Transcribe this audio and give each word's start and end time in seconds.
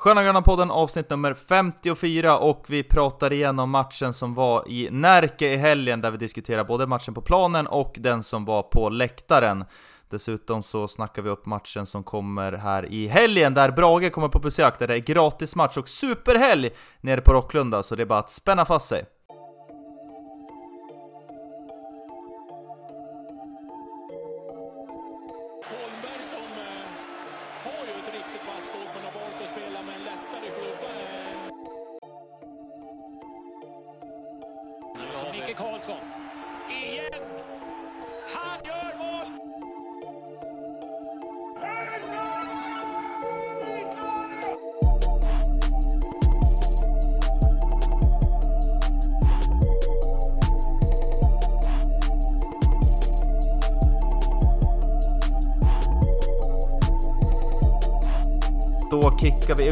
Sköna 0.00 0.22
Gröna 0.22 0.42
podden 0.42 0.70
avsnitt 0.70 1.10
nummer 1.10 1.34
54 1.34 2.38
och 2.38 2.64
vi 2.68 2.82
pratar 2.82 3.32
igenom 3.32 3.70
matchen 3.70 4.12
som 4.12 4.34
var 4.34 4.68
i 4.68 4.88
Närke 4.90 5.52
i 5.52 5.56
helgen 5.56 6.00
där 6.00 6.10
vi 6.10 6.16
diskuterar 6.16 6.64
både 6.64 6.86
matchen 6.86 7.14
på 7.14 7.20
planen 7.20 7.66
och 7.66 7.96
den 7.98 8.22
som 8.22 8.44
var 8.44 8.62
på 8.62 8.88
läktaren. 8.88 9.64
Dessutom 10.10 10.62
så 10.62 10.88
snackar 10.88 11.22
vi 11.22 11.30
upp 11.30 11.46
matchen 11.46 11.86
som 11.86 12.04
kommer 12.04 12.52
här 12.52 12.92
i 12.92 13.06
helgen 13.06 13.54
där 13.54 13.70
Brage 13.70 14.12
kommer 14.12 14.28
på 14.28 14.38
besök 14.38 14.78
där 14.78 14.88
det 14.88 14.94
är 14.94 14.98
gratismatch 14.98 15.76
och 15.76 15.88
superhelg 15.88 16.70
nere 17.00 17.20
på 17.20 17.32
Rocklunda 17.32 17.82
så 17.82 17.96
det 17.96 18.02
är 18.02 18.06
bara 18.06 18.18
att 18.18 18.30
spänna 18.30 18.64
fast 18.64 18.88
sig. 18.88 19.04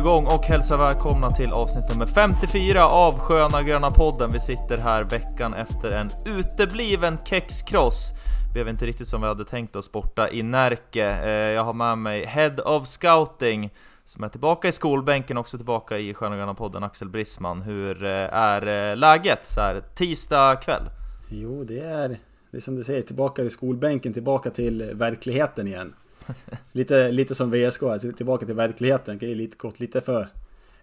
Igång 0.09 0.27
och 0.27 0.45
hälsar 0.45 0.79
välkomna 0.79 1.31
till 1.31 1.53
avsnitt 1.53 1.89
nummer 1.91 2.07
54 2.07 2.87
av 2.87 3.13
Sköna 3.13 3.63
Gröna 3.63 3.91
Podden. 3.91 4.33
Vi 4.33 4.41
sitter 4.41 4.79
här 4.79 5.05
veckan 5.05 5.55
efter 5.55 5.91
en 5.91 6.11
utebliven 6.27 7.19
kexkross. 7.25 8.11
Blev 8.53 8.69
inte 8.69 8.87
riktigt 8.87 9.09
som 9.09 9.21
vi 9.21 9.27
hade 9.27 9.45
tänkt 9.45 9.77
oss 9.77 9.93
borta 9.93 10.31
i 10.31 10.43
Närke. 10.43 11.11
Eh, 11.25 11.31
jag 11.31 11.65
har 11.65 11.73
med 11.73 11.99
mig 11.99 12.25
Head 12.25 12.63
of 12.65 12.87
Scouting 12.87 13.71
som 14.05 14.25
är 14.25 14.29
tillbaka 14.29 14.69
i 14.69 14.73
skolbänken, 14.73 15.39
också 15.39 15.57
tillbaka 15.57 15.99
i 15.99 16.15
Sköna 16.15 16.37
Gröna 16.37 16.55
Podden, 16.55 16.85
Axel 16.85 17.09
Brisman. 17.09 17.63
Hur 17.63 18.05
eh, 18.05 18.11
är 18.35 18.91
eh, 18.91 18.97
läget 18.97 19.47
så 19.47 19.61
här 19.61 19.83
tisdag 19.95 20.57
kväll? 20.57 20.91
Jo, 21.31 21.65
det 21.65 21.81
är, 21.81 22.09
det 22.51 22.57
är 22.57 22.61
som 22.61 22.77
du 22.77 22.85
säger, 22.85 23.03
tillbaka 23.03 23.43
i 23.43 23.51
skolbänken, 23.51 24.13
tillbaka 24.13 24.51
till 24.51 24.91
verkligheten 24.95 25.67
igen. 25.67 25.95
Lite, 26.73 27.13
lite 27.13 27.35
som 27.35 27.51
VSK, 27.51 27.83
alltså 27.83 28.13
tillbaka 28.13 28.47
till 28.47 28.55
verkligheten. 28.55 29.19
Det 29.19 29.31
är 29.31 29.35
lite, 29.35 29.57
gått 29.57 29.81
lite 29.81 30.01
för, 30.01 30.27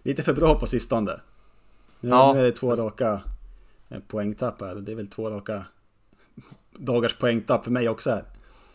lite 0.02 0.22
för 0.22 0.32
bra 0.32 0.54
på 0.60 0.66
sistone. 0.66 1.20
Nu, 2.00 2.08
Ja. 2.08 2.32
nu 2.32 2.40
är 2.40 2.44
det 2.44 2.52
två 2.52 2.76
raka 2.76 3.22
eh, 3.88 3.98
poängtapp 4.08 4.60
här. 4.60 4.74
Det 4.74 4.92
är 4.92 4.96
väl 4.96 5.08
två 5.08 5.30
raka 5.30 5.64
dagars 6.78 7.14
poängtapp 7.18 7.64
för 7.64 7.70
mig 7.70 7.88
också 7.88 8.10
här. 8.10 8.22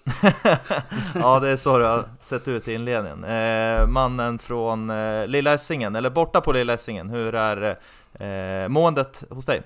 ja, 1.15 1.39
det 1.39 1.47
är 1.47 1.55
så 1.55 1.77
det 1.77 1.85
har 1.85 2.09
sett 2.19 2.47
ut 2.47 2.67
i 2.67 2.73
inledningen. 2.73 3.23
Eh, 3.23 3.87
mannen 3.87 4.39
från 4.39 4.89
eh, 4.89 5.27
Lilla 5.27 5.53
Essingen, 5.53 5.95
eller 5.95 6.09
borta 6.09 6.41
på 6.41 6.51
Lilla 6.51 6.73
Essingen, 6.73 7.09
hur 7.09 7.35
är 7.35 7.77
eh, 8.13 8.67
måendet 8.69 9.23
hos 9.29 9.45
dig? 9.45 9.61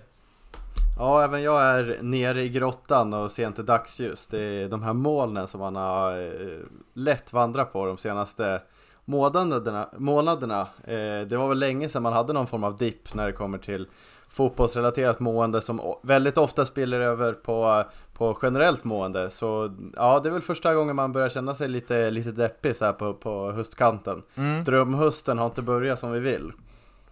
Ja, 0.97 1.23
även 1.23 1.43
jag 1.43 1.61
är 1.61 1.97
nere 2.01 2.43
i 2.43 2.49
grottan 2.49 3.13
och 3.13 3.31
ser 3.31 3.47
inte 3.47 3.63
dagsljus. 3.63 4.27
Det 4.27 4.39
är 4.39 4.69
de 4.69 4.83
här 4.83 4.93
molnen 4.93 5.47
som 5.47 5.59
man 5.59 5.75
har 5.75 6.21
eh, 6.21 6.59
lätt 6.93 7.33
vandrat 7.33 7.73
på 7.73 7.85
de 7.85 7.97
senaste 7.97 8.61
månaderna. 9.05 9.89
månaderna. 9.97 10.61
Eh, 10.83 11.27
det 11.27 11.37
var 11.37 11.47
väl 11.47 11.59
länge 11.59 11.89
sedan 11.89 12.03
man 12.03 12.13
hade 12.13 12.33
någon 12.33 12.47
form 12.47 12.63
av 12.63 12.77
dipp 12.77 13.13
när 13.13 13.25
det 13.25 13.33
kommer 13.33 13.57
till 13.57 13.87
fotbollsrelaterat 14.29 15.19
mående 15.19 15.61
som 15.61 15.95
väldigt 16.01 16.37
ofta 16.37 16.65
spiller 16.65 16.99
över 16.99 17.33
på, 17.33 17.83
på 18.13 18.37
generellt 18.41 18.83
mående. 18.83 19.29
Så 19.29 19.75
ja, 19.95 20.19
det 20.19 20.29
är 20.29 20.33
väl 20.33 20.41
första 20.41 20.75
gången 20.75 20.95
man 20.95 21.13
börjar 21.13 21.29
känna 21.29 21.53
sig 21.53 21.67
lite, 21.67 22.11
lite 22.11 22.31
deppig 22.31 22.75
så 22.75 22.85
här 22.85 22.93
på, 22.93 23.13
på 23.13 23.51
höstkanten. 23.51 24.23
Mm. 24.35 24.63
Drömhösten 24.63 25.37
har 25.37 25.45
inte 25.45 25.61
börjat 25.61 25.99
som 25.99 26.11
vi 26.11 26.19
vill. 26.19 26.51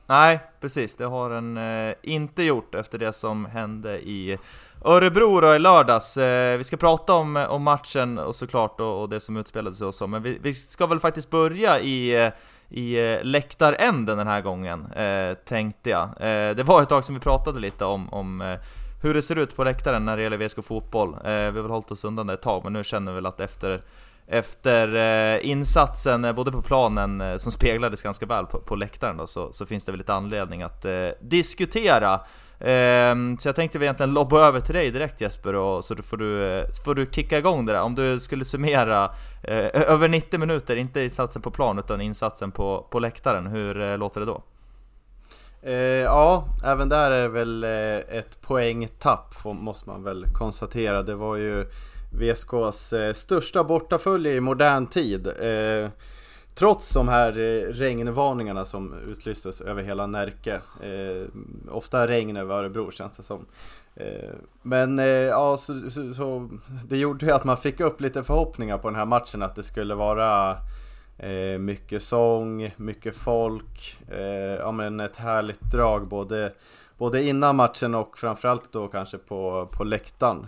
Nej, 0.08 0.40
precis. 0.62 0.96
Det 0.96 1.06
har 1.06 1.30
den 1.30 1.58
eh, 1.58 1.96
inte 2.04 2.44
gjort 2.44 2.76
efter 2.76 2.98
det 2.98 3.14
som 3.14 3.46
hände 3.46 4.00
i 4.00 4.38
Örebro 4.86 5.42
då 5.42 5.56
i 5.56 5.60
lördags. 5.60 6.18
Eh, 6.18 6.58
vi 6.58 6.64
ska 6.64 6.78
prata 6.78 7.14
om, 7.14 7.36
om 7.50 7.64
matchen 7.64 8.18
och 8.18 8.36
såklart 8.36 8.80
och, 8.80 9.02
och 9.02 9.10
det 9.10 9.20
som 9.20 9.38
utspelade 9.38 9.76
sig 9.76 9.88
och 9.88 9.96
så, 9.96 10.08
men 10.08 10.24
vi, 10.24 10.38
vi 10.42 10.54
ska 10.54 10.86
väl 10.86 11.00
faktiskt 11.00 11.30
börja 11.30 11.80
i, 11.80 12.26
eh, 12.26 12.32
i 12.70 13.14
eh, 13.14 13.24
läktaränden 13.24 14.18
den 14.18 14.28
här 14.28 14.42
gången, 14.42 14.92
eh, 14.92 15.34
tänkte 15.34 15.90
jag. 15.90 16.04
Eh, 16.04 16.56
det 16.56 16.64
var 16.64 16.82
ett 16.82 16.90
tag 16.90 17.04
som 17.04 17.16
vi 17.16 17.22
pratade 17.22 17.60
lite 17.60 17.86
om, 17.86 18.14
om 18.14 18.42
eh, 18.42 18.60
hur 19.04 19.14
det 19.14 19.22
ser 19.22 19.36
ut 19.36 19.56
på 19.56 19.64
läktaren 19.64 20.06
när 20.06 20.18
det 20.18 20.24
gäller 20.24 20.38
VSK 20.38 20.64
Fotboll. 20.64 21.14
Eh, 21.14 21.32
vi 21.32 21.46
har 21.46 21.52
väl 21.52 21.72
hållit 21.72 21.92
oss 21.92 22.06
undan 22.06 22.28
det 22.28 22.34
ett 22.34 22.42
tag, 22.42 22.64
men 22.64 22.74
nu 22.74 22.84
känner 22.84 23.12
vi 23.12 23.16
väl 23.16 23.26
att 23.26 23.40
efter 23.40 23.82
efter 24.28 24.96
eh, 24.96 25.50
insatsen, 25.50 26.26
eh, 26.26 26.34
både 26.34 26.52
på 26.52 26.62
planen 26.62 27.22
eh, 27.22 27.38
som 27.38 27.52
speglades 27.52 28.02
ganska 28.02 28.26
väl 28.26 28.46
på, 28.46 28.60
på 28.60 28.76
läktaren 28.76 29.18
då, 29.18 29.28
så, 29.28 29.52
så 29.52 29.66
finns 29.66 29.84
det 29.84 29.92
väl 29.92 30.00
lite 30.00 30.14
anledning 30.14 30.62
att 30.62 30.86
eh, 30.86 31.08
diskutera. 31.22 32.14
Eh, 32.60 33.16
så 33.40 33.48
jag 33.48 33.56
tänkte 33.56 33.80
vi 33.80 33.86
egentligen 33.86 34.14
lobba 34.14 34.48
över 34.48 34.60
till 34.60 34.76
dig 34.76 34.92
direkt 34.92 35.22
Jesper, 35.22 35.56
och 35.56 35.86
så 35.86 35.96
får 35.96 36.18
du, 36.18 36.64
får 36.86 36.96
du 36.96 37.08
kicka 37.12 37.38
igång 37.38 37.66
det 37.66 37.74
där. 37.74 37.82
Om 37.82 37.96
du 37.96 38.20
skulle 38.20 38.46
summera 38.46 39.12
eh, 39.44 39.82
över 39.92 40.08
90 40.08 40.40
minuter, 40.40 40.76
inte 40.76 41.02
insatsen 41.02 41.42
på 41.42 41.52
plan 41.52 41.80
utan 41.80 42.02
insatsen 42.02 42.52
på, 42.52 42.88
på 42.92 43.00
läktaren, 43.00 43.48
hur 43.48 43.82
eh, 43.82 43.98
låter 43.98 44.20
det 44.20 44.26
då? 44.26 44.44
Eh, 45.62 45.74
ja, 46.04 46.46
även 46.66 46.90
där 46.90 47.12
är 47.12 47.22
det 47.22 47.28
väl 47.30 47.64
ett 47.64 48.42
poängtapp 48.42 49.46
måste 49.46 49.90
man 49.90 50.04
väl 50.04 50.26
konstatera. 50.34 51.04
Det 51.04 51.16
var 51.16 51.36
ju 51.36 51.66
VSKs 52.20 52.94
eh, 52.94 53.14
största 53.14 53.64
bortafölje 53.64 54.34
i 54.34 54.40
modern 54.40 54.88
tid. 54.88 55.28
Eh, 55.28 55.90
trots 56.56 56.94
de 56.94 57.08
här 57.08 57.40
eh, 57.40 57.74
regnvarningarna 57.74 58.66
som 58.66 58.94
utlystes 59.08 59.62
över 59.62 59.84
hela 59.84 60.08
Närke. 60.08 60.62
Eh, 60.82 61.28
ofta 61.72 62.08
regn 62.08 62.38
över 62.38 62.56
Örebro 62.56 62.92
känns 62.92 63.18
det 63.18 63.24
som. 63.24 63.46
Eh, 63.96 64.30
men 64.62 65.00
eh, 65.00 65.06
ja, 65.06 65.58
så, 65.58 65.90
så, 65.90 66.14
så 66.14 66.50
det 66.86 66.98
gjorde 66.98 67.26
ju 67.26 67.32
att 67.32 67.44
man 67.44 67.58
fick 67.58 67.80
upp 67.80 68.02
lite 68.02 68.24
förhoppningar 68.24 68.78
på 68.78 68.90
den 68.90 69.00
här 69.00 69.06
matchen 69.06 69.44
att 69.44 69.56
det 69.56 69.64
skulle 69.64 69.96
vara 69.96 70.58
Eh, 71.18 71.60
mycket 71.60 72.04
sång, 72.04 72.74
mycket 72.78 73.16
folk, 73.16 74.00
eh, 74.12 74.56
ja 74.60 74.72
men 74.72 75.00
ett 75.00 75.18
härligt 75.18 75.72
drag 75.72 76.08
både, 76.08 76.54
både 76.98 77.24
innan 77.24 77.56
matchen 77.56 77.96
och 77.96 78.18
framförallt 78.18 78.72
då 78.72 78.88
kanske 78.88 79.18
på, 79.18 79.70
på 79.72 79.84
läktaren. 79.84 80.48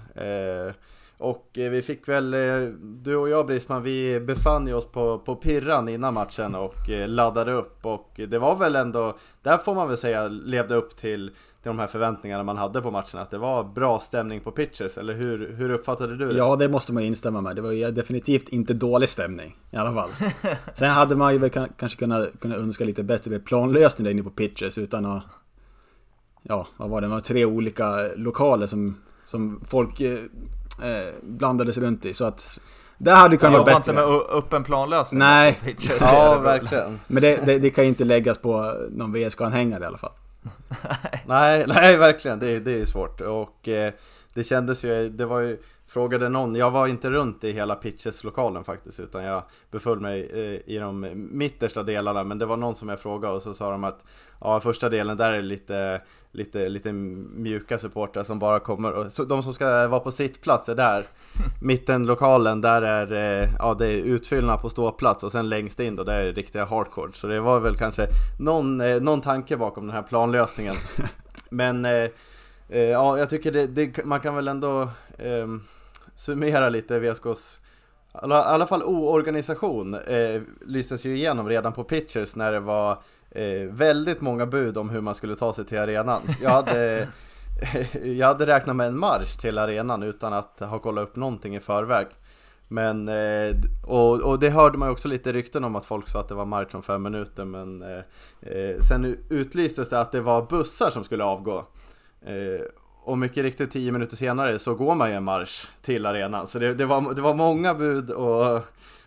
Och 1.18 1.58
eh, 1.58 1.72
vi 1.72 1.82
fick 1.82 2.08
väl, 2.08 2.34
eh, 2.34 2.70
du 2.82 3.16
och 3.16 3.30
jag 3.30 3.46
Brisman, 3.46 3.84
vi 3.84 4.20
befann 4.20 4.68
ju 4.68 4.74
oss 4.74 4.86
på, 4.92 5.20
på 5.20 5.36
Pirran 5.36 5.90
innan 5.90 6.14
matchen 6.14 6.56
och 6.56 6.90
eh, 6.90 7.08
laddade 7.08 7.52
upp 7.54 7.86
och 7.86 8.20
det 8.30 8.40
var 8.40 8.56
väl 8.56 8.76
ändå, 8.76 9.18
där 9.44 9.58
får 9.58 9.76
man 9.76 9.88
väl 9.88 9.98
säga 9.98 10.28
levde 10.28 10.76
upp 10.76 10.96
till, 10.96 11.28
till 11.30 11.70
de 11.70 11.80
här 11.80 11.88
förväntningarna 11.88 12.44
man 12.44 12.58
hade 12.58 12.82
på 12.82 12.92
matchen, 12.92 13.20
att 13.20 13.32
det 13.32 13.38
var 13.38 13.64
bra 13.64 14.00
stämning 14.00 14.40
på 14.40 14.52
pitchers, 14.52 14.98
eller 14.98 15.14
hur, 15.14 15.54
hur 15.58 15.70
uppfattade 15.70 16.18
du 16.18 16.28
det? 16.28 16.38
Ja, 16.38 16.56
det 16.56 16.70
måste 16.70 16.94
man 16.94 17.04
ju 17.04 17.08
instämma 17.10 17.42
med. 17.42 17.56
Det 17.56 17.62
var 17.62 17.72
ju 17.72 17.92
definitivt 17.92 18.50
inte 18.50 18.74
dålig 18.74 19.10
stämning 19.10 19.58
i 19.72 19.76
alla 19.78 19.94
fall. 19.94 20.10
Sen 20.74 20.90
hade 20.92 21.16
man 21.16 21.34
ju 21.34 21.40
väl 21.40 21.50
kan- 21.50 21.70
kanske 21.78 22.00
kunnat, 22.00 22.40
kunnat 22.40 22.58
önska 22.58 22.86
lite 22.86 23.04
bättre 23.04 23.40
planlösning 23.40 24.04
där 24.04 24.12
inne 24.12 24.24
på 24.24 24.30
pitches 24.30 24.78
utan 24.78 25.06
att... 25.06 25.24
Ja, 26.44 26.68
vad 26.78 26.90
var 26.90 27.02
det? 27.02 27.08
Det 27.08 27.12
var 27.14 27.20
tre 27.20 27.46
olika 27.46 27.96
lokaler 28.16 28.68
som, 28.68 28.98
som 29.26 29.62
folk 29.68 30.02
eh, 30.84 31.14
blandades 31.24 31.78
runt 31.78 32.06
i. 32.06 32.14
Så 32.14 32.26
att... 32.26 32.60
Det 32.98 33.12
hade 33.12 33.38
kunnat 33.38 33.62
vara 33.66 33.76
inte 33.78 33.94
bättre. 33.94 34.08
med 34.08 34.16
u- 34.16 34.24
upp 34.38 34.54
en 34.54 34.64
planlösning? 34.64 35.20
Nej. 35.20 35.60
pitches, 35.64 35.98
Ja, 36.02 36.40
verkligen. 36.40 37.00
Men 37.08 37.22
det, 37.22 37.46
det, 37.46 37.60
det 37.60 37.70
kan 37.70 37.84
ju 37.84 37.88
inte 37.88 38.04
läggas 38.04 38.38
på 38.38 38.74
någon 38.90 39.14
VSK-anhängare 39.16 39.84
i 39.84 39.86
alla 39.86 39.98
fall. 39.98 40.12
Nej, 41.26 41.66
nej 41.68 41.98
verkligen, 41.98 42.40
det, 42.40 42.60
det 42.60 42.82
är 42.82 42.86
svårt 42.86 43.22
och 43.22 43.68
eh, 43.68 43.94
det 44.34 44.44
kändes 44.44 44.84
ju, 44.86 45.10
det 45.10 45.26
var 45.26 45.40
ju 45.40 45.58
Frågade 45.96 46.30
någon, 46.30 46.56
jag 46.56 46.72
var 46.72 46.88
inte 46.88 47.10
runt 47.10 47.44
i 47.44 47.52
hela 47.52 47.76
pitches-lokalen 47.76 48.64
faktiskt 48.64 49.00
utan 49.00 49.24
jag 49.24 49.44
beföll 49.72 50.00
mig 50.00 50.30
eh, 50.34 50.74
i 50.74 50.78
de 50.78 51.12
mittersta 51.32 51.84
delarna. 51.84 52.24
Men 52.24 52.38
det 52.38 52.46
var 52.46 52.58
någon 52.58 52.76
som 52.76 52.90
jag 52.90 53.00
frågade 53.00 53.34
och 53.34 53.42
så 53.42 53.54
sa 53.54 53.72
de 53.72 53.84
att 53.84 54.06
Ja 54.42 54.60
första 54.60 54.90
delen 54.90 55.18
där 55.18 55.32
är 55.32 55.42
lite, 55.42 56.02
lite, 56.32 56.70
lite 56.70 56.94
mjuka 56.94 57.78
supportrar 57.78 58.24
som 58.24 58.40
bara 58.40 58.60
kommer 58.60 58.94
och 58.94 59.12
så 59.12 59.24
de 59.24 59.44
som 59.44 59.54
ska 59.54 59.88
vara 59.88 60.00
på 60.00 60.12
sittplats 60.12 60.70
är 60.70 60.76
där. 60.76 61.06
Mittenlokalen 61.62 62.62
där 62.62 62.82
är, 62.82 63.14
eh, 63.14 63.50
ja 63.60 63.74
det 63.74 63.88
är 63.88 64.04
utfyllnad 64.04 64.62
på 64.62 64.70
ståplats 64.70 65.24
och 65.24 65.32
sen 65.32 65.50
längst 65.50 65.80
in 65.80 65.96
då 65.96 66.04
där 66.04 66.20
är 66.20 66.26
det 66.26 66.32
riktiga 66.32 66.66
hardcore. 66.66 67.12
Så 67.14 67.28
det 67.28 67.40
var 67.40 67.60
väl 67.60 67.78
kanske 67.78 68.08
någon, 68.40 68.82
eh, 68.82 69.02
någon 69.02 69.22
tanke 69.22 69.58
bakom 69.58 69.88
den 69.88 69.96
här 69.96 70.04
planlösningen. 70.04 70.76
Men 71.50 71.88
ja, 72.68 73.18
jag 73.18 73.30
tycker 73.30 73.52
det, 73.52 73.68
det, 73.68 74.06
man 74.06 74.20
kan 74.20 74.36
väl 74.36 74.48
ändå 74.48 74.82
eh, 75.18 75.48
summera 76.16 76.70
lite 76.70 77.00
VSKs 77.00 77.60
i 78.16 78.18
alla, 78.18 78.44
alla 78.44 78.68
fall 78.68 78.84
oorganisation 78.84 79.94
eh, 79.94 80.42
lystes 80.66 81.06
ju 81.06 81.16
igenom 81.16 81.50
redan 81.50 81.74
på 81.74 81.84
pitchers 81.84 82.36
när 82.36 82.52
det 82.52 82.60
var 82.60 82.92
eh, 83.32 83.62
väldigt 83.70 84.22
många 84.22 84.46
bud 84.46 84.78
om 84.78 84.90
hur 84.90 85.02
man 85.02 85.16
skulle 85.16 85.36
ta 85.36 85.54
sig 85.54 85.66
till 85.66 85.80
arenan. 85.80 86.22
Jag 86.42 86.50
hade, 86.50 87.08
jag 88.04 88.28
hade 88.28 88.46
räknat 88.46 88.76
med 88.76 88.88
en 88.88 89.00
marsch 89.00 89.40
till 89.40 89.58
arenan 89.58 90.04
utan 90.04 90.34
att 90.34 90.60
ha 90.60 90.80
kollat 90.80 91.04
upp 91.04 91.16
någonting 91.16 91.56
i 91.56 91.60
förväg. 91.60 92.08
Men, 92.68 93.08
eh, 93.08 93.56
och, 93.86 94.22
och 94.22 94.40
det 94.40 94.50
hörde 94.50 94.78
man 94.78 94.88
ju 94.88 94.94
också 94.94 95.08
lite 95.08 95.34
rykten 95.34 95.64
om 95.64 95.76
att 95.76 95.86
folk 95.86 96.08
sa 96.08 96.20
att 96.20 96.28
det 96.28 96.36
var 96.36 96.46
marsch 96.46 96.76
om 96.76 96.84
fem 96.84 97.04
minuter 97.04 97.46
men 97.46 97.82
eh, 97.82 98.04
eh 98.42 98.80
sen 98.80 99.18
utlystes 99.30 99.90
det 99.90 100.00
att 100.00 100.12
det 100.12 100.22
var 100.22 100.46
bussar 100.50 100.90
som 100.90 101.04
skulle 101.04 101.24
avgå. 101.24 101.66
Eh, 102.26 102.66
och 103.06 103.18
mycket 103.18 103.44
riktigt 103.44 103.72
tio 103.72 103.92
minuter 103.92 104.18
senare 104.18 104.60
så 104.60 104.76
går 104.76 104.96
man 104.96 105.10
ju 105.10 105.16
en 105.16 105.24
marsch 105.24 105.68
till 105.82 106.06
arenan. 106.06 106.48
Så 106.48 106.60
det, 106.60 106.74
det, 106.74 106.86
var, 106.86 107.14
det 107.14 107.22
var 107.22 107.34
många 107.34 107.74
bud 107.74 108.12
och, 108.12 108.56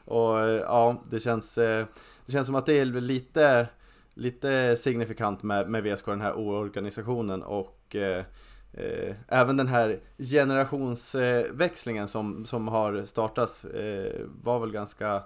och 0.05 0.39
ja, 0.63 1.03
det 1.11 1.21
känns, 1.21 1.59
eh, 1.59 1.87
det 2.27 2.33
känns 2.33 2.47
som 2.47 2.55
att 2.55 2.67
det 2.67 2.79
är 2.79 2.85
lite, 2.85 3.67
lite 4.15 4.77
signifikant 4.77 5.43
med, 5.43 5.71
med 5.71 5.83
VSK, 5.83 6.07
den 6.07 6.21
här 6.21 6.35
oorganisationen 6.35 7.43
och 7.43 7.97
eh, 7.97 8.25
eh, 8.73 9.15
även 9.29 9.57
den 9.57 9.69
här 9.69 10.01
generationsväxlingen 10.19 12.09
som, 12.09 12.47
som 12.47 12.69
har 12.69 13.03
startats 13.07 13.65
eh, 13.65 14.21
var 14.43 14.59
väl 14.59 14.73
ganska 14.73 15.23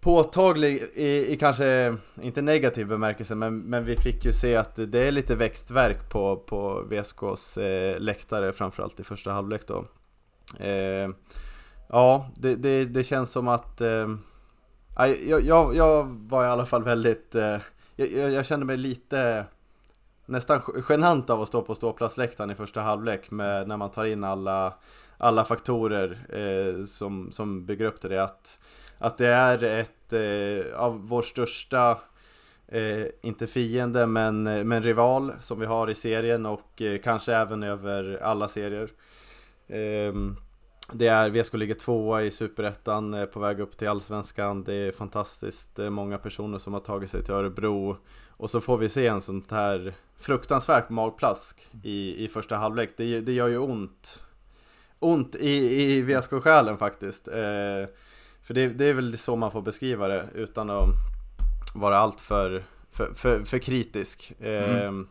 påtaglig 0.00 0.82
i, 0.94 1.32
i, 1.32 1.36
kanske, 1.36 1.96
inte 2.22 2.42
negativ 2.42 2.86
bemärkelse, 2.86 3.34
men, 3.34 3.58
men 3.58 3.84
vi 3.84 3.96
fick 3.96 4.24
ju 4.24 4.32
se 4.32 4.56
att 4.56 4.76
det 4.76 4.98
är 4.98 5.12
lite 5.12 5.36
växtverk 5.36 6.10
på, 6.10 6.36
på 6.36 6.82
VSKs 6.90 7.58
eh, 7.58 8.00
läktare, 8.00 8.52
framförallt 8.52 9.00
i 9.00 9.04
första 9.04 9.32
halvlek 9.32 9.66
då. 9.66 9.84
Eh, 10.58 11.10
ja, 11.88 12.30
det, 12.36 12.54
det, 12.54 12.84
det, 12.84 13.04
känns 13.04 13.32
som 13.32 13.48
att 13.48 13.80
eh, 13.80 14.08
jag, 14.96 15.42
jag, 15.42 15.76
jag, 15.76 16.04
var 16.04 16.44
i 16.44 16.48
alla 16.48 16.66
fall 16.66 16.84
väldigt, 16.84 17.34
eh, 17.34 17.56
jag, 17.96 18.32
jag, 18.32 18.46
kände 18.46 18.66
mig 18.66 18.76
lite 18.76 19.44
nästan 20.26 20.62
genant 20.88 21.30
av 21.30 21.42
att 21.42 21.48
stå 21.48 21.62
på 21.62 21.74
ståplatsläktaren 21.74 22.50
i 22.50 22.54
första 22.54 22.80
halvlek 22.80 23.30
med, 23.30 23.68
när 23.68 23.76
man 23.76 23.90
tar 23.90 24.04
in 24.04 24.24
alla, 24.24 24.74
alla 25.18 25.44
faktorer 25.44 26.18
eh, 26.28 26.84
som, 26.84 27.32
som 27.32 27.66
bygger 27.66 27.84
upp 27.84 28.00
till 28.00 28.10
det. 28.10 28.22
Att, 28.22 28.58
att 29.00 29.18
det 29.18 29.26
är 29.26 29.64
ett 29.64 30.12
eh, 30.12 30.80
av 30.80 31.08
vår 31.08 31.22
största, 31.22 31.98
eh, 32.68 33.06
inte 33.22 33.46
fiende, 33.46 34.06
men, 34.06 34.46
eh, 34.46 34.64
men 34.64 34.82
rival 34.82 35.32
som 35.40 35.60
vi 35.60 35.66
har 35.66 35.90
i 35.90 35.94
serien 35.94 36.46
och 36.46 36.82
eh, 36.82 37.00
kanske 37.00 37.34
även 37.34 37.62
över 37.62 38.18
alla 38.22 38.48
serier. 38.48 38.90
Ehm, 39.68 40.36
det 40.92 41.06
är, 41.06 41.30
VSK 41.30 41.54
ligger 41.54 41.74
tvåa 41.74 42.22
i 42.22 42.30
Superettan, 42.30 43.14
eh, 43.14 43.24
på 43.24 43.40
väg 43.40 43.60
upp 43.60 43.76
till 43.76 43.88
Allsvenskan. 43.88 44.64
Det 44.64 44.74
är 44.74 44.92
fantastiskt 44.92 45.76
det 45.76 45.84
är 45.84 45.90
många 45.90 46.18
personer 46.18 46.58
som 46.58 46.72
har 46.72 46.80
tagit 46.80 47.10
sig 47.10 47.24
till 47.24 47.34
Örebro. 47.34 47.96
Och 48.28 48.50
så 48.50 48.60
får 48.60 48.78
vi 48.78 48.88
se 48.88 49.06
en 49.06 49.20
sånt 49.20 49.50
här 49.50 49.94
fruktansvärt 50.16 50.90
magplask 50.90 51.68
i, 51.82 52.24
i 52.24 52.28
första 52.28 52.56
halvlek. 52.56 52.90
Det, 52.96 53.20
det 53.20 53.32
gör 53.32 53.48
ju 53.48 53.58
ont. 53.58 54.22
Ont 54.98 55.34
i, 55.34 55.82
i 55.82 56.02
VSK-själen 56.02 56.76
faktiskt. 56.76 57.28
Eh, 57.28 57.88
för 58.42 58.54
det, 58.54 58.68
det, 58.68 58.84
är 58.84 58.94
väl 58.94 59.18
så 59.18 59.36
man 59.36 59.50
får 59.50 59.62
beskriva 59.62 60.08
det 60.08 60.28
utan 60.34 60.70
att 60.70 60.88
vara 61.74 61.98
allt 61.98 62.20
för, 62.20 62.64
för, 62.90 63.14
för, 63.14 63.44
för 63.44 63.58
kritisk. 63.58 64.32
Mm. 64.40 65.00
Eh, 65.00 65.06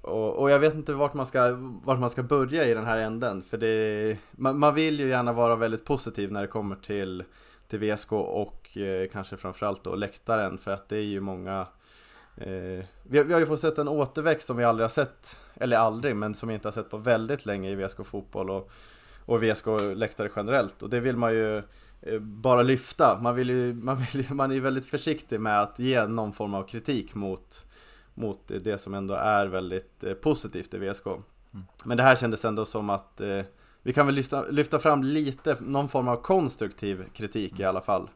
och, 0.00 0.36
och, 0.36 0.50
jag 0.50 0.58
vet 0.58 0.74
inte 0.74 0.94
vart 0.94 1.14
man, 1.14 1.26
ska, 1.26 1.56
vart 1.84 1.98
man 1.98 2.10
ska 2.10 2.22
börja 2.22 2.64
i 2.64 2.74
den 2.74 2.86
här 2.86 2.98
änden. 2.98 3.42
För 3.42 3.58
det, 3.58 4.18
man, 4.30 4.58
man 4.58 4.74
vill 4.74 5.00
ju 5.00 5.08
gärna 5.08 5.32
vara 5.32 5.56
väldigt 5.56 5.84
positiv 5.84 6.32
när 6.32 6.40
det 6.40 6.46
kommer 6.46 6.76
till, 6.76 7.24
till 7.68 7.78
VSK 7.78 8.12
och 8.12 8.76
eh, 8.76 9.08
kanske 9.12 9.36
framförallt 9.36 9.84
då 9.84 9.94
läktaren. 9.94 10.58
För 10.58 10.70
att 10.70 10.88
det 10.88 10.96
är 10.96 11.04
ju 11.04 11.20
många 11.20 11.66
Eh, 12.36 12.84
vi, 13.02 13.18
har, 13.18 13.24
vi 13.24 13.32
har 13.32 13.40
ju 13.40 13.46
fått 13.46 13.60
sett 13.60 13.78
en 13.78 13.88
återväxt 13.88 14.46
som 14.46 14.56
vi 14.56 14.64
aldrig 14.64 14.84
har 14.84 14.90
sett, 14.90 15.38
eller 15.54 15.76
aldrig, 15.76 16.16
men 16.16 16.34
som 16.34 16.48
vi 16.48 16.54
inte 16.54 16.68
har 16.68 16.72
sett 16.72 16.90
på 16.90 16.96
väldigt 16.96 17.46
länge 17.46 17.70
i 17.70 17.74
VSK 17.74 18.06
fotboll 18.06 18.50
och, 18.50 18.70
och 19.26 19.42
VSK 19.42 19.66
läktare 19.94 20.30
generellt. 20.36 20.82
Och 20.82 20.90
det 20.90 21.00
vill 21.00 21.16
man 21.16 21.34
ju 21.34 21.62
bara 22.20 22.62
lyfta. 22.62 23.18
Man, 23.22 23.34
vill 23.34 23.50
ju, 23.50 23.74
man, 23.74 23.96
vill, 23.96 24.34
man 24.34 24.50
är 24.50 24.54
ju 24.54 24.60
väldigt 24.60 24.86
försiktig 24.86 25.40
med 25.40 25.60
att 25.60 25.78
ge 25.78 26.06
någon 26.06 26.32
form 26.32 26.54
av 26.54 26.62
kritik 26.62 27.14
mot, 27.14 27.64
mot 28.14 28.48
det 28.48 28.78
som 28.78 28.94
ändå 28.94 29.14
är 29.14 29.46
väldigt 29.46 30.04
eh, 30.04 30.14
positivt 30.14 30.74
i 30.74 30.78
VSK. 30.78 31.06
Mm. 31.06 31.66
Men 31.84 31.96
det 31.96 32.02
här 32.02 32.16
kändes 32.16 32.44
ändå 32.44 32.64
som 32.64 32.90
att 32.90 33.20
eh, 33.20 33.42
vi 33.82 33.92
kan 33.92 34.06
väl 34.06 34.14
lyfta, 34.14 34.44
lyfta 34.50 34.78
fram 34.78 35.02
lite, 35.02 35.56
någon 35.60 35.88
form 35.88 36.08
av 36.08 36.16
konstruktiv 36.16 37.04
kritik 37.14 37.60
i 37.60 37.64
alla 37.64 37.80
fall. 37.80 38.08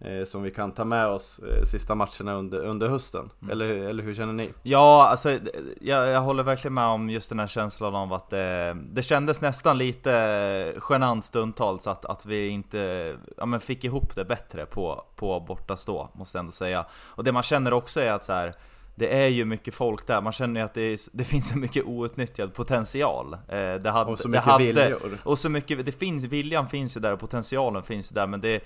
Mm. 0.00 0.26
som 0.26 0.42
vi 0.42 0.50
kan 0.50 0.72
ta 0.72 0.84
med 0.84 1.06
oss 1.06 1.38
eh, 1.38 1.64
sista 1.64 1.94
matcherna 1.94 2.34
under, 2.34 2.64
under 2.64 2.88
hösten. 2.88 3.30
Mm. 3.42 3.52
Eller, 3.52 3.66
eller 3.68 4.02
hur 4.02 4.14
känner 4.14 4.32
ni? 4.32 4.50
Ja, 4.62 5.08
alltså 5.08 5.38
jag, 5.80 6.08
jag 6.08 6.20
håller 6.20 6.42
verkligen 6.42 6.74
med 6.74 6.86
om 6.86 7.10
just 7.10 7.28
den 7.28 7.38
här 7.38 7.46
känslan 7.46 7.94
av 7.94 8.12
att 8.12 8.30
det, 8.30 8.76
det 8.92 9.02
kändes 9.02 9.40
nästan 9.40 9.78
lite 9.78 10.74
genant 10.90 11.24
stundtals 11.24 11.86
att, 11.86 12.04
att 12.04 12.26
vi 12.26 12.48
inte 12.48 13.16
ja, 13.36 13.46
men 13.46 13.60
fick 13.60 13.84
ihop 13.84 14.14
det 14.14 14.24
bättre 14.24 14.66
på, 14.66 15.04
på 15.16 15.40
bortastå, 15.40 16.08
måste 16.12 16.38
jag 16.38 16.42
ändå 16.42 16.52
säga. 16.52 16.86
Och 16.92 17.24
det 17.24 17.32
man 17.32 17.42
känner 17.42 17.72
också 17.72 18.00
är 18.00 18.12
att 18.12 18.24
så 18.24 18.32
här, 18.32 18.54
det 19.00 19.08
är 19.22 19.28
ju 19.28 19.44
mycket 19.44 19.74
folk 19.74 20.06
där, 20.06 20.20
man 20.20 20.32
känner 20.32 20.60
ju 20.60 20.64
att 20.64 20.74
det, 20.74 20.82
är, 20.82 20.98
det 21.12 21.24
finns 21.24 21.48
så 21.48 21.58
mycket 21.58 21.84
outnyttjad 21.84 22.54
potential. 22.54 23.36
det 23.48 23.90
hade, 23.90 24.10
och 24.10 24.18
så 24.18 24.28
mycket 24.28 24.44
det 24.44 24.50
hade, 24.50 24.64
viljor. 24.64 25.18
Och 25.22 25.38
så 25.38 25.48
mycket, 25.48 25.86
det 25.86 25.92
finns, 25.92 26.24
viljan 26.24 26.68
finns 26.68 26.96
ju 26.96 27.00
där 27.00 27.12
och 27.12 27.20
potentialen 27.20 27.82
finns 27.82 28.12
ju 28.12 28.14
där, 28.14 28.26
men 28.26 28.40
det, 28.40 28.60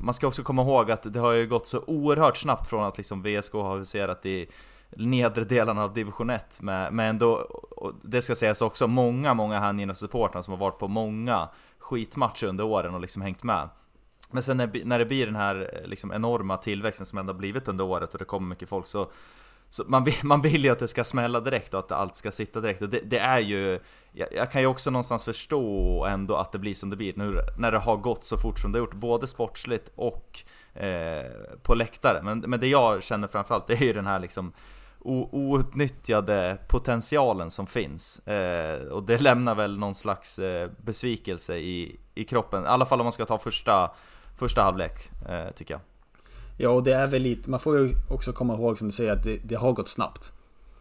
man 0.00 0.14
ska 0.14 0.26
också 0.26 0.42
komma 0.42 0.62
ihåg 0.62 0.90
att 0.90 1.12
det 1.12 1.20
har 1.20 1.32
ju 1.32 1.46
gått 1.46 1.66
så 1.66 1.82
oerhört 1.86 2.36
snabbt 2.36 2.70
från 2.70 2.84
att 2.84 2.98
liksom 2.98 3.22
VSK 3.22 3.52
har 3.52 3.78
huserat 3.78 4.26
i 4.26 4.46
nedre 4.96 5.44
delarna 5.44 5.84
av 5.84 5.94
division 5.94 6.30
1 6.30 6.62
med, 6.62 6.92
med 6.92 7.10
ändå, 7.10 7.46
det 8.02 8.22
ska 8.22 8.34
sägas 8.34 8.62
också, 8.62 8.86
många, 8.86 9.34
många 9.34 9.60
hängivna 9.60 9.94
supportrar 9.94 10.42
som 10.42 10.52
har 10.52 10.58
varit 10.58 10.78
på 10.78 10.88
många 10.88 11.48
skitmatcher 11.78 12.46
under 12.46 12.64
åren 12.64 12.94
och 12.94 13.00
liksom 13.00 13.22
hängt 13.22 13.42
med. 13.42 13.68
Men 14.30 14.42
sen 14.42 14.56
när, 14.56 14.84
när 14.84 14.98
det 14.98 15.04
blir 15.04 15.26
den 15.26 15.36
här 15.36 15.82
liksom 15.84 16.12
enorma 16.12 16.56
tillväxten 16.56 17.06
som 17.06 17.18
ändå 17.18 17.32
blivit 17.32 17.68
under 17.68 17.84
året 17.84 18.12
och 18.12 18.18
det 18.18 18.24
kommer 18.24 18.48
mycket 18.48 18.68
folk 18.68 18.86
så 18.86 19.10
så 19.70 19.84
man, 19.86 20.04
vill, 20.04 20.14
man 20.22 20.42
vill 20.42 20.64
ju 20.64 20.70
att 20.70 20.78
det 20.78 20.88
ska 20.88 21.04
smälla 21.04 21.40
direkt 21.40 21.74
och 21.74 21.80
att 21.80 21.92
allt 21.92 22.16
ska 22.16 22.30
sitta 22.30 22.60
direkt 22.60 22.82
och 22.82 22.88
det, 22.88 23.00
det 23.00 23.18
är 23.18 23.38
ju 23.38 23.80
jag, 24.12 24.28
jag, 24.32 24.50
kan 24.52 24.60
ju 24.60 24.66
också 24.66 24.90
någonstans 24.90 25.24
förstå 25.24 26.04
ändå 26.04 26.36
att 26.36 26.52
det 26.52 26.58
blir 26.58 26.74
som 26.74 26.90
det 26.90 26.96
blir 26.96 27.12
nu 27.16 27.40
när 27.58 27.72
det 27.72 27.78
har 27.78 27.96
gått 27.96 28.24
så 28.24 28.38
fort 28.38 28.58
som 28.58 28.72
det 28.72 28.78
har 28.78 28.86
gjort, 28.86 28.94
både 28.94 29.26
sportsligt 29.26 29.92
och 29.94 30.38
eh, 30.74 31.30
på 31.62 31.74
läktare. 31.74 32.22
Men, 32.22 32.38
men 32.38 32.60
det 32.60 32.66
jag 32.66 33.02
känner 33.02 33.28
framförallt, 33.28 33.66
det 33.66 33.74
är 33.74 33.84
ju 33.84 33.92
den 33.92 34.06
här 34.06 34.18
liksom 34.18 34.52
outnyttjade 35.00 36.58
potentialen 36.68 37.50
som 37.50 37.66
finns. 37.66 38.18
Eh, 38.18 38.86
och 38.86 39.02
det 39.02 39.20
lämnar 39.20 39.54
väl 39.54 39.78
någon 39.78 39.94
slags 39.94 40.38
eh, 40.38 40.70
besvikelse 40.78 41.56
i, 41.56 42.00
i 42.14 42.24
kroppen, 42.24 42.64
i 42.64 42.66
alla 42.66 42.86
fall 42.86 43.00
om 43.00 43.04
man 43.04 43.12
ska 43.12 43.24
ta 43.24 43.38
första, 43.38 43.90
första 44.38 44.62
halvlek, 44.62 45.10
eh, 45.28 45.50
tycker 45.54 45.74
jag. 45.74 45.80
Ja, 46.62 46.70
och 46.70 46.82
det 46.82 46.92
är 46.92 47.06
väl 47.06 47.22
lite, 47.22 47.50
man 47.50 47.60
får 47.60 47.78
ju 47.78 47.94
också 48.08 48.32
komma 48.32 48.54
ihåg 48.54 48.78
som 48.78 48.86
du 48.88 48.92
säger 48.92 49.12
att 49.12 49.24
det, 49.24 49.38
det 49.44 49.54
har 49.54 49.72
gått 49.72 49.88
snabbt. 49.88 50.32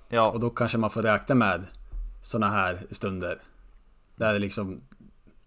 Ja. 0.09 0.31
Och 0.31 0.39
då 0.39 0.49
kanske 0.49 0.77
man 0.77 0.89
får 0.89 1.01
räkna 1.01 1.35
med 1.35 1.65
sådana 2.21 2.51
här 2.51 2.79
stunder. 2.91 3.41
Där 4.15 4.33
det 4.33 4.39
liksom, 4.39 4.81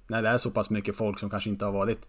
när 0.07 0.23
det 0.23 0.29
är 0.29 0.39
så 0.39 0.51
pass 0.51 0.71
mycket 0.71 0.97
folk 0.97 1.19
som 1.19 1.31
kanske 1.31 1.51
inte 1.51 1.65
har 1.65 1.73
varit, 1.73 2.09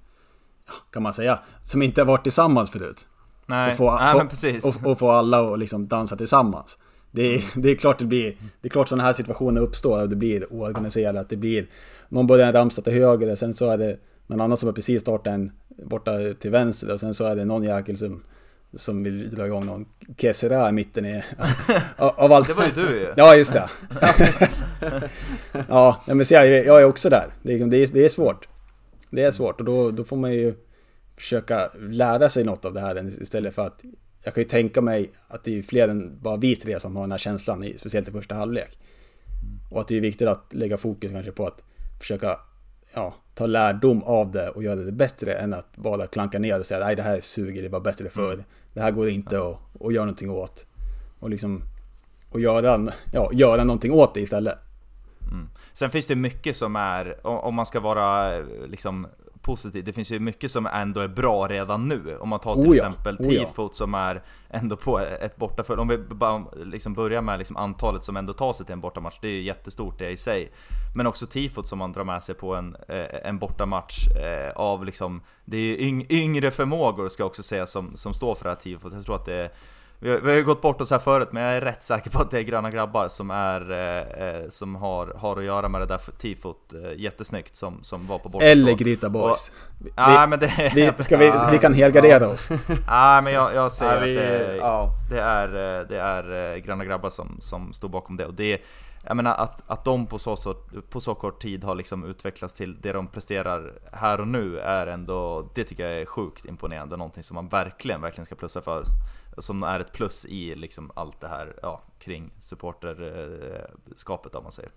kan 0.92 1.04
man 1.04 1.14
säga, 1.14 1.40
som 1.64 1.82
inte 1.82 2.02
har 2.02 2.06
varit 2.06 2.24
tillsammans 2.24 2.70
förut. 2.70 3.08
Nej, 3.46 3.72
och 3.72 3.78
få, 3.78 3.96
Nej 3.96 4.18
men 4.18 4.28
precis. 4.28 4.66
Och, 4.66 4.92
och 4.92 5.00
få 5.00 5.10
alla 5.10 5.54
att 5.54 5.60
liksom 5.60 5.88
dansa 5.88 6.16
tillsammans. 6.16 6.78
Det 7.12 7.36
är, 7.36 7.44
det 7.56 7.72
är 7.72 7.76
klart 7.76 8.00
det 8.00 8.06
blir, 8.06 8.36
det 8.62 8.68
är 8.68 8.70
klart 8.70 8.90
sådana 8.90 9.04
här 9.04 9.14
situationer 9.14 9.62
uppstår 9.62 10.02
och 10.02 10.10
det 10.10 10.16
blir 10.16 10.54
oorganiserat. 10.54 11.30
Det 11.30 11.38
blir, 11.38 11.68
någon 12.10 12.28
börjar 12.28 12.54
ramsa 12.54 12.82
till 12.82 12.94
höger 12.94 13.32
och 13.32 13.38
sen 13.38 13.54
så 13.54 13.70
är 13.70 13.78
det 13.78 13.98
någon 14.28 14.42
annan 14.42 14.58
som 14.58 14.68
har 14.68 14.74
precis 14.74 15.02
startat 15.02 15.34
en 15.34 15.52
borta 15.78 16.12
till 16.40 16.52
vänster 16.52 16.94
och 16.94 17.00
sen 17.00 17.14
så 17.14 17.26
är 17.26 17.36
det 17.36 17.46
någon 17.46 17.64
jäkel 17.64 17.98
som 17.98 18.24
som 18.76 19.04
vill 19.04 19.30
dra 19.30 19.46
igång 19.46 19.66
någon 19.66 19.86
Kesera 20.18 20.70
i 20.70 20.72
mitten 20.72 21.06
i, 21.06 21.24
av 21.98 22.32
allt. 22.32 22.48
Det 22.48 22.54
var 22.54 22.66
ju 22.66 22.72
du 22.72 23.00
ju. 23.00 23.14
Ja, 23.18 23.36
just 23.36 23.54
det. 23.54 23.70
ja, 25.68 26.04
men 26.08 26.26
se, 26.26 26.36
jag 26.36 26.82
är 26.82 26.86
också 26.86 27.10
där. 27.10 27.28
Det 27.42 27.54
är, 27.54 27.94
det 27.94 28.06
är 28.06 28.10
svårt. 28.10 28.48
Det 29.10 29.24
är 29.24 29.32
svårt 29.32 29.60
och 29.60 29.66
då, 29.66 29.92
då 29.92 30.04
får 30.04 30.18
man 30.18 30.34
ju 30.34 30.54
försöka 31.18 31.70
lära 31.80 32.30
sig 32.30 32.44
något 32.44 32.66
av 32.66 32.74
det 32.74 32.82
här 32.82 33.22
istället 33.22 33.56
för 33.56 33.68
att 33.68 33.82
jag 34.24 34.34
kan 34.34 34.44
ju 34.44 34.50
tänka 34.50 34.82
mig 34.82 35.12
att 35.28 35.44
det 35.44 35.60
är 35.60 35.64
fler 35.64 35.88
än 35.88 36.22
bara 36.22 36.38
vi 36.38 36.56
tre 36.56 36.80
som 36.80 36.96
har 36.96 37.04
den 37.04 37.12
här 37.12 37.20
känslan, 37.20 37.66
speciellt 37.78 38.10
i 38.10 38.12
första 38.12 38.36
halvlek. 38.36 38.78
Och 39.72 39.82
att 39.82 39.88
det 39.88 39.98
är 39.98 40.02
viktigt 40.02 40.28
att 40.28 40.54
lägga 40.54 40.78
fokus 40.78 41.12
kanske 41.12 41.32
på 41.32 41.48
att 41.48 41.64
försöka 42.00 42.40
ja, 42.96 43.16
ta 43.34 43.46
lärdom 43.46 44.04
av 44.04 44.32
det 44.32 44.50
och 44.50 44.64
göra 44.64 44.76
det 44.76 44.92
bättre 44.92 45.34
än 45.34 45.54
att 45.54 45.76
bara 45.76 46.08
klanka 46.08 46.40
ner 46.40 46.60
och 46.60 46.66
säga 46.66 46.86
nej 46.86 46.96
det 46.96 47.04
här 47.04 47.22
suger, 47.22 47.62
det 47.64 47.70
var 47.70 47.80
bättre 47.80 48.10
förr. 48.10 48.34
Mm. 48.34 48.46
Det 48.74 48.82
här 48.82 48.92
går 48.92 49.10
inte 49.10 49.38
att, 49.40 49.60
att 49.82 49.94
göra 49.94 50.06
någonting 50.06 50.30
åt. 50.30 50.66
Och 51.20 51.30
liksom 51.30 51.64
och 52.30 52.40
göra, 52.40 52.92
ja, 53.12 53.30
göra 53.34 53.64
någonting 53.64 53.92
åt 53.92 54.14
det 54.14 54.22
istället. 54.22 54.58
Mm. 55.32 55.50
Sen 55.74 55.90
finns 55.90 56.08
det 56.08 56.16
mycket 56.16 56.56
som 56.56 56.76
är, 56.76 57.28
om 57.28 57.56
man 57.56 57.66
ska 57.66 57.80
vara 57.80 58.40
liksom 58.68 59.08
positivt. 59.44 59.86
Det 59.86 59.94
finns 59.94 60.12
ju 60.12 60.20
mycket 60.20 60.52
som 60.52 60.66
ändå 60.66 61.00
är 61.00 61.08
bra 61.08 61.48
redan 61.48 61.88
nu. 61.88 62.18
Om 62.18 62.30
man 62.30 62.40
tar 62.40 62.56
till 62.56 62.64
Oh 62.64 62.78
ja, 62.78 62.84
exempel 62.84 63.18
oh 63.20 63.34
ja. 63.34 63.46
tifot 63.46 63.76
som 63.76 63.94
är 63.94 64.24
ändå 64.50 64.76
på 64.76 65.00
ett 65.00 65.36
bortaföljd. 65.36 65.80
Om 65.80 65.88
vi 65.88 65.98
bara 65.98 66.44
liksom 66.64 66.94
börjar 66.94 67.22
med 67.22 67.38
liksom 67.38 67.58
antalet 67.58 68.04
som 68.04 68.18
ändå 68.18 68.34
tar 68.34 68.54
sig 68.54 68.66
till 68.66 68.74
en 68.74 68.82
bortamatch. 68.82 69.18
Det 69.22 69.28
är 69.28 69.32
ju 69.32 69.42
jättestort 69.42 70.00
det 70.00 70.10
i 70.10 70.18
sig. 70.18 70.52
Men 70.96 71.08
också 71.08 71.26
tifot 71.26 71.68
som 71.68 71.80
man 71.80 71.92
drar 71.92 72.04
med 72.04 72.24
sig 72.24 72.36
på 72.36 72.56
en, 72.56 72.76
eh, 72.88 73.06
en 73.24 73.40
bortamatch 73.40 74.08
eh, 74.08 74.52
av 74.56 74.86
liksom 74.86 75.22
Det 75.46 75.58
är 75.58 75.62
ju 75.62 75.80
yng, 75.80 76.06
yngre 76.10 76.52
förmågor 76.52 77.10
ska 77.10 77.22
jag 77.22 77.28
också 77.28 77.44
säga 77.44 77.66
som, 77.66 77.98
som 77.98 78.14
står 78.14 78.36
för 78.36 78.44
det 78.44 78.50
här 78.50 78.56
tifot. 78.56 78.94
Jag 78.94 79.06
tror 79.06 79.16
att 79.16 79.26
det 79.26 79.36
är 79.36 79.50
vi 80.04 80.10
har, 80.10 80.18
vi 80.18 80.30
har 80.30 80.38
ju 80.38 80.44
gått 80.44 80.62
bort 80.62 80.82
oss 80.82 80.92
här 80.92 81.00
förut, 81.00 81.28
men 81.32 81.44
jag 81.44 81.54
är 81.54 81.62
rätt 81.62 81.84
säker 81.84 82.10
på 82.10 82.22
att 82.22 82.32
det 82.32 82.40
är 82.40 82.42
gröna 82.42 82.70
grabbar 82.72 83.08
som, 83.08 83.32
är, 83.32 83.72
eh, 83.72 84.28
eh, 84.28 84.50
som 84.50 84.76
har, 84.76 85.14
har 85.18 85.38
att 85.38 85.44
göra 85.44 85.70
med 85.70 85.82
det 85.82 85.86
där 85.86 86.00
tifot 86.18 86.74
eh, 86.74 87.00
jättesnyggt 87.02 87.56
som, 87.56 87.78
som 87.84 88.08
var 88.08 88.20
på 88.20 88.30
bortastå. 88.30 88.52
Eller 88.52 88.74
Gryta 88.74 89.10
Boys. 89.10 89.52
Nej 89.98 90.28
men 90.28 90.40
det... 90.40 90.72
Vi, 90.76 91.04
ska 91.04 91.18
vi, 91.18 91.34
vi 91.52 91.58
kan 91.58 91.74
helgardera 91.74 92.28
oss. 92.28 92.50
Nej 92.88 93.22
men 93.22 93.34
jag, 93.34 93.54
jag 93.56 93.72
säger 93.72 93.94
Ja, 93.96 94.00
vi- 94.06 94.60
att 94.62 95.10
det, 95.10 95.16
det 95.16 95.22
är, 95.22 95.80
eh, 95.80 95.88
det 95.88 96.00
är 96.00 96.54
eh, 96.54 96.58
gröna 96.58 96.86
grabbar 96.86 97.10
som, 97.10 97.38
som 97.40 97.74
står 97.74 97.90
bakom 97.90 98.18
det. 98.18 98.26
Och 98.26 98.34
det 98.34 98.62
jag 99.08 99.16
menar 99.16 99.36
att, 99.36 99.64
att 99.68 99.86
de 99.86 100.08
på 100.08 100.20
så, 100.20 100.36
på 100.90 101.00
så 101.00 101.16
kort 101.16 101.42
tid 101.42 101.64
har 101.64 101.76
liksom 101.76 102.06
utvecklats 102.06 102.54
till 102.54 102.82
det 102.82 102.92
de 102.94 103.08
presterar 103.08 103.80
här 103.92 104.20
och 104.22 104.28
nu 104.28 104.60
är 104.60 104.88
ändå, 104.88 105.50
det 105.56 105.64
tycker 105.64 105.90
jag 105.90 106.02
är 106.02 106.06
sjukt 106.06 106.46
imponerande. 106.46 106.98
Någonting 106.98 107.24
som 107.24 107.36
man 107.36 107.48
verkligen, 107.48 108.02
verkligen 108.02 108.26
ska 108.26 108.36
plussa 108.36 108.62
för. 108.62 108.84
Som 109.38 109.64
är 109.64 109.80
ett 109.80 109.94
plus 109.94 110.26
i 110.26 110.56
liksom 110.56 110.92
allt 110.96 111.22
det 111.22 111.28
här 111.28 111.60
ja, 111.62 111.82
kring 112.00 112.32
supporterskapet 112.40 114.36
om 114.36 114.44
man 114.44 114.52
säger. 114.52 114.72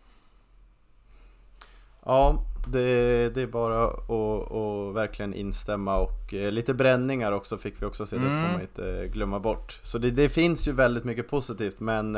Ja, 2.05 2.35
det, 2.69 3.35
det 3.35 3.43
är 3.43 3.47
bara 3.47 3.85
att, 3.87 4.11
att 4.11 4.95
verkligen 4.95 5.35
instämma 5.35 5.97
och 5.99 6.35
eh, 6.35 6.53
lite 6.53 6.75
bränningar 6.75 7.33
också 7.33 7.59
fick 7.59 7.83
vi 7.83 7.87
också 7.87 8.07
se, 8.07 8.17
det 8.17 8.23
får 8.23 8.29
Mm. 8.31 8.53
man 8.53 8.61
inte 8.61 9.09
glömma 9.13 9.41
bort. 9.41 9.81
Så 9.83 9.99
det, 9.99 10.11
det 10.11 10.29
finns 10.29 10.69
ju 10.69 10.73
väldigt 10.73 11.05
mycket 11.05 11.29
positivt 11.29 11.81
men 11.81 12.17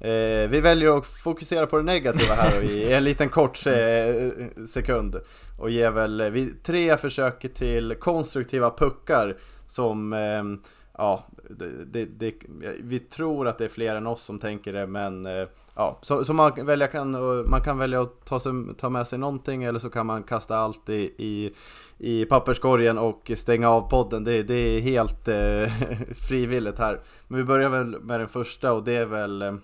eh, 0.00 0.48
vi 0.50 0.60
väljer 0.60 0.98
att 0.98 1.06
fokusera 1.06 1.66
på 1.66 1.76
det 1.76 1.82
negativa 1.82 2.34
här 2.34 2.62
i 2.62 2.92
en 2.94 3.04
liten 3.04 3.28
kort 3.28 3.66
eh, 3.66 4.64
sekund. 4.66 5.16
Och 5.58 5.70
ger 5.70 5.90
väl 5.90 6.20
eh, 6.20 6.30
vi 6.30 6.50
tre 6.50 6.96
försök 6.96 7.54
till 7.54 7.94
konstruktiva 7.94 8.70
puckar 8.70 9.36
som 9.66 10.12
eh, 10.12 10.70
Ja, 10.98 11.26
det, 11.50 11.84
det, 11.84 12.04
det, 12.04 12.34
vi 12.80 12.98
tror 12.98 13.48
att 13.48 13.58
det 13.58 13.64
är 13.64 13.68
fler 13.68 13.96
än 13.96 14.06
oss 14.06 14.22
som 14.22 14.38
tänker 14.38 14.72
det 14.72 14.86
men 14.86 15.26
eh, 15.26 15.48
Ja, 15.74 15.98
så, 16.02 16.24
så 16.24 16.32
man, 16.32 16.66
välja 16.66 16.86
kan, 16.86 17.10
man 17.50 17.60
kan 17.60 17.78
välja 17.78 18.02
att 18.02 18.24
ta, 18.24 18.40
sig, 18.40 18.52
ta 18.78 18.90
med 18.90 19.06
sig 19.06 19.18
någonting 19.18 19.64
eller 19.64 19.78
så 19.78 19.90
kan 19.90 20.06
man 20.06 20.22
kasta 20.22 20.56
allt 20.56 20.88
i, 20.88 21.14
i, 21.18 21.52
i 21.98 22.24
papperskorgen 22.24 22.98
och 22.98 23.30
stänga 23.34 23.68
av 23.68 23.90
podden. 23.90 24.24
Det, 24.24 24.42
det 24.42 24.54
är 24.54 24.80
helt 24.80 25.28
eh, 25.28 25.72
frivilligt 26.28 26.78
här. 26.78 27.00
Men 27.28 27.38
vi 27.38 27.44
börjar 27.44 27.68
väl 27.68 28.00
med 28.00 28.20
den 28.20 28.28
första 28.28 28.72
och 28.72 28.84
det 28.84 28.96
är 28.96 29.06
väl 29.06 29.58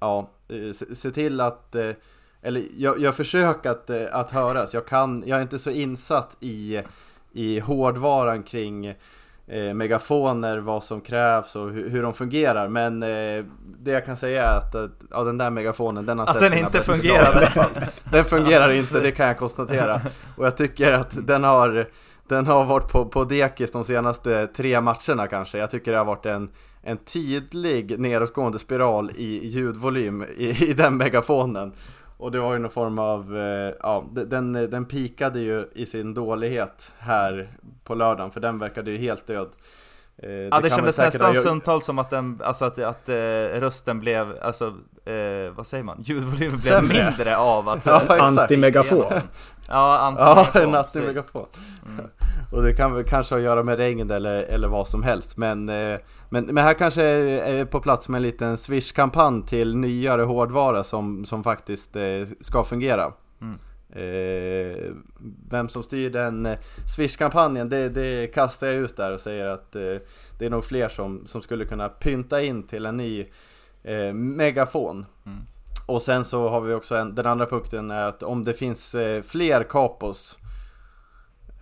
Ja, 0.00 0.30
eh, 0.48 0.72
se, 0.72 0.94
se 0.94 1.10
till 1.10 1.40
att 1.40 1.74
eh, 1.74 1.90
Eller 2.42 2.62
jag, 2.76 2.98
jag 3.00 3.14
försöker 3.14 3.70
att, 3.70 3.90
eh, 3.90 4.04
att 4.12 4.30
höras. 4.30 4.74
Jag, 4.74 4.86
kan, 4.86 5.24
jag 5.26 5.38
är 5.38 5.42
inte 5.42 5.58
så 5.58 5.70
insatt 5.70 6.36
i, 6.40 6.82
i 7.32 7.60
hårdvaran 7.60 8.42
kring 8.42 8.86
eh, 9.46 9.74
megafoner, 9.74 10.58
vad 10.58 10.84
som 10.84 11.00
krävs 11.00 11.56
och 11.56 11.70
hur, 11.70 11.88
hur 11.90 12.02
de 12.02 12.14
fungerar. 12.14 12.68
Men 12.68 13.02
eh, 13.02 13.44
det 13.80 13.90
jag 13.90 14.04
kan 14.06 14.16
säga 14.16 14.44
är 14.44 14.58
att, 14.58 14.74
att 14.74 14.90
ja, 15.10 15.24
den 15.24 15.38
där 15.38 15.50
megafonen, 15.50 16.06
den 16.06 16.18
har 16.18 16.26
Att 16.26 16.32
sett 16.32 16.40
den 16.40 16.52
sina 16.52 16.66
inte 16.66 16.80
fungerar. 16.80 17.34
dagar. 17.34 17.88
Den 18.12 18.24
fungerar 18.24 18.72
inte, 18.72 19.00
det 19.00 19.10
kan 19.10 19.26
jag 19.26 19.38
konstatera. 19.38 20.00
Och 20.36 20.46
jag 20.46 20.56
tycker 20.56 20.92
att 20.92 21.26
den 21.26 21.44
har, 21.44 21.88
den 22.28 22.46
har 22.46 22.64
varit 22.64 22.88
på, 22.88 23.04
på 23.04 23.24
dekis 23.24 23.72
de 23.72 23.84
senaste 23.84 24.46
tre 24.46 24.80
matcherna 24.80 25.26
kanske. 25.30 25.58
Jag 25.58 25.70
tycker 25.70 25.92
det 25.92 25.98
har 25.98 26.04
varit 26.04 26.26
en, 26.26 26.50
en 26.88 26.96
tydlig 26.96 27.98
nedåtgående 28.00 28.58
spiral 28.58 29.10
i 29.16 29.48
ljudvolym 29.48 30.24
i, 30.36 30.70
i 30.70 30.72
den 30.72 30.96
megafonen. 30.96 31.72
Och 32.16 32.30
det 32.32 32.40
var 32.40 32.52
ju 32.52 32.58
någon 32.58 32.70
form 32.70 32.98
av, 32.98 33.36
eh, 33.36 33.74
ja, 33.80 34.04
den, 34.12 34.52
den 34.52 34.84
pikade 34.84 35.40
ju 35.40 35.68
i 35.74 35.86
sin 35.86 36.14
dålighet 36.14 36.94
här 36.98 37.52
på 37.84 37.94
lördagen, 37.94 38.30
för 38.30 38.40
den 38.40 38.58
verkade 38.58 38.90
ju 38.90 38.96
helt 38.96 39.26
död. 39.26 39.48
Eh, 40.22 40.30
Ja 40.30 40.38
det, 40.44 40.50
kan 40.50 40.62
väl 40.62 40.70
kändes 40.70 40.98
nästan 40.98 41.34
ha- 41.34 41.40
stundtals 41.40 41.84
som 41.86 41.98
att, 41.98 42.10
den, 42.10 42.40
alltså 42.44 42.64
att, 42.64 42.78
att 42.78 43.08
eh, 43.08 43.14
rösten 43.60 44.00
blev, 44.00 44.36
alltså, 44.42 44.64
eh, 45.04 45.52
vad 45.56 45.66
säger 45.66 45.84
man? 45.84 46.02
Ljudvolymen 46.02 46.58
blev 46.58 46.60
Sämre. 46.72 47.04
mindre 47.04 47.36
av 47.36 47.68
att... 47.68 47.86
Ja. 47.86 48.00
Anti-megafon. 48.08 49.04
Ja, 49.10 49.20
Ja, 49.68 49.98
anti-megafon, 49.98 50.62
en 50.62 50.72
precis. 50.72 50.94
nattmegafon. 50.94 51.46
Mm. 51.88 52.04
Och 52.52 52.62
det 52.62 52.72
kan 52.72 52.94
väl 52.94 53.04
kanske 53.04 53.34
ha 53.34 53.38
att 53.38 53.44
göra 53.44 53.62
med 53.62 53.76
regn 53.76 54.10
eller, 54.10 54.42
eller 54.42 54.68
vad 54.68 54.88
som 54.88 55.02
helst. 55.02 55.36
Men, 55.36 55.68
eh, 55.68 55.98
men, 56.28 56.44
men 56.44 56.64
här 56.64 56.74
kanske 56.74 57.02
är 57.02 57.64
på 57.64 57.80
plats 57.80 58.08
med 58.08 58.18
en 58.18 58.22
liten 58.22 58.56
Swish-kampanj 58.56 59.46
till 59.46 59.76
nyare 59.76 60.22
hårdvara 60.22 60.84
som, 60.84 61.24
som 61.24 61.44
faktiskt 61.44 61.96
eh, 61.96 62.26
ska 62.40 62.64
fungera. 62.64 63.12
Mm. 63.40 63.58
Eh, 63.90 64.92
vem 65.50 65.68
som 65.68 65.82
styr 65.82 66.10
den 66.10 66.48
Swish-kampanjen, 66.96 67.68
det, 67.68 67.88
det 67.88 68.34
kastar 68.34 68.66
jag 68.66 68.76
ut 68.76 68.96
där 68.96 69.12
och 69.12 69.20
säger 69.20 69.46
att 69.46 69.76
eh, 69.76 69.96
det 70.38 70.46
är 70.46 70.50
nog 70.50 70.64
fler 70.64 70.88
som, 70.88 71.26
som 71.26 71.42
skulle 71.42 71.64
kunna 71.64 71.88
pynta 71.88 72.42
in 72.42 72.62
till 72.62 72.86
en 72.86 72.96
ny 72.96 73.26
eh, 73.82 74.12
megafon. 74.12 75.06
Mm. 75.26 75.38
Och 75.86 76.02
sen 76.02 76.24
så 76.24 76.48
har 76.48 76.60
vi 76.60 76.74
också 76.74 76.96
en, 76.96 77.14
den 77.14 77.26
andra 77.26 77.46
punkten 77.46 77.90
är 77.90 78.08
att 78.08 78.22
om 78.22 78.44
det 78.44 78.52
finns 78.52 78.96
fler 79.22 79.62
kapos 79.62 80.38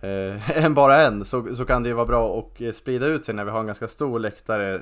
eh, 0.01 0.57
än 0.65 0.73
bara 0.73 1.01
en 1.01 1.25
så, 1.25 1.55
så 1.55 1.65
kan 1.65 1.83
det 1.83 1.89
ju 1.89 1.95
vara 1.95 2.05
bra 2.05 2.39
att 2.39 2.61
eh, 2.61 2.71
sprida 2.71 3.05
ut 3.05 3.25
sig 3.25 3.35
när 3.35 3.45
vi 3.45 3.51
har 3.51 3.59
en 3.59 3.65
ganska 3.65 3.87
stor 3.87 4.19
läktare 4.19 4.75
eh, 4.75 4.81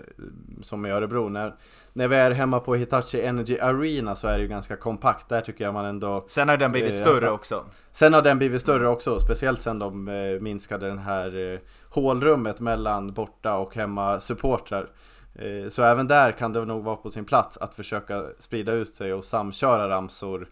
som 0.61 0.85
i 0.85 0.91
Örebro. 0.91 1.29
När, 1.29 1.53
när 1.93 2.07
vi 2.07 2.15
är 2.15 2.31
hemma 2.31 2.59
på 2.59 2.75
Hitachi 2.75 3.21
Energy 3.21 3.59
Arena 3.59 4.15
så 4.15 4.27
är 4.27 4.37
det 4.37 4.41
ju 4.41 4.47
ganska 4.47 4.75
kompakt. 4.75 5.29
Där 5.29 5.41
tycker 5.41 5.63
jag 5.63 5.73
man 5.73 5.85
ändå 5.85 6.25
Sen 6.27 6.49
har 6.49 6.57
den 6.57 6.71
blivit 6.71 6.93
Eh, 6.93 6.99
större 6.99 7.31
också. 7.31 7.65
Sen 7.91 8.13
har 8.13 8.21
den 8.21 8.37
blivit 8.37 8.61
större 8.61 8.87
också, 8.87 9.19
speciellt 9.19 9.61
sen 9.61 9.79
de 9.79 10.07
eh, 10.07 10.41
minskade 10.41 10.87
den 10.87 10.99
här 10.99 11.53
eh, 11.53 11.59
hålrummet 11.89 12.59
mellan 12.59 13.13
borta 13.13 13.57
och 13.57 13.75
hemma 13.75 14.19
supportrar. 14.19 14.89
Eh, 15.35 15.69
så 15.69 15.83
även 15.83 16.07
där 16.07 16.31
kan 16.31 16.53
det 16.53 16.65
nog 16.65 16.83
vara 16.83 16.95
på 16.95 17.09
sin 17.09 17.25
plats 17.25 17.57
att 17.57 17.75
försöka 17.75 18.23
sprida 18.39 18.71
ut 18.71 18.95
sig 18.95 19.13
och 19.13 19.23
samköra 19.23 19.89
ramsor 19.89 20.49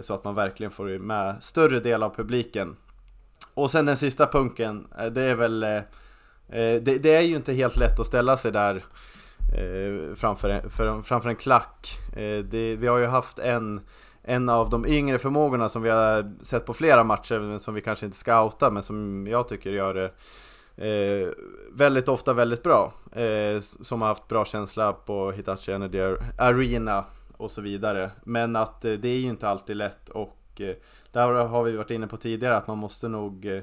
så 0.00 0.14
att 0.14 0.24
man 0.24 0.34
verkligen 0.34 0.70
får 0.70 0.98
med 0.98 1.42
större 1.42 1.80
del 1.80 2.02
av 2.02 2.14
publiken. 2.14 2.76
Och 3.56 3.70
sen 3.70 3.86
den 3.86 3.96
sista 3.96 4.26
punkten, 4.26 4.86
eh, 4.98 5.06
det 5.06 5.22
är 5.22 5.34
väl 5.34 5.62
eh, 5.62 5.76
eh, 6.48 6.82
det, 6.82 7.02
det 7.02 7.14
är 7.14 7.20
ju 7.20 7.36
inte 7.36 7.52
helt 7.52 7.76
lätt 7.76 8.00
att 8.00 8.06
ställa 8.06 8.36
sig 8.36 8.52
där 8.52 8.74
eh, 9.54 10.14
framför, 10.14 10.48
en, 10.48 10.70
för, 10.70 11.02
framför 11.02 11.28
en 11.28 11.36
klack. 11.36 11.98
Eh, 12.12 12.38
det, 12.38 12.76
vi 12.76 12.86
har 12.86 12.98
ju 12.98 13.06
haft 13.06 13.38
en 13.38 13.80
en 14.28 14.48
av 14.48 14.70
de 14.70 14.86
yngre 14.86 15.18
förmågorna 15.18 15.68
som 15.68 15.82
vi 15.82 15.90
har 15.90 16.44
sett 16.44 16.66
på 16.66 16.74
flera 16.74 17.04
matcher, 17.04 17.38
men 17.38 17.60
som 17.60 17.74
vi 17.74 17.80
kanske 17.80 18.06
inte 18.06 18.18
ska 18.18 18.42
outa, 18.44 18.70
men 18.70 18.82
som 18.82 19.26
jag 19.26 19.48
tycker 19.48 19.70
gör 19.70 19.94
det 19.94 20.10
eh, 20.76 21.28
väldigt 21.72 22.08
ofta 22.08 22.32
väldigt 22.32 22.62
bra. 22.62 22.92
Eh, 23.12 23.60
som 23.60 24.00
har 24.02 24.08
haft 24.08 24.28
bra 24.28 24.44
känsla 24.44 24.92
på 24.92 25.32
Hitachi 25.32 25.72
Energy 25.72 26.16
Arena 26.38 27.04
och 27.36 27.50
så 27.50 27.60
vidare. 27.60 28.10
Men 28.24 28.56
att 28.56 28.84
eh, 28.84 28.92
det 28.92 29.08
är 29.08 29.18
ju 29.18 29.28
inte 29.28 29.48
alltid 29.48 29.76
lätt 29.76 30.08
och 30.08 30.36
Eh, 30.60 30.74
där 31.12 31.28
har 31.28 31.62
vi 31.62 31.76
varit 31.76 31.90
inne 31.90 32.06
på 32.06 32.16
tidigare 32.16 32.56
att 32.56 32.66
man 32.66 32.78
måste 32.78 33.08
nog 33.08 33.46
eh, 33.46 33.62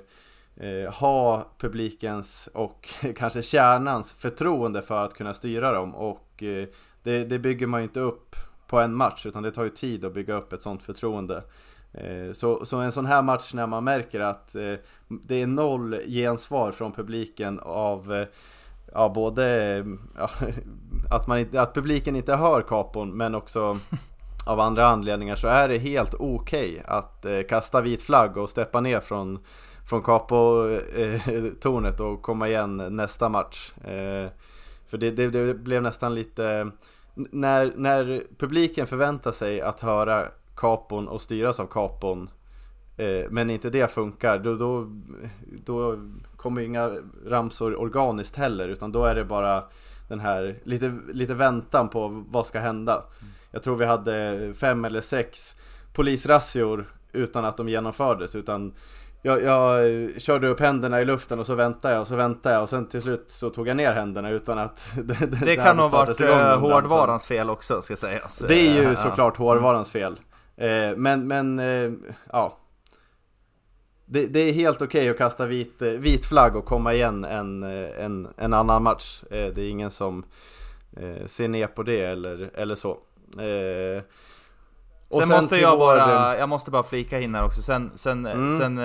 eh, 0.68 0.94
ha 0.94 1.48
publikens 1.58 2.50
och 2.54 2.90
kanske 3.16 3.42
kärnans 3.42 4.14
förtroende 4.14 4.82
för 4.82 5.06
att 5.06 5.14
kunna 5.14 5.34
styra 5.34 5.72
dem 5.72 5.96
och 5.96 6.30
det, 7.04 7.24
det 7.24 7.40
bygger 7.40 7.68
man 7.68 7.80
ju 7.80 7.84
inte 7.84 8.00
upp 8.00 8.36
på 8.68 8.80
en 8.80 8.96
match 8.96 9.26
utan 9.26 9.44
det 9.44 9.52
tar 9.52 9.64
ju 9.64 9.70
tid 9.70 10.06
att 10.06 10.14
bygga 10.14 10.34
upp 10.34 10.54
ett 10.54 10.62
sånt 10.62 10.84
förtroende. 10.84 11.44
Så, 12.34 12.66
så 12.66 12.78
en 12.78 12.92
sån 12.92 13.06
här 13.06 13.22
match 13.22 13.54
när 13.54 13.68
man 13.68 13.84
märker 13.84 14.20
att 14.20 14.56
det 15.08 15.42
är 15.42 15.48
noll 15.48 15.96
gensvar 16.08 16.72
från 16.72 16.92
publiken 16.92 17.60
av 17.60 18.26
Ja 18.94 19.10
både 19.10 19.78
ja, 20.18 20.30
att, 21.10 21.28
man 21.28 21.58
att 21.58 21.74
publiken 21.74 22.16
inte 22.16 22.36
hör 22.36 22.62
kapon 22.62 23.18
men 23.18 23.36
också 23.36 23.80
av 24.46 24.60
andra 24.60 24.88
anledningar 24.88 25.36
så 25.36 25.48
är 25.48 25.70
det 25.70 25.78
helt 25.78 26.14
okej 26.14 26.84
att 26.86 27.26
eh, 27.26 27.42
kasta 27.50 27.82
vit 27.82 28.02
flagg 28.02 28.38
och 28.38 28.50
steppa 28.50 28.80
ner 28.80 29.00
från, 29.00 29.40
från 29.90 30.02
Capo-tornet 30.02 32.00
eh, 32.00 32.06
och 32.12 32.22
komma 32.22 32.48
igen 32.48 32.78
nästa 32.78 33.30
match. 33.30 33.72
Eh, 33.84 34.28
för 34.88 34.98
det, 34.98 35.12
det, 35.12 35.30
det 35.30 35.54
blev 35.54 35.84
nästan 35.84 36.16
lite 36.16 36.72
när, 37.16 37.74
när 37.76 38.24
publiken 38.38 38.88
förväntar 38.88 39.32
sig 39.32 39.62
att 39.62 39.80
höra 39.80 40.26
Capon 40.56 41.08
och 41.08 41.22
styras 41.22 41.60
av 41.60 41.66
Capon 41.66 42.30
eh, 42.98 43.26
men 43.30 43.50
inte 43.50 43.70
det 43.70 43.92
funkar 43.92 44.40
då, 44.40 44.56
då, 44.56 44.88
då 45.66 45.98
kommer 46.36 46.62
inga 46.62 46.92
ramsor 47.26 47.76
organiskt 47.82 48.36
heller 48.36 48.68
utan 48.68 48.92
då 48.92 49.06
är 49.06 49.16
det 49.16 49.26
bara 49.26 49.64
den 50.08 50.20
här 50.20 50.60
lite, 50.64 51.00
lite 51.14 51.34
väntan 51.34 51.90
på 51.90 52.24
vad 52.28 52.46
ska 52.46 52.60
hända. 52.60 52.94
Mm. 52.94 53.33
Jag 53.54 53.64
tror 53.64 53.76
vi 53.76 53.86
hade 53.86 54.54
fem 54.60 54.86
eller 54.86 55.02
sex 55.02 55.56
polisrazzior 55.94 56.86
utan 57.12 57.46
att 57.46 57.58
de 57.58 57.70
genomfördes 57.70 58.36
utan 58.36 58.74
jag, 59.22 59.44
jag 59.44 60.22
körde 60.22 60.48
upp 60.48 60.60
händerna 60.60 61.02
i 61.02 61.06
luften 61.06 61.40
och 61.40 61.46
så 61.46 61.56
väntade 61.56 61.94
jag 61.94 62.02
och 62.02 62.08
så 62.08 62.16
väntade 62.16 62.56
jag 62.56 62.64
och 62.64 62.70
sen 62.70 62.86
till 62.86 63.02
slut 63.02 63.26
så 63.28 63.50
tog 63.50 63.68
jag 63.68 63.78
ner 63.78 63.94
händerna 63.94 64.30
utan 64.30 64.60
att 64.60 64.94
det, 64.96 65.14
det, 65.26 65.46
det 65.46 65.56
kan 65.56 65.78
nog 65.78 65.92
ha 65.92 66.06
varit 66.06 66.22
eh, 66.22 66.60
hårdvarans 66.60 67.26
fel 67.26 67.50
också 67.50 67.82
ska 67.82 67.96
sägas. 67.96 68.40
Det 68.40 68.56
är 68.56 68.90
ju 68.90 68.96
såklart 68.96 69.38
hårdvarans 69.38 69.92
fel. 69.92 70.20
Eh, 70.58 70.96
men, 70.96 71.28
men, 71.28 71.60
eh, 71.60 71.92
ja. 72.32 72.58
Det, 74.06 74.26
det, 74.26 74.40
är 74.40 74.54
helt 74.54 74.82
okej 74.82 75.02
okay 75.02 75.10
att 75.10 75.18
kasta 75.18 75.46
vit, 75.46 75.82
vit 75.82 76.26
flagg 76.26 76.56
och 76.56 76.66
komma 76.66 76.94
igen 76.94 77.26
en, 77.26 77.64
en, 77.64 78.28
en 78.38 78.54
annan 78.54 78.84
match. 78.84 79.24
Det 79.30 79.58
är 79.58 79.70
ingen 79.70 79.92
som 79.92 80.26
ser 81.26 81.48
ner 81.48 81.68
på 81.68 81.84
det 81.84 82.02
eller, 82.02 82.52
eller 82.54 82.76
så. 82.76 82.98
Och 85.14 85.20
sen, 85.20 85.28
sen 85.28 85.38
måste 85.38 85.58
jag 85.58 85.80
bara, 85.80 86.38
jag 86.38 86.50
måste 86.50 86.72
bara 86.72 86.84
flika 86.84 87.20
in 87.20 87.36
här 87.36 87.46
också, 87.46 87.62
sen, 87.62 87.92
sen, 87.96 88.26
mm. 88.26 88.60
sen 88.60 88.76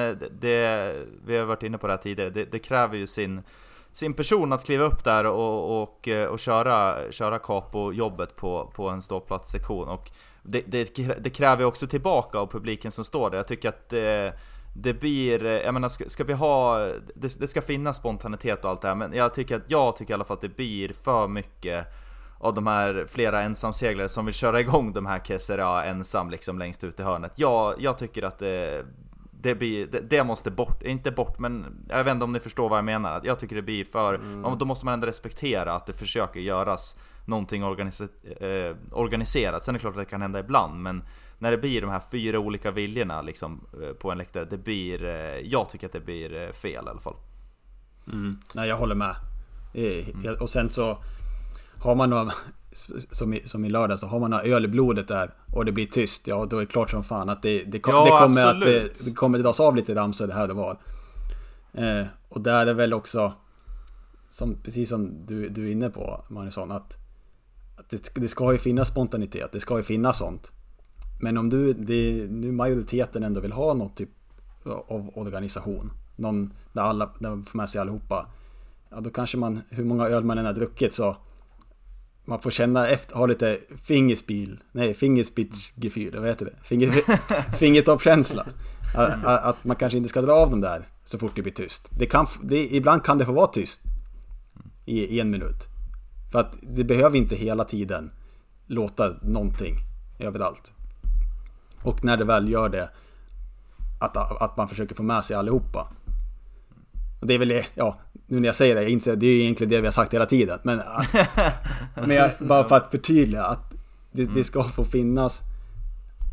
det, 0.40 0.94
vi 1.26 1.38
har 1.38 1.44
varit 1.44 1.62
inne 1.62 1.78
på 1.78 1.86
det 1.86 1.92
här 1.92 1.98
tidigare, 2.00 2.30
det, 2.30 2.52
det 2.52 2.58
kräver 2.58 2.96
ju 2.96 3.06
sin, 3.06 3.42
sin 3.92 4.14
person 4.14 4.52
att 4.52 4.64
kliva 4.64 4.84
upp 4.84 5.04
där 5.04 5.26
och, 5.26 5.82
och, 5.82 6.08
och 6.28 6.38
köra, 6.38 6.96
köra 7.12 7.38
capo-jobbet 7.38 8.36
på, 8.36 8.72
på 8.74 8.88
en 8.88 9.02
ståplatssektion. 9.02 9.88
Och 9.88 10.10
det, 10.42 10.62
det, 10.66 10.96
det 11.18 11.30
kräver 11.30 11.64
också 11.64 11.86
tillbaka 11.86 12.38
av 12.38 12.46
publiken 12.46 12.90
som 12.90 13.04
står 13.04 13.30
där. 13.30 13.36
Jag 13.36 13.48
tycker 13.48 13.68
att 13.68 13.88
det, 13.88 14.32
det 14.76 14.94
blir, 14.94 15.44
jag 15.44 15.74
menar 15.74 15.88
ska, 15.88 16.08
ska 16.08 16.24
vi 16.24 16.32
ha, 16.32 16.78
det, 17.14 17.40
det, 17.40 17.48
ska 17.48 17.62
finnas 17.62 17.96
spontanitet 17.96 18.64
och 18.64 18.70
allt 18.70 18.80
det 18.80 18.88
här, 18.88 18.94
men 18.94 19.12
jag 19.12 19.34
tycker, 19.34 19.56
att, 19.56 19.62
jag 19.66 19.96
tycker 19.96 20.10
i 20.10 20.14
alla 20.14 20.24
fall 20.24 20.36
att 20.36 20.40
det 20.40 20.56
blir 20.56 20.92
för 20.92 21.28
mycket 21.28 21.86
av 22.38 22.54
de 22.54 22.66
här 22.66 23.06
flera 23.08 23.42
ensamseglare 23.42 24.08
som 24.08 24.24
vill 24.24 24.34
köra 24.34 24.60
igång 24.60 24.92
de 24.92 25.06
här 25.06 25.18
Kessera 25.18 25.84
ensam 25.84 26.30
liksom 26.30 26.58
längst 26.58 26.84
ut 26.84 27.00
i 27.00 27.02
hörnet. 27.02 27.32
Jag, 27.36 27.74
jag 27.78 27.98
tycker 27.98 28.22
att 28.22 28.38
det, 28.38 28.84
det, 29.30 29.54
blir, 29.54 29.86
det, 29.86 30.00
det, 30.00 30.24
måste 30.24 30.50
bort, 30.50 30.82
inte 30.82 31.10
bort 31.10 31.38
men 31.38 31.66
jag 31.88 32.04
vet 32.04 32.12
inte 32.12 32.24
om 32.24 32.32
ni 32.32 32.40
förstår 32.40 32.68
vad 32.68 32.78
jag 32.78 32.84
menar. 32.84 33.20
Jag 33.24 33.38
tycker 33.38 33.56
det 33.56 33.62
blir 33.62 33.84
för, 33.84 34.14
mm. 34.14 34.58
då 34.58 34.64
måste 34.64 34.84
man 34.84 34.94
ändå 34.94 35.06
respektera 35.06 35.74
att 35.74 35.86
det 35.86 35.92
försöker 35.92 36.40
göras 36.40 36.96
någonting 37.26 37.64
organiser, 37.64 38.08
eh, 38.40 38.76
organiserat. 38.92 39.64
Sen 39.64 39.74
är 39.74 39.78
det 39.78 39.80
klart 39.80 39.94
att 39.94 40.00
det 40.00 40.10
kan 40.10 40.22
hända 40.22 40.40
ibland, 40.40 40.82
men 40.82 41.02
när 41.38 41.50
det 41.50 41.58
blir 41.58 41.80
de 41.80 41.90
här 41.90 42.02
fyra 42.10 42.38
olika 42.38 42.70
viljorna 42.70 43.22
liksom, 43.22 43.66
eh, 43.82 43.92
på 43.92 44.10
en 44.10 44.18
läktare, 44.18 44.44
det 44.44 44.58
blir, 44.58 45.04
eh, 45.04 45.38
jag 45.38 45.68
tycker 45.70 45.86
att 45.86 45.92
det 45.92 46.00
blir 46.00 46.34
eh, 46.34 46.52
fel 46.52 46.84
i 46.86 46.88
alla 46.88 47.00
fall. 47.00 47.16
Mm. 48.06 48.38
Nej, 48.52 48.68
jag 48.68 48.76
håller 48.76 48.94
med. 48.94 49.16
Mm. 49.74 50.36
Och 50.40 50.50
sen 50.50 50.70
så 50.70 50.98
har 51.80 51.94
man 51.94 52.10
några, 52.10 52.32
som 53.10 53.34
i, 53.34 53.40
som 53.40 53.64
i 53.64 53.68
lördag, 53.68 53.98
så 53.98 54.06
har 54.06 54.20
man 54.20 54.30
några 54.30 54.42
öl 54.42 54.64
i 54.64 54.68
blodet 54.68 55.08
där 55.08 55.30
och 55.52 55.64
det 55.64 55.72
blir 55.72 55.86
tyst, 55.86 56.26
ja 56.26 56.46
då 56.50 56.56
är 56.56 56.60
det 56.60 56.66
klart 56.66 56.90
som 56.90 57.04
fan 57.04 57.28
att 57.28 57.42
det, 57.42 57.64
det, 57.64 57.80
ja, 57.86 58.04
det 58.04 58.10
kommer 58.10 58.46
absolut. 58.46 58.90
att 58.90 58.98
det, 58.98 59.04
det 59.04 59.14
kommer 59.14 59.38
dras 59.38 59.60
av 59.60 59.76
lite 59.76 59.94
ramsor 59.94 60.26
det 60.26 60.34
här 60.34 60.48
det 60.48 60.54
var. 60.54 60.78
Eh, 61.72 62.06
och 62.28 62.40
där 62.40 62.60
är 62.60 62.66
det 62.66 62.74
väl 62.74 62.94
också, 62.94 63.32
som, 64.30 64.56
precis 64.62 64.88
som 64.88 65.26
du, 65.26 65.48
du 65.48 65.68
är 65.68 65.72
inne 65.72 65.90
på 65.90 66.24
Magnusson, 66.28 66.72
att 66.72 66.98
att 67.78 67.90
det, 67.90 68.10
det 68.14 68.28
ska 68.28 68.52
ju 68.52 68.58
finnas 68.58 68.88
spontanitet, 68.88 69.52
det 69.52 69.60
ska 69.60 69.76
ju 69.76 69.82
finnas 69.82 70.18
sånt. 70.18 70.52
Men 71.20 71.38
om 71.38 71.50
du, 71.50 71.72
det, 71.72 72.26
nu 72.30 72.52
majoriteten 72.52 73.22
ändå 73.22 73.40
vill 73.40 73.52
ha 73.52 73.74
något 73.74 73.96
typ 73.96 74.10
av 74.64 75.10
organisation, 75.14 75.92
någon 76.16 76.52
där 76.72 76.82
alla, 76.82 77.10
där 77.18 77.30
man 77.30 77.44
får 77.44 77.56
med 77.56 77.68
sig 77.68 77.80
allihopa. 77.80 78.26
Ja, 78.90 79.00
då 79.00 79.10
kanske 79.10 79.36
man, 79.36 79.60
hur 79.70 79.84
många 79.84 80.06
öl 80.06 80.24
man 80.24 80.38
än 80.38 80.46
har 80.46 80.52
druckit 80.52 80.94
så 80.94 81.16
man 82.28 82.40
får 82.40 82.50
känna 82.50 82.88
efter, 82.88 83.14
ha 83.14 83.26
lite 83.26 83.58
fingerspil, 83.82 84.60
nej 84.72 84.94
fingerspitzgefühl, 84.94 86.18
vad 86.18 86.28
heter 86.28 86.44
det? 86.44 86.54
Finger, 86.62 86.90
fingertoppkänsla. 87.58 88.46
Att, 88.94 89.24
att, 89.24 89.64
man 89.64 89.76
kanske 89.76 89.96
inte 89.96 90.08
ska 90.08 90.22
dra 90.22 90.32
av 90.32 90.50
dem 90.50 90.60
där 90.60 90.88
så 91.04 91.18
fort 91.18 91.32
det 91.34 91.42
blir 91.42 91.52
tyst. 91.52 91.88
Det 91.90 92.06
kan, 92.06 92.26
det, 92.42 92.74
ibland 92.74 93.04
kan 93.04 93.18
det 93.18 93.24
få 93.24 93.32
vara 93.32 93.46
tyst 93.46 93.80
i, 94.86 95.04
i 95.04 95.20
en 95.20 95.30
minut. 95.30 95.68
För 96.32 96.38
att 96.38 96.54
det 96.62 96.84
behöver 96.84 97.16
inte 97.16 97.36
hela 97.36 97.64
tiden 97.64 98.10
låta 98.66 99.16
någonting 99.22 99.74
överallt. 100.18 100.72
Och 101.82 102.04
när 102.04 102.16
det 102.16 102.24
väl 102.24 102.48
gör 102.48 102.68
det, 102.68 102.90
att, 104.00 104.42
att 104.42 104.56
man 104.56 104.68
försöker 104.68 104.94
få 104.94 105.02
med 105.02 105.24
sig 105.24 105.36
allihopa. 105.36 105.92
Och 107.20 107.26
det 107.26 107.34
är 107.34 107.38
väl 107.38 107.48
det, 107.48 107.66
ja, 107.74 108.00
nu 108.26 108.40
när 108.40 108.48
jag 108.48 108.54
säger 108.54 108.74
det, 108.74 108.82
jag 108.82 108.90
inser 108.90 109.16
det 109.16 109.26
är 109.26 109.40
egentligen 109.40 109.70
det 109.70 109.80
vi 109.80 109.86
har 109.86 109.92
sagt 109.92 110.14
hela 110.14 110.26
tiden. 110.26 110.58
Men, 110.62 110.82
men 111.94 112.10
jag, 112.10 112.30
bara 112.40 112.64
för 112.64 112.76
att 112.76 112.90
förtydliga 112.90 113.44
att 113.44 113.74
det, 114.12 114.24
det, 114.24 114.44
ska 114.44 114.64
få 114.64 114.84
finnas, 114.84 115.42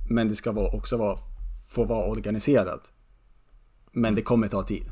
men 0.10 0.28
det 0.28 0.36
ska 0.36 0.52
också 0.52 0.98
vara, 0.98 1.18
få 1.68 1.84
vara 1.84 2.06
organiserat. 2.06 2.92
Men 3.92 4.16
det 4.16 4.22
kommer 4.22 4.48
ta 4.48 4.64
tid. 4.64 4.86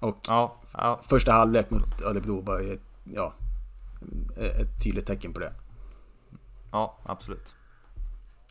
Och 0.00 0.18
ja, 0.28 0.56
ja. 0.72 1.00
första 1.08 1.32
halvlek 1.32 1.70
mot 1.70 2.02
Örebro 2.02 2.40
var 2.40 2.60
ju, 2.60 2.78
ja, 3.14 3.34
ett 4.36 4.84
tydligt 4.84 5.06
tecken 5.06 5.32
på 5.32 5.40
det. 5.40 5.52
Ja, 6.72 6.98
absolut. 7.04 7.54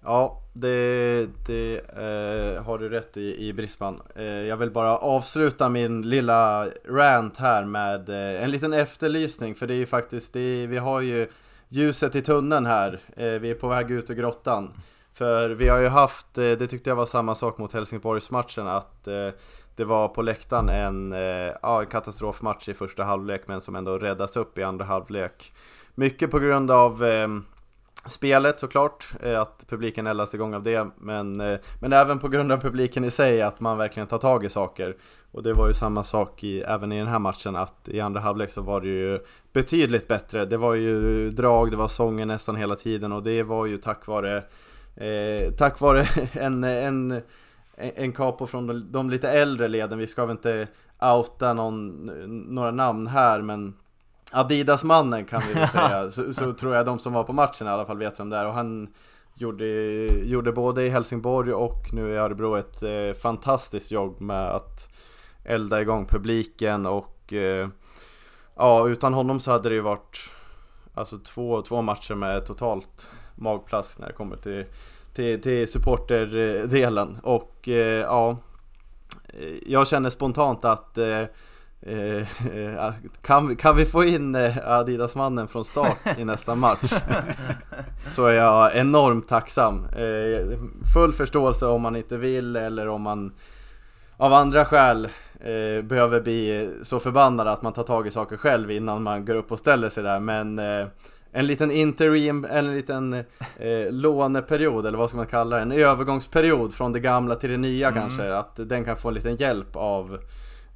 Ja, 0.06 0.42
det, 0.54 1.28
det 1.46 1.78
eh, 1.78 2.64
har 2.64 2.78
du 2.78 2.90
rätt 2.90 3.18
i, 3.18 3.48
i 3.48 3.54
Brisman. 3.54 4.02
Eh, 4.16 4.26
jag 4.26 4.58
vill 4.58 4.72
bara 4.72 4.98
avsluta 4.98 5.70
min 5.70 6.10
lilla 6.10 6.68
rant 6.90 7.38
här 7.38 7.66
med 7.66 8.10
eh, 8.10 8.44
en 8.44 8.52
liten 8.52 8.74
efterlysning. 8.74 9.56
För 9.56 9.68
det 9.68 9.74
är 9.74 9.78
ju 9.78 9.86
faktiskt, 9.86 10.34
det 10.34 10.40
är, 10.40 10.68
vi 10.68 10.78
har 10.78 11.02
ju 11.02 11.28
ljuset 11.70 12.16
i 12.16 12.22
tunneln 12.22 12.66
här. 12.66 13.00
Eh, 13.16 13.26
vi 13.26 13.52
är 13.52 13.56
på 13.56 13.68
väg 13.68 13.92
ut 13.92 14.10
ur 14.10 14.16
grottan. 14.16 14.74
För 15.14 15.50
vi 15.50 15.68
har 15.68 15.80
ju 15.80 15.88
haft, 15.88 16.38
eh, 16.38 16.52
det 16.52 16.68
tyckte 16.68 16.90
jag 16.90 16.96
var 16.96 17.06
samma 17.06 17.36
sak 17.36 17.58
mot 17.58 17.74
Helsingborgsmatchen, 17.74 18.68
att 18.68 19.08
eh, 19.08 19.30
det 19.76 19.86
var 19.86 20.08
på 20.08 20.22
läktaren 20.22 20.70
en, 20.70 21.14
eh, 21.14 21.54
ja, 21.62 21.82
en 21.82 21.88
katastrofmatch 21.88 22.70
i 22.70 22.74
första 22.74 23.04
halvlek 23.04 23.42
men 23.48 23.62
som 23.62 23.76
ändå 23.76 23.98
räddas 23.98 24.38
upp 24.38 24.58
i 24.58 24.64
andra 24.64 24.86
halvlek. 24.86 25.54
Mycket 25.96 26.32
på 26.32 26.40
grund 26.40 26.72
av 26.72 27.06
eh, 27.06 27.28
spelet 28.08 28.60
såklart, 28.60 29.08
eh, 29.22 29.42
att 29.42 29.66
publiken 29.70 30.08
eldas 30.08 30.34
igång 30.34 30.54
av 30.54 30.64
det, 30.64 30.88
men, 30.98 31.42
eh, 31.42 31.60
men 31.82 31.94
även 31.94 32.20
på 32.20 32.28
grund 32.28 32.52
av 32.52 32.58
publiken 32.58 33.04
i 33.04 33.12
sig, 33.12 33.42
att 33.42 33.60
man 33.60 33.78
verkligen 33.78 34.08
tar 34.08 34.18
tag 34.18 34.46
i 34.46 34.50
saker. 34.50 34.96
Och 35.32 35.44
det 35.44 35.54
var 35.54 35.68
ju 35.68 35.74
samma 35.74 36.04
sak 36.04 36.44
i, 36.44 36.62
även 36.62 36.92
i 36.92 37.00
den 37.00 37.08
här 37.08 37.20
matchen, 37.20 37.56
att 37.56 37.90
i 37.90 38.00
andra 38.00 38.20
halvlek 38.20 38.52
så 38.52 38.62
var 38.62 38.82
det 38.82 38.88
ju 38.88 39.20
betydligt 39.54 40.08
bättre. 40.08 40.46
Det 40.46 40.58
var 40.58 40.74
ju 40.74 41.30
drag, 41.30 41.72
det 41.72 41.78
var 41.78 41.88
sånger 41.88 42.26
nästan 42.26 42.56
hela 42.56 42.76
tiden 42.76 43.12
och 43.12 43.24
det 43.24 43.44
var 43.44 43.66
ju 43.66 43.78
tack 43.78 44.08
vare, 44.08 44.38
eh, 44.96 45.52
tack 45.58 45.80
vare 45.80 46.06
en, 46.34 46.64
en 46.64 47.22
en 47.78 48.14
capo 48.14 48.48
från 48.48 48.68
de, 48.68 48.92
de 48.92 49.10
lite 49.10 49.30
äldre 49.30 49.68
leden. 49.68 50.00
Vi 50.00 50.08
ska 50.08 50.26
väl 50.26 50.36
inte 50.36 50.68
outa 51.00 51.54
någon, 51.54 52.06
några 52.56 52.72
namn 52.72 53.08
här 53.08 53.42
men 53.42 53.74
Adidas-mannen 54.32 55.26
kan 55.26 55.42
vi 55.48 55.54
väl 55.54 55.68
säga, 55.72 56.12
så, 56.12 56.34
så, 56.34 56.54
tror 56.54 56.76
jag 56.76 56.86
de 56.86 57.00
som 57.00 57.14
var 57.14 57.24
på 57.24 57.34
matchen 57.34 57.68
i 57.68 57.70
alla 57.70 57.86
fall 57.86 57.98
vet 57.98 58.20
vem 58.20 58.30
det 58.30 58.38
är. 58.38 58.48
Och 58.48 58.54
han 58.54 58.94
gjorde, 59.34 59.66
gjorde 60.24 60.52
både 60.52 60.84
i 60.84 60.90
Helsingborg 60.90 61.54
och 61.54 61.94
nu 61.94 62.10
i 62.10 62.18
Örebro 62.18 62.56
ett 62.56 62.84
eh, 62.84 63.22
fantastiskt 63.22 63.92
jobb 63.92 64.22
med 64.22 64.50
att 64.50 64.90
elda 65.44 65.82
igång 65.82 66.06
publiken. 66.06 66.86
Och 66.86 67.34
eh, 67.34 67.70
ja, 68.56 68.88
utan 68.88 69.14
honom 69.14 69.40
så 69.40 69.52
hade 69.52 69.70
det 69.70 69.76
ju 69.76 69.82
varit 69.82 70.18
alltså 70.94 71.18
två, 71.18 71.62
två 71.62 71.82
matcher 71.82 72.16
med 72.16 72.46
totalt 72.46 73.10
magplask 73.36 74.00
när 74.00 74.08
det 74.08 74.14
kommer 74.14 74.36
till, 74.36 74.66
till, 75.14 75.42
till 75.42 75.72
supporterdelen. 75.72 77.20
Och 77.24 77.70
eh, 77.70 78.02
ja, 78.02 78.38
jag 79.66 79.88
känner 79.88 80.10
spontant 80.10 80.66
att 80.66 80.98
eh, 81.86 82.28
Eh, 82.54 82.94
kan, 83.22 83.56
kan 83.56 83.76
vi 83.76 83.86
få 83.86 84.04
in 84.04 84.36
eh, 84.36 84.58
Adidas-mannen 84.68 85.48
från 85.48 85.66
start 85.66 85.98
i 86.18 86.26
nästa 86.26 86.56
match 86.56 86.94
så 88.08 88.26
är 88.26 88.34
jag 88.34 88.78
enormt 88.78 89.28
tacksam. 89.28 89.86
Eh, 89.86 90.58
full 90.94 91.12
förståelse 91.12 91.66
om 91.66 91.82
man 91.82 91.96
inte 91.96 92.18
vill 92.18 92.56
eller 92.56 92.88
om 92.88 93.02
man 93.02 93.34
av 94.18 94.34
andra 94.34 94.66
skäl 94.66 95.10
behöver 95.84 96.22
bli 96.22 96.70
så 96.84 97.00
förbannad 97.00 97.48
att 97.48 97.62
man 97.62 97.74
tar 97.74 97.84
tag 97.84 98.08
i 98.08 98.12
saker 98.12 98.38
själv 98.38 98.72
innan 98.72 99.04
man 99.04 99.26
går 99.26 99.36
upp 99.36 99.52
och 99.52 99.60
ställer 99.60 99.90
sig 99.90 100.04
där. 100.04 100.20
Men 100.20 100.60
en 101.36 101.48
liten 101.48 101.72
interim, 101.72 102.48
en 102.52 102.76
liten 102.76 103.14
eh, 103.58 103.92
låneperiod 103.92 104.86
eller 104.86 104.98
vad 104.98 105.10
ska 105.10 105.18
man 105.18 105.28
kalla 105.28 105.56
det? 105.56 105.62
En 105.62 105.72
övergångsperiod 105.72 106.74
från 106.74 106.94
det 106.94 107.00
gamla 107.00 107.36
till 107.36 107.50
det 107.50 107.58
nya 107.58 107.88
mm. 107.88 108.00
kanske. 108.00 108.34
Att 108.34 108.70
den 108.70 108.84
kan 108.84 108.98
få 108.98 109.08
en 109.08 109.14
liten 109.14 109.36
hjälp 109.36 109.76
av 109.76 110.20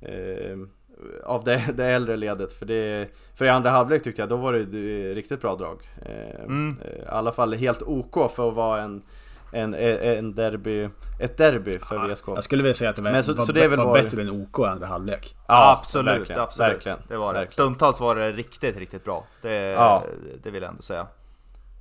eh, 0.02 0.58
av 1.24 1.44
det, 1.44 1.64
det 1.74 1.86
äldre 1.86 2.18
ledet. 2.18 2.54
För, 2.54 2.66
det, 2.66 3.10
för 3.36 3.46
i 3.46 3.50
andra 3.50 3.70
halvlek 3.70 4.04
tyckte 4.04 4.22
jag 4.22 4.30
då 4.30 4.38
var 4.38 4.54
det 4.54 5.14
riktigt 5.14 5.42
bra 5.42 5.56
drag. 5.56 5.90
Eh, 6.02 6.44
mm. 6.44 6.78
Eh, 6.86 7.04
I 7.04 7.08
alla 7.08 7.32
fall 7.32 7.54
helt 7.54 7.82
OK 7.82 8.32
för 8.32 8.50
att 8.50 8.56
vara 8.56 8.82
en, 8.82 9.02
en, 9.52 9.74
en 9.74 10.36
derby, 10.36 10.90
ett 11.20 11.38
derby 11.38 11.80
för 11.80 12.08
VSK. 12.08 12.28
Jag 12.28 12.44
skulle 12.44 12.64
vilja 12.64 12.74
säga 12.74 12.90
att 12.90 12.96
det 12.96 13.02
var, 13.02 13.22
så, 13.22 13.34
var, 13.34 13.46
så 13.46 13.52
det 13.52 13.68
var, 13.68 13.78
var 13.78 13.94
bättre 14.04 14.22
än 14.22 14.30
OK 14.30 14.60
i 14.60 14.64
andra 14.64 14.88
halvlek. 14.88 15.36
Ja, 15.48 15.78
absolut, 15.80 16.20
verkligen, 16.20 16.42
absolut. 16.42 16.74
Verkligen, 16.74 16.98
det 17.08 17.18
var 17.18 17.34
det. 17.34 17.50
Stundtals 17.50 18.00
var 18.00 18.16
det 18.16 18.32
riktigt, 18.32 18.78
riktigt 18.78 19.04
bra. 19.04 19.26
Det, 19.42 19.54
ja. 19.54 20.04
det 20.44 20.52
vill 20.52 20.62
jag 20.62 20.70
ändå 20.70 20.82
säga. 20.82 21.08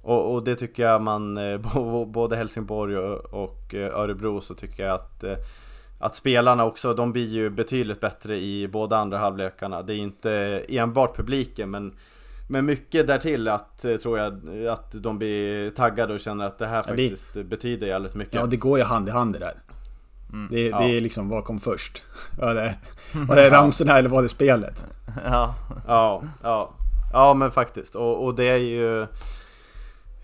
Och, 0.02 0.34
och, 0.34 0.44
det 0.44 0.54
tycker 0.54 0.82
jag 0.82 1.02
man, 1.02 1.38
eh, 1.38 1.58
både 2.06 2.36
Helsingborg 2.36 2.98
och, 2.98 3.44
och 3.44 3.74
Örebro 3.74 4.40
så 4.40 4.54
tycker 4.54 4.86
jag 4.86 4.94
att 4.94 5.24
att 5.98 6.14
spelarna 6.16 6.64
också, 6.64 6.94
de 6.94 7.12
blir 7.12 7.28
ju 7.28 7.50
betydligt 7.50 8.00
bättre 8.00 8.36
i 8.38 8.68
båda 8.68 8.96
andra 8.96 9.18
halvlekarna. 9.18 9.82
Det 9.82 9.94
är 9.94 9.98
inte 9.98 10.64
enbart 10.68 11.16
publiken 11.16 11.70
men 11.70 11.94
men 12.50 12.66
mycket 12.66 13.06
därtill 13.06 13.48
att, 13.48 13.84
eh, 13.84 13.96
tror 13.96 14.18
jag, 14.18 14.32
att 14.70 14.92
de 15.02 15.18
blir 15.18 15.70
taggade 15.70 16.14
och 16.14 16.20
känner 16.20 16.46
att 16.46 16.58
det 16.58 16.66
här 16.66 16.84
Ja, 16.88 16.94
det- 16.94 17.08
faktiskt 17.10 17.32
betyder 17.48 17.86
jävligt 17.86 18.14
mycket. 18.14 18.34
Ja, 18.34 18.46
det 18.46 18.56
går 18.56 18.78
ju 18.78 18.84
hand 18.84 19.08
i 19.08 19.10
hand 19.12 19.32
det 19.32 19.38
där. 19.38 19.54
Mm. 20.32 20.48
Det, 20.50 20.60
Ja. 20.68 20.78
det 20.78 20.96
är 20.96 21.00
liksom, 21.00 21.28
vad 21.28 21.44
kom 21.44 21.60
först? 21.60 22.02
Var 22.38 22.54
det, 22.54 22.74
var 23.28 23.36
det 23.36 23.50
ramsorna 23.50 23.98
eller 23.98 24.08
var 24.08 24.22
det 24.22 24.28
spelet? 24.28 24.84
Ja, 25.24 25.54
Ja, 25.86 26.22
ja. 26.42 26.70
Ja 27.12 27.34
men 27.34 27.50
faktiskt. 27.50 27.94
Och, 27.94 28.24
och 28.24 28.34
det 28.34 28.44
är 28.44 28.56
ju... 28.56 29.02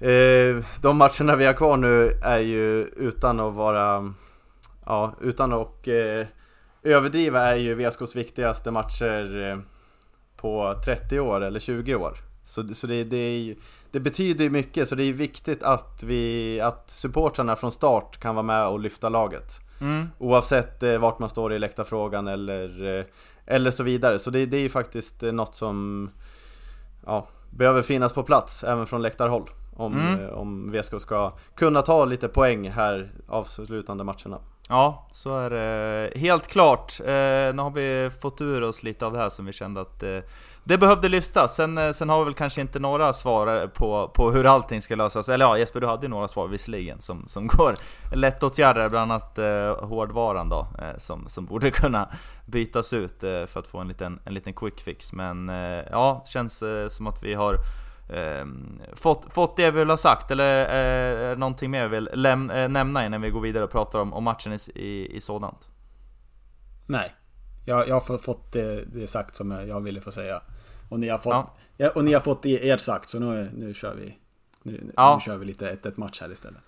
Eh, 0.01 0.65
de 0.83 0.97
matcherna 0.97 1.37
vi 1.37 1.47
har 1.47 1.53
kvar 1.53 1.77
nu 1.77 2.11
är 2.23 2.39
ju 2.39 2.85
utan 2.97 3.41
att 3.41 3.55
vara... 3.55 4.13
Ja, 4.87 5.13
utan 5.21 5.53
att 5.53 5.89
eh, 5.89 6.27
överdriva 6.83 7.41
är 7.41 7.57
ju 7.57 7.75
VSKs 7.75 8.17
viktigaste 8.17 8.71
matcher 8.71 9.51
eh, 9.51 9.59
på 10.37 10.75
30 10.85 11.21
år 11.21 11.41
eller 11.41 11.61
20 11.61 11.95
år. 11.95 12.19
Så, 12.43 12.75
så 12.75 12.87
det, 12.87 13.05
det, 13.05 13.17
är, 13.17 13.55
det 13.91 14.01
betyder 14.01 14.45
ju 14.45 14.51
mycket, 14.51 14.89
så 14.89 14.95
det 14.95 15.05
är 15.05 15.13
viktigt 15.13 15.63
att, 15.63 16.03
vi, 16.03 16.61
att 16.61 16.91
supportrarna 16.91 17.57
från 17.57 17.73
start 17.73 18.21
kan 18.21 18.35
vara 18.35 18.43
med 18.43 18.67
och 18.69 18.81
lyfta 18.81 19.09
laget. 19.09 19.61
mm. 19.81 20.09
Oavsett 20.19 20.83
eh, 20.83 20.99
vart 20.99 21.19
man 21.19 21.29
står 21.31 21.53
i 21.53 21.59
läktarfrågan 21.59 22.29
eller, 22.29 22.99
eh, 22.99 23.05
eller 23.47 23.71
så 23.71 23.83
vidare. 23.83 24.19
Så 24.19 24.31
det, 24.31 24.47
det 24.47 24.57
är 24.57 24.61
ju 24.61 24.69
faktiskt 24.69 25.23
eh, 25.23 25.33
något 25.33 25.57
som 25.57 26.11
ja, 27.07 27.27
behöver 27.51 27.83
finnas 27.83 28.13
på 28.13 28.23
plats 28.23 28.65
även 28.65 28.87
från 28.87 29.03
läktarhåll. 29.03 29.51
Om, 29.77 29.95
Mm. 29.95 30.21
eh, 30.21 30.29
om 30.29 30.73
VSK 30.73 31.01
ska 31.01 31.33
kunna 31.55 31.83
ta 31.83 32.05
lite 32.05 32.29
poäng 32.29 32.71
här 32.71 33.13
avslutande 33.29 34.05
matcherna. 34.05 34.39
Ja, 34.69 35.09
så 35.13 35.39
är 35.39 35.51
det 35.51 36.13
helt 36.19 36.47
klart. 36.47 37.01
Eh, 37.01 37.07
nu 37.55 37.59
har 37.59 37.71
vi 37.71 38.11
fått 38.21 38.41
ur 38.41 38.63
oss 38.63 38.83
lite 38.83 39.07
av 39.07 39.13
det 39.13 39.19
här 39.19 39.29
som 39.29 39.47
vi 39.47 39.53
kände 39.53 39.81
att 39.81 40.03
eh, 40.03 40.19
det 40.65 40.79
behövde 40.79 41.09
lyftas. 41.09 41.55
Sen, 41.55 41.79
eh, 41.79 41.93
sen 41.93 42.09
har 42.09 42.19
vi 42.19 42.25
väl 42.25 42.35
kanske 42.35 42.61
inte 42.61 42.79
några 42.79 43.13
svar 43.13 43.67
på, 43.67 44.09
på 44.09 44.31
hur 44.31 44.47
allting 44.47 44.83
ska 44.83 44.97
lösas. 44.97 45.29
Eller 45.29 45.45
ja, 45.45 45.59
Jesper 45.59 45.81
du 45.81 45.87
hade 45.87 46.03
ju 46.07 46.11
några 46.11 46.29
svar 46.29 46.49
visserligen 46.49 47.01
som, 47.01 47.25
som 47.29 47.47
går 47.57 47.75
lättåtgärdade, 48.13 48.91
bland 48.91 49.13
annat 49.13 49.39
eh, 49.39 49.85
hårdvaran 49.85 50.49
då, 50.49 50.67
eh, 50.79 50.99
som, 50.99 51.29
som 51.29 51.45
borde 51.47 51.71
kunna 51.71 52.09
bytas 52.47 52.93
ut 52.93 53.23
eh, 53.25 53.47
för 53.47 53.61
att 53.61 53.67
få 53.67 53.79
en 53.79 53.89
liten, 53.89 54.21
en 54.25 54.35
liten 54.35 54.53
quick 54.53 54.81
fix. 54.81 55.13
Men 55.13 55.49
eh, 55.49 55.85
ja, 55.91 56.25
känns 56.27 56.63
eh, 56.63 56.89
som 56.89 57.07
att 57.07 57.23
vi 57.23 57.35
har 57.35 57.57
eh, 58.09 58.45
fått, 58.93 59.35
fått 59.35 59.57
det 59.57 59.71
vi 59.71 59.79
vill 59.79 59.91
ha 59.91 59.97
sagt, 59.97 60.31
eller 60.31 61.31
eh, 61.33 61.39
någonting 61.39 61.71
mer 61.71 61.89
vi 61.89 61.97
vill 61.97 62.09
läm- 62.13 62.63
eh, 62.63 62.69
nämna 62.69 63.07
innan 63.07 63.21
vi 63.21 63.31
går 63.31 63.41
vidare 63.41 63.65
och 63.65 63.71
pratar 63.71 63.99
om, 63.99 64.13
om 64.13 64.25
matchen 64.25 64.53
i, 64.53 64.59
i, 64.75 65.17
i 65.17 65.21
sådant? 65.21 65.69
Nej. 66.87 67.15
Jag, 67.67 67.89
jag 67.89 68.01
har 68.01 68.19
fått- 68.19 68.53
det, 68.53 68.85
det 68.85 69.07
sagt 69.07 69.37
som 69.37 69.51
jag 69.51 69.81
ville 69.81 70.01
få 70.01 70.13
säga. 70.13 70.43
Och 70.89 71.01
ni 71.01 71.09
har 71.09 71.19
fått, 71.19 71.33
Ja. 71.33 71.55
ja. 71.77 71.91
och 71.95 72.05
ni 72.05 72.13
har 72.13 72.21
fått 72.21 72.45
ert 72.45 72.81
sagt, 72.81 73.09
så 73.09 73.19
nu, 73.19 73.51
nu 73.57 73.75
kör 73.75 73.95
vi. 73.95 74.19
Nu, 74.63 74.93
Ja. 74.97 75.15
nu 75.21 75.25
kör 75.33 75.39
vi 75.39 75.45
lite 75.47 75.75
1-1 75.75 75.93
match 75.97 76.21
här 76.21 76.33
istället. 76.33 76.61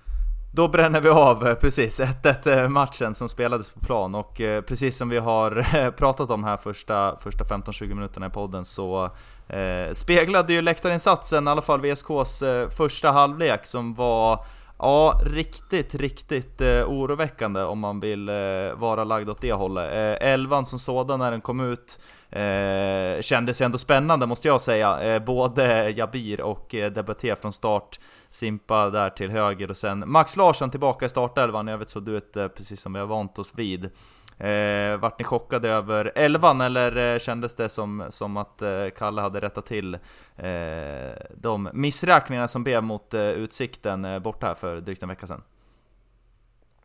Då 0.56 0.68
bränner 0.68 1.00
vi 1.00 1.08
av 1.08 1.46
eh, 1.48 1.54
precis 1.54 2.00
1-1 2.00 2.62
eh, 2.62 2.68
matchen 2.68 3.14
som 3.14 3.28
spelades 3.28 3.70
på 3.70 3.80
plan. 3.80 4.14
Och 4.14 4.40
eh, 4.40 4.60
precis 4.62 4.96
som 4.96 5.08
vi 5.08 5.18
har 5.18 5.90
pratat 5.90 6.30
om 6.30 6.44
här 6.44 6.56
första, 6.56 7.16
första 7.16 7.44
15-20 7.44 7.94
minuterna 7.94 8.26
i 8.26 8.30
podden 8.30 8.64
så 8.64 9.10
eh, 9.48 9.92
speglade 9.92 10.52
ju 10.52 10.62
läktarinsatsen, 10.62 11.48
i 11.48 11.50
alla 11.50 11.62
fall 11.62 11.80
VSKs 11.80 12.42
första 12.76 13.10
halvlek 13.10 13.66
som 13.66 13.94
var 13.94 14.44
Ja, 14.78 15.20
riktigt, 15.24 15.94
riktigt 15.94 16.60
eh, 16.60 16.90
oroväckande 16.90 17.62
om 17.62 17.78
man 17.78 18.00
vill 18.00 18.28
eh, 18.28 18.34
vara 18.74 19.04
lagd 19.04 19.30
åt 19.30 19.40
det 19.40 19.52
hållet. 19.52 19.92
Eh, 19.92 20.32
elvan 20.32 20.66
som 20.66 20.78
sådan 20.78 21.18
när 21.18 21.30
den 21.30 21.40
kom 21.40 21.60
ut 21.60 22.00
eh, 22.30 23.22
kändes 23.22 23.60
ju 23.60 23.64
ändå 23.64 23.78
spännande 23.78 24.26
måste 24.26 24.48
jag 24.48 24.60
säga. 24.60 25.00
Eh, 25.00 25.24
både 25.24 25.90
Jabir 25.90 26.40
och 26.40 26.74
eh, 26.74 26.92
Debaté 26.92 27.36
från 27.36 27.52
start. 27.52 28.00
Simpa 28.30 28.90
där 28.90 29.10
till 29.10 29.30
höger 29.30 29.70
och 29.70 29.76
sen 29.76 30.04
Max 30.06 30.36
Larsson 30.36 30.70
tillbaka 30.70 31.06
i 31.06 31.08
startelvan. 31.08 31.66
Jag 31.66 31.78
vet 31.78 31.90
så 31.90 32.00
du 32.00 32.12
vet, 32.12 32.36
eh, 32.36 32.48
precis 32.48 32.80
som 32.80 32.92
vi 32.92 32.98
har 32.98 33.06
vant 33.06 33.38
oss 33.38 33.52
vid. 33.54 33.90
Eh, 34.38 34.96
vart 34.96 35.18
ni 35.18 35.24
chockade 35.24 35.68
över 35.68 36.12
elvan 36.14 36.60
eller 36.60 37.14
eh, 37.14 37.18
kändes 37.18 37.54
det 37.54 37.68
som, 37.68 38.04
som 38.10 38.36
att 38.36 38.62
eh, 38.62 38.88
Kalle 38.96 39.20
hade 39.20 39.40
rättat 39.40 39.66
till 39.66 39.94
eh, 40.36 41.12
de 41.36 41.68
missräkningarna 41.72 42.48
som 42.48 42.64
blev 42.64 42.82
mot 42.82 43.14
eh, 43.14 43.20
Utsikten 43.20 44.22
borta 44.22 44.46
här 44.46 44.54
för 44.54 44.80
drygt 44.80 45.02
en 45.02 45.08
vecka 45.08 45.26
sedan? 45.26 45.42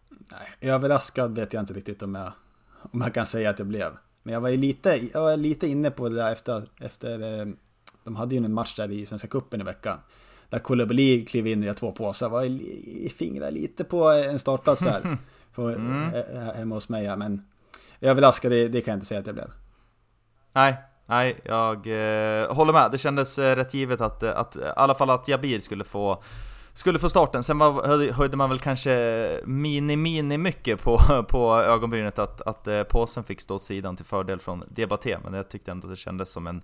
Nej, 0.10 0.72
överraskad 0.72 1.36
vet 1.36 1.54
jag 1.54 1.62
inte 1.62 1.74
riktigt 1.74 2.04
om 2.04 2.16
jag, 2.16 2.32
om 2.92 3.02
jag 3.02 3.14
kan 3.14 3.26
säga 3.26 3.50
att 3.50 3.60
jag 3.60 3.68
blev. 3.68 3.92
Men 4.24 4.34
jag 4.34 4.42
var 4.42 4.50
ju 4.50 4.58
lite, 4.58 5.10
jag 5.14 5.22
var 5.22 5.38
lite 5.38 5.68
inne 5.68 5.92
på 5.92 6.10
det 6.10 6.16
där 6.16 6.32
efter, 6.32 6.64
efter 6.80 7.48
de 8.04 8.16
hade 8.16 8.36
ju 8.36 8.46
en 8.46 8.54
match 8.54 8.76
där 8.76 8.92
i 8.92 9.06
Svenska 9.06 9.28
Cupen 9.28 9.62
i 9.62 9.64
veckan. 9.64 9.98
Där 10.50 10.60
Koulibaly 10.60 11.26
klev 11.26 11.48
in 11.48 11.64
i 11.64 11.74
två 11.74 11.92
påsar, 11.92 12.30
var 12.30 12.44
i, 12.44 13.06
i 13.06 13.10
fingrar 13.10 13.52
lite 13.52 13.84
på 13.84 14.10
en 14.10 14.40
startplats 14.40 14.82
där. 14.82 15.18
På, 15.56 15.70
Mm. 15.70 16.14
eh, 16.14 16.54
hemma 16.56 16.76
hos 16.76 16.90
mig, 16.90 17.18
men 17.18 17.46
överraskad, 18.02 18.52
det, 18.52 18.68
det 18.68 18.82
kan 18.82 18.92
jag 18.92 18.98
inte 18.98 19.06
säga 19.08 19.20
att 19.20 19.26
jag 19.26 19.36
blev. 19.36 19.52
Nej, 20.54 20.76
nej, 21.06 21.42
jag 21.46 21.76
eh, 21.88 22.54
håller 22.54 22.74
med. 22.74 22.92
Det 22.92 22.98
kändes 22.98 23.40
eh, 23.40 23.56
rätt 23.56 23.74
givet 23.74 24.02
att, 24.02 24.24
eh, 24.24 24.38
att, 24.38 24.56
i 24.56 24.60
alla 24.76 24.96
fall 24.96 25.10
att 25.10 25.28
Jabir 25.28 25.60
skulle 25.60 25.84
få 25.84 26.24
skulle 26.74 27.00
få 27.00 27.10
starten, 27.10 27.44
sen 27.44 27.58
var, 27.58 28.12
höjde, 28.12 28.38
man 28.38 28.50
väl 28.50 28.60
kanske 28.60 28.92
mini-mini 29.46 30.38
mycket 30.38 30.82
på, 30.82 30.98
på 31.30 31.58
ögonbrynet 31.58 32.20
att, 32.20 32.42
att 32.42 32.68
eh, 32.68 32.84
påsen 32.84 33.24
fick 33.24 33.42
stå 33.42 33.56
åt 33.56 33.62
sidan 33.62 33.96
till 33.96 34.06
fördel 34.06 34.40
från 34.40 34.64
Debaté, 34.70 35.18
men 35.24 35.34
jag 35.34 35.50
tyckte 35.50 35.72
ändå 35.72 35.88
att 35.88 35.94
det 35.94 35.98
kändes 35.98 36.32
som 36.32 36.48
en, 36.48 36.62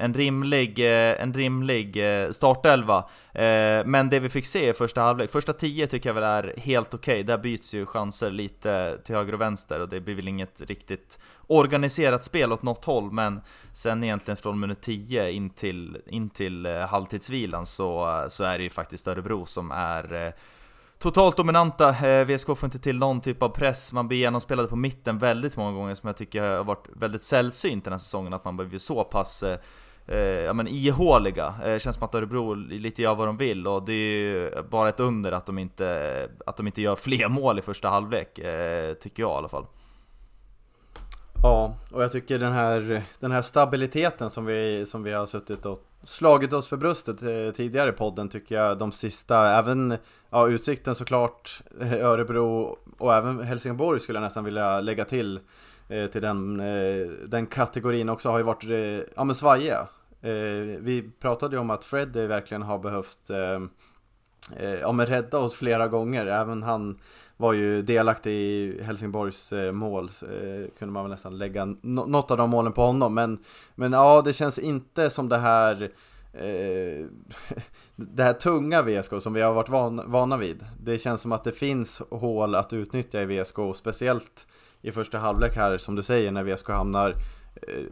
en 0.00 0.14
rimlig, 0.14 0.78
eh, 0.78 1.22
en 1.22 1.34
rimlig 1.34 1.96
eh, 1.96 2.30
startelva. 2.30 2.98
Eh, 3.32 3.84
men 3.84 4.08
det 4.10 4.20
vi 4.20 4.28
fick 4.28 4.46
se 4.46 4.68
i 4.68 4.72
första 4.72 5.00
halvlek, 5.00 5.30
första 5.30 5.52
tio 5.52 5.86
tycker 5.86 6.08
jag 6.08 6.14
väl 6.14 6.24
är 6.24 6.54
helt 6.56 6.94
okej. 6.94 7.22
Där 7.22 7.38
byts 7.38 7.74
ju 7.74 7.86
chanser 7.86 8.30
lite 8.30 8.98
till 9.04 9.14
höger 9.14 9.32
och 9.32 9.40
vänster 9.40 9.80
och 9.80 9.88
det 9.88 10.00
blir 10.00 10.14
väl 10.14 10.28
inget 10.28 10.60
riktigt 10.60 11.20
organiserat 11.46 12.24
spel 12.24 12.52
åt 12.52 12.62
något 12.62 12.84
håll, 12.84 13.12
men 13.12 13.40
sen 13.72 14.04
egentligen 14.04 14.36
från 14.36 14.60
minut 14.60 14.80
10 14.80 15.30
in 15.30 15.50
till, 15.50 15.98
in 16.06 16.30
till 16.30 16.66
halvtidsvilan 16.66 17.66
så, 17.66 18.24
så 18.28 18.44
är 18.44 18.58
det 18.58 18.64
ju 18.64 18.70
faktiskt 18.70 19.08
Örebro 19.08 19.46
som 19.46 19.70
är 19.70 20.32
Totalt 20.98 21.36
dominanta, 21.36 21.94
VSK 22.24 22.46
får 22.46 22.64
inte 22.64 22.78
till 22.78 22.98
någon 22.98 23.20
typ 23.20 23.42
av 23.42 23.48
press, 23.48 23.92
man 23.92 24.08
blir 24.08 24.18
genomspelade 24.18 24.68
på 24.68 24.76
mitten 24.76 25.18
väldigt 25.18 25.56
många 25.56 25.72
gånger 25.72 25.94
som 25.94 26.06
jag 26.06 26.16
tycker 26.16 26.42
har 26.42 26.64
varit 26.64 26.86
väldigt 26.92 27.22
sällsynt 27.22 27.84
den 27.84 27.92
här 27.92 27.98
säsongen, 27.98 28.32
att 28.32 28.44
man 28.44 28.56
blivit 28.56 28.82
så 28.82 29.04
pass 29.04 29.44
eh, 30.08 30.18
ja, 30.18 30.52
men 30.52 30.68
ihåliga. 30.68 31.54
Eh, 31.64 31.78
känns 31.78 31.96
som 31.96 32.04
att 32.04 32.14
Örebro 32.14 32.54
lite 32.54 33.02
gör 33.02 33.14
vad 33.14 33.28
de 33.28 33.36
vill 33.36 33.66
och 33.66 33.82
det 33.82 33.92
är 33.92 34.18
ju 34.18 34.62
bara 34.70 34.88
ett 34.88 35.00
under 35.00 35.32
att 35.32 35.46
de 35.46 35.58
inte, 35.58 36.28
att 36.46 36.56
de 36.56 36.66
inte 36.66 36.82
gör 36.82 36.96
fler 36.96 37.28
mål 37.38 37.58
i 37.58 37.62
första 37.62 37.88
halvlek, 37.88 38.38
eh, 38.38 38.94
tycker 38.94 39.22
jag 39.22 39.30
i 39.30 39.34
alla 39.34 39.48
fall. 39.48 39.66
Ja, 41.42 41.74
och 41.92 42.02
jag 42.02 42.12
tycker 42.12 42.38
den 42.38 42.52
här, 42.52 43.02
den 43.20 43.32
här 43.32 43.42
stabiliteten 43.42 44.30
som 44.30 44.44
vi, 44.44 44.86
som 44.86 45.02
vi 45.02 45.12
har 45.12 45.26
suttit 45.26 45.66
och 45.66 45.78
slagit 46.04 46.52
oss 46.52 46.68
för 46.68 46.76
bröstet 46.76 47.22
eh, 47.22 47.54
tidigare 47.54 47.88
i 47.88 47.92
podden 47.92 48.28
tycker 48.28 48.54
jag 48.54 48.78
de 48.78 48.92
sista, 48.92 49.58
även 49.58 49.96
ja, 50.30 50.48
Utsikten 50.48 50.94
såklart, 50.94 51.62
eh, 51.80 51.92
Örebro 51.92 52.78
och 52.98 53.14
även 53.14 53.42
Helsingborg 53.42 54.00
skulle 54.00 54.16
jag 54.16 54.24
nästan 54.24 54.44
vilja 54.44 54.80
lägga 54.80 55.04
till 55.04 55.40
eh, 55.88 56.06
till 56.06 56.22
den, 56.22 56.60
eh, 56.60 57.06
den 57.26 57.46
kategorin 57.46 58.08
också 58.08 58.30
har 58.30 58.38
ju 58.38 58.44
varit 58.44 58.64
eh, 58.64 59.10
ja, 59.16 59.24
men 59.24 59.34
svajiga. 59.34 59.88
Eh, 60.20 60.80
vi 60.80 61.10
pratade 61.20 61.56
ju 61.56 61.60
om 61.60 61.70
att 61.70 61.84
Freddy 61.84 62.26
verkligen 62.26 62.62
har 62.62 62.78
behövt 62.78 63.30
eh, 63.30 63.62
eh, 64.56 64.74
ja, 64.74 64.92
men 64.92 65.06
rädda 65.06 65.38
oss 65.38 65.54
flera 65.54 65.88
gånger. 65.88 66.26
Även 66.26 66.62
han 66.62 66.98
var 67.36 67.52
ju 67.52 67.82
delaktig 67.82 68.32
i 68.32 68.82
Helsingborgs 68.82 69.52
eh, 69.52 69.72
mål. 69.72 70.10
Eh, 70.22 70.70
kunde 70.78 70.92
man 70.92 71.04
väl 71.04 71.10
nästan 71.10 71.38
lägga 71.38 71.64
no 71.64 72.06
något 72.06 72.30
av 72.30 72.36
de 72.36 72.50
målen 72.50 72.72
på 72.72 72.82
honom. 72.82 73.14
Men, 73.14 73.38
men 73.74 73.92
ja, 73.92 74.22
det 74.24 74.32
känns 74.32 74.58
inte 74.58 75.10
som 75.10 75.28
det 75.28 75.38
här 75.38 75.82
eh, 76.32 77.06
det 77.96 78.22
här 78.22 78.32
tunga 78.32 78.82
VSK 78.82 79.12
som 79.20 79.32
vi 79.32 79.40
har 79.40 79.54
varit 79.54 79.68
van, 79.68 80.10
vana 80.10 80.36
vid. 80.36 80.64
Det 80.80 80.98
känns 80.98 81.20
som 81.20 81.32
att 81.32 81.44
det 81.44 81.52
finns 81.52 82.02
hål 82.10 82.54
att 82.54 82.72
utnyttja 82.72 83.22
i 83.22 83.26
VSK, 83.26 83.58
och 83.58 83.76
speciellt 83.76 84.46
i 84.82 84.92
första 84.92 85.18
halvlek 85.18 85.56
här 85.56 85.78
som 85.78 85.94
du 85.94 86.02
säger 86.02 86.30
när 86.30 86.44
VSK 86.44 86.68
hamnar 86.68 87.14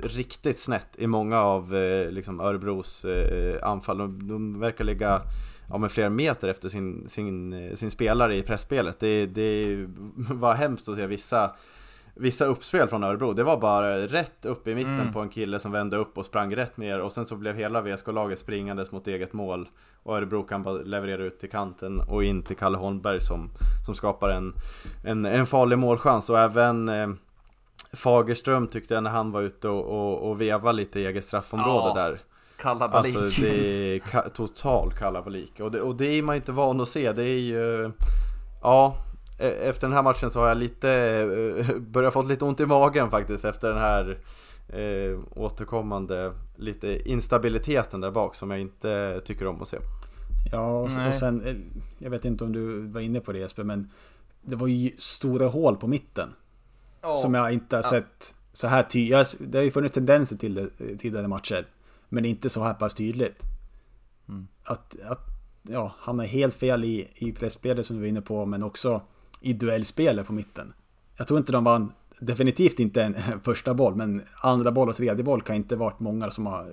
riktigt 0.02 0.58
snett 0.58 0.88
i 0.98 1.06
många 1.06 1.40
av 1.40 1.74
eh, 1.76 2.10
liksom 2.10 2.40
Örebros 2.40 3.04
eh, 3.04 3.68
anfall. 3.68 3.98
De, 3.98 4.28
de 4.28 4.60
verkar 4.60 4.84
ligga 4.84 5.22
ja, 5.70 5.78
men 5.78 5.90
flera 5.90 6.10
meter 6.10 6.48
efter 6.48 6.68
sin, 6.68 7.08
sin, 7.08 7.70
sin 7.76 7.90
spelare 7.90 8.36
i 8.36 8.42
pressspelet. 8.42 9.00
Det, 9.00 9.26
det 9.26 9.76
var 10.16 10.54
hemskt 10.54 10.88
att 10.88 10.96
se 10.96 11.06
vissa, 11.06 11.50
vissa 12.14 12.44
uppspel 12.44 12.88
från 12.88 13.04
Örebro. 13.04 13.32
Det 13.32 13.42
var 13.44 13.56
bara 13.56 13.96
rätt 13.98 14.46
upp 14.46 14.68
i 14.68 14.74
mitten 14.74 15.00
Mm. 15.00 15.12
på 15.12 15.20
en 15.20 15.28
kille 15.28 15.58
som 15.58 15.72
vände 15.72 15.96
upp 15.96 16.18
och 16.18 16.26
sprang 16.26 16.56
rätt 16.56 16.76
ner 16.76 17.00
och 17.00 17.12
sen 17.12 17.26
så 17.26 17.36
blev 17.36 17.56
hela 17.56 17.80
VSK-laget 17.82 18.38
springandes 18.38 18.92
mot 18.92 19.06
eget 19.06 19.32
mål. 19.32 19.68
Och 20.02 20.16
Örebro 20.16 20.42
kan 20.42 20.62
bara 20.62 20.74
leverera 20.74 21.22
ut 21.24 21.38
till 21.38 21.50
kanten 21.50 22.00
och 22.00 22.24
in 22.24 22.42
till 22.42 22.56
Kalle 22.56 22.78
Holmberg 22.78 23.20
som, 23.20 23.50
som 23.86 23.94
skapar 23.94 24.28
en, 24.28 24.52
en, 25.04 25.24
en 25.24 25.46
farlig 25.46 25.78
målchans. 25.78 26.30
Och 26.30 26.38
även 26.38 26.88
eh, 26.88 27.08
Fagerström 27.96 28.66
tyckte 28.68 28.94
jag 28.94 29.02
när 29.02 29.10
han 29.10 29.32
var 29.32 29.42
ute 29.42 29.68
och, 29.68 29.84
och, 29.84 30.30
och 30.30 30.40
veva 30.40 30.72
lite 30.72 31.00
i 31.00 31.06
eget 31.06 31.24
straffområde 31.24 31.88
Ja, 31.88 31.94
där. 31.94 32.20
Kalabalik. 32.58 33.16
Alltså 33.16 33.42
det 33.44 33.94
är 33.94 33.98
ka- 33.98 34.28
total 34.28 34.92
kalabalik 34.92 35.60
och 35.60 35.70
det, 35.70 35.80
och 35.80 35.96
det 35.96 36.06
är 36.06 36.22
man 36.22 36.36
inte 36.36 36.52
van 36.52 36.80
att 36.80 36.88
se. 36.88 37.12
Det 37.12 37.22
är 37.24 37.38
ju... 37.38 37.90
Ja, 38.62 38.96
e- 39.38 39.68
efter 39.68 39.86
den 39.86 39.96
här 39.96 40.02
matchen 40.02 40.30
så 40.30 40.40
har 40.40 40.48
jag 40.48 40.56
lite 40.56 40.90
eh, 41.58 41.76
börjat 41.80 42.12
fått 42.12 42.26
lite 42.26 42.44
ont 42.44 42.60
i 42.60 42.66
magen 42.66 43.10
faktiskt 43.10 43.44
efter 43.44 43.68
den 43.68 43.78
här 43.78 44.18
eh, 44.68 45.18
återkommande 45.36 46.32
lite 46.56 47.10
instabiliteten 47.10 48.00
där 48.00 48.10
bak 48.10 48.34
som 48.34 48.50
jag 48.50 48.60
inte 48.60 49.20
tycker 49.24 49.46
om 49.46 49.62
att 49.62 49.68
se. 49.68 49.78
Ja, 50.52 50.80
och, 50.80 50.90
Nej. 50.96 51.08
och 51.08 51.14
sen, 51.16 51.40
eh, 51.46 51.54
jag 51.98 52.10
vet 52.10 52.24
inte 52.24 52.44
om 52.44 52.52
du 52.52 52.86
var 52.86 53.00
inne 53.00 53.20
på 53.20 53.32
det 53.32 53.38
Jesper, 53.38 53.64
men 53.64 53.90
det 54.42 54.56
var 54.56 54.66
ju 54.66 54.90
stora 54.98 55.46
hål 55.46 55.76
på 55.76 55.86
mitten. 55.86 56.28
Ja. 57.02 57.16
Som 57.16 57.34
jag 57.34 57.52
inte 57.52 57.76
har 57.76 57.82
sett 57.82 58.34
så 58.52 58.66
här 58.66 58.82
tydligt. 58.82 59.36
Det 59.40 59.58
har 59.58 59.64
ju 59.64 59.70
funnits 59.70 59.94
tendenser 59.94 60.36
till 60.36 60.54
det 60.54 60.96
tidigare 60.98 61.28
matcher. 61.28 61.66
Men 62.08 62.24
inte 62.24 62.48
så 62.48 62.62
här 62.62 62.74
pass 62.74 62.94
tydligt. 62.94 63.42
Mm. 64.28 64.48
Att, 64.64 64.96
att 65.00 65.26
ja, 65.62 65.94
hamna 65.98 66.22
helt 66.22 66.54
fel 66.54 66.84
i, 66.84 67.08
i 67.14 67.32
pressspelet 67.32 67.86
som 67.86 67.96
du 67.96 68.02
var 68.02 68.08
inne 68.08 68.20
på, 68.20 68.46
men 68.46 68.62
också 68.62 69.00
i 69.40 69.52
duellspelet 69.52 70.26
på 70.26 70.32
mitten. 70.32 70.72
Jag 71.16 71.26
tror 71.28 71.38
inte 71.38 71.52
de 71.52 71.64
vann, 71.64 71.92
definitivt 72.20 72.78
inte 72.78 73.02
en, 73.02 73.16
första 73.42 73.74
boll, 73.74 73.94
men 73.94 74.22
andra 74.42 74.72
boll 74.72 74.88
och 74.88 74.96
tredje 74.96 75.24
boll 75.24 75.42
kan 75.42 75.56
inte 75.56 75.76
varit 75.76 76.00
många 76.00 76.30
som 76.30 76.46
har 76.46 76.72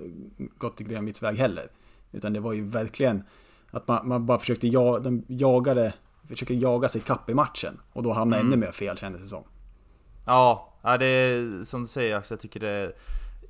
gått 0.58 0.80
i 0.80 0.84
Grönvits 0.84 1.22
väg 1.22 1.36
heller. 1.36 1.64
Utan 2.12 2.32
det 2.32 2.40
var 2.40 2.52
ju 2.52 2.68
verkligen 2.68 3.22
att 3.70 3.88
man, 3.88 4.08
man 4.08 4.26
bara 4.26 4.38
försökte 4.38 4.68
jaga, 4.68 4.98
de 4.98 5.24
jagade, 5.28 5.94
försöker 6.28 6.54
jaga 6.54 6.88
sig 6.88 7.00
kapp 7.00 7.30
i 7.30 7.34
matchen. 7.34 7.80
Och 7.92 8.02
då 8.02 8.12
hamnar 8.12 8.36
Mm. 8.36 8.52
ännu 8.52 8.66
mer 8.66 8.72
fel 8.72 8.98
kändes 8.98 9.22
det 9.22 9.28
som. 9.28 9.44
Ja, 10.24 10.72
ja, 10.82 10.98
det 10.98 11.06
är 11.06 11.64
som 11.64 11.82
du 11.82 11.88
säger 11.88 12.16
Axel, 12.16 12.34
jag 12.34 12.40
tycker 12.40 12.60
det 12.60 12.68
är 12.70 12.92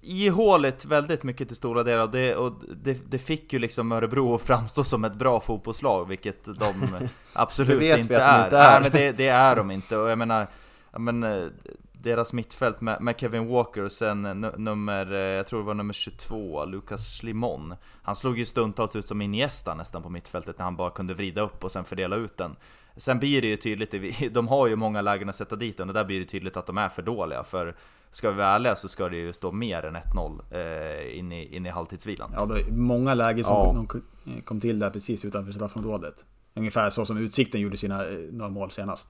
ihåligt 0.02 0.84
väldigt 0.84 1.22
mycket 1.24 1.48
till 1.48 1.56
stora 1.56 1.82
delar 1.82 2.02
och, 2.04 2.10
det, 2.10 2.36
och 2.36 2.52
det, 2.82 3.10
det 3.10 3.18
fick 3.18 3.52
ju 3.52 3.58
liksom 3.58 3.92
Örebro 3.92 4.34
att 4.34 4.42
framstå 4.42 4.84
som 4.84 5.04
ett 5.04 5.14
bra 5.14 5.40
fotbollslag, 5.40 6.08
vilket 6.08 6.44
de 6.44 6.74
absolut 7.32 7.70
Det 7.70 7.76
vet 7.76 7.96
vi 7.96 8.00
inte, 8.00 8.26
att 8.26 8.50
de 8.50 8.56
är. 8.56 8.56
inte 8.56 8.58
är. 8.58 8.80
Nej, 8.80 8.82
men 8.82 8.92
det, 8.92 9.12
det 9.12 9.28
är 9.28 9.56
de 9.56 9.70
inte 9.70 9.96
och 9.96 10.10
jag 10.10 10.18
menar, 10.18 10.46
ja, 10.92 10.98
men, 10.98 11.22
eh, 11.24 11.46
deras 11.92 12.32
mittfält 12.32 12.80
med, 12.80 13.00
med 13.02 13.20
Kevin 13.20 13.46
Walker 13.48 13.82
och 13.82 13.92
sen 13.92 14.26
eh, 14.26 14.34
nu- 14.34 14.54
nummer, 14.56 15.12
eh, 15.12 15.18
jag 15.18 15.46
tror 15.46 15.60
det 15.60 15.66
var 15.66 15.74
nummer 15.74 15.94
22, 15.94 16.64
Lucas 16.64 17.22
Limon. 17.22 17.74
Han 18.02 18.16
slog 18.16 18.38
ju 18.38 18.44
stundtals 18.44 18.96
ut 18.96 19.06
som 19.08 19.22
Iniesta 19.22 19.74
nästan 19.74 20.02
på 20.02 20.08
mittfältet 20.08 20.58
när 20.58 20.64
han 20.64 20.76
bara 20.76 20.90
kunde 20.90 21.14
vrida 21.14 21.40
upp 21.40 21.64
och 21.64 21.72
sen 21.72 21.84
fördela 21.84 22.16
ut 22.16 22.36
den. 22.36 22.56
Sen 22.96 23.18
blir 23.18 23.42
det 23.42 23.48
ju 23.48 23.56
tydligt, 23.56 23.94
de 24.34 24.48
har 24.48 24.66
ju 24.66 24.76
många 24.76 25.02
lägen 25.02 25.28
att 25.28 25.34
sätta 25.34 25.56
dit 25.56 25.76
den 25.76 25.88
och 25.88 25.94
där 25.94 26.04
blir 26.04 26.20
det 26.20 26.26
tydligt 26.26 26.56
att 26.56 26.66
de 26.66 26.78
är 26.78 26.88
för 26.88 27.02
dåliga. 27.02 27.44
För 27.44 27.76
ska 28.10 28.30
vi 28.30 28.36
vara 28.36 28.46
ärliga 28.48 28.76
så 28.76 28.88
ska 28.88 29.08
det 29.08 29.16
ju 29.16 29.32
stå 29.32 29.52
mer 29.52 29.82
än 29.84 29.96
1-0 29.96 30.40
eh, 30.50 31.18
in, 31.18 31.32
i, 31.32 31.56
in 31.56 31.66
i 31.66 31.68
halvtidsvilan. 31.68 32.30
Ja, 32.34 32.46
det 32.46 32.60
är 32.60 32.72
många 32.72 33.14
lägen 33.14 33.44
som 33.44 33.56
Ja. 33.56 33.72
de 33.74 34.42
kom- 34.42 34.60
till 34.60 34.78
där 34.78 34.90
precis 34.90 35.24
utanför 35.24 35.52
straffområdet. 35.52 36.24
Ungefär 36.54 36.90
så 36.90 37.06
som 37.06 37.16
Utsikten 37.18 37.60
gjorde 37.60 37.76
sina 37.76 38.04
eh, 38.04 38.18
några 38.32 38.50
mål 38.50 38.70
senast. 38.70 39.08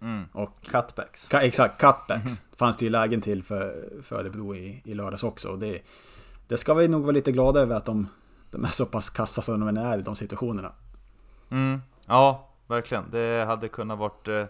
Mm. 0.00 0.24
Och 0.32 0.50
Cutbacks. 0.64 1.28
ka, 1.28 1.40
exakt, 1.40 1.80
cutbacks 1.80 2.42
fanns 2.56 2.76
det 2.76 2.84
ju 2.84 2.90
lägen 2.90 3.20
till 3.20 3.42
för, 3.42 3.88
för 4.02 4.16
Örebro 4.16 4.54
i, 4.54 4.82
i 4.84 4.94
lördags 4.94 5.24
också. 5.24 5.48
Och 5.48 5.58
det, 5.58 5.82
det 6.48 6.56
ska 6.56 6.74
vi 6.74 6.88
nog 6.88 7.02
vara 7.02 7.12
lite 7.12 7.32
glada 7.32 7.60
över 7.60 7.76
att 7.76 7.84
de, 7.84 8.08
de 8.50 8.64
är 8.64 8.68
så 8.68 8.86
pass 8.86 9.10
kassa 9.10 9.42
som 9.42 9.60
de 9.60 9.76
är 9.76 9.98
i 9.98 10.02
de 10.02 10.16
situationerna. 10.16 10.72
Mm. 11.50 11.80
Ja, 12.06 12.48
verkligen. 12.68 13.04
Det 13.10 13.44
hade 13.46 13.68
kunnat 13.68 13.98
varit... 13.98 14.28
Eh, 14.28 14.44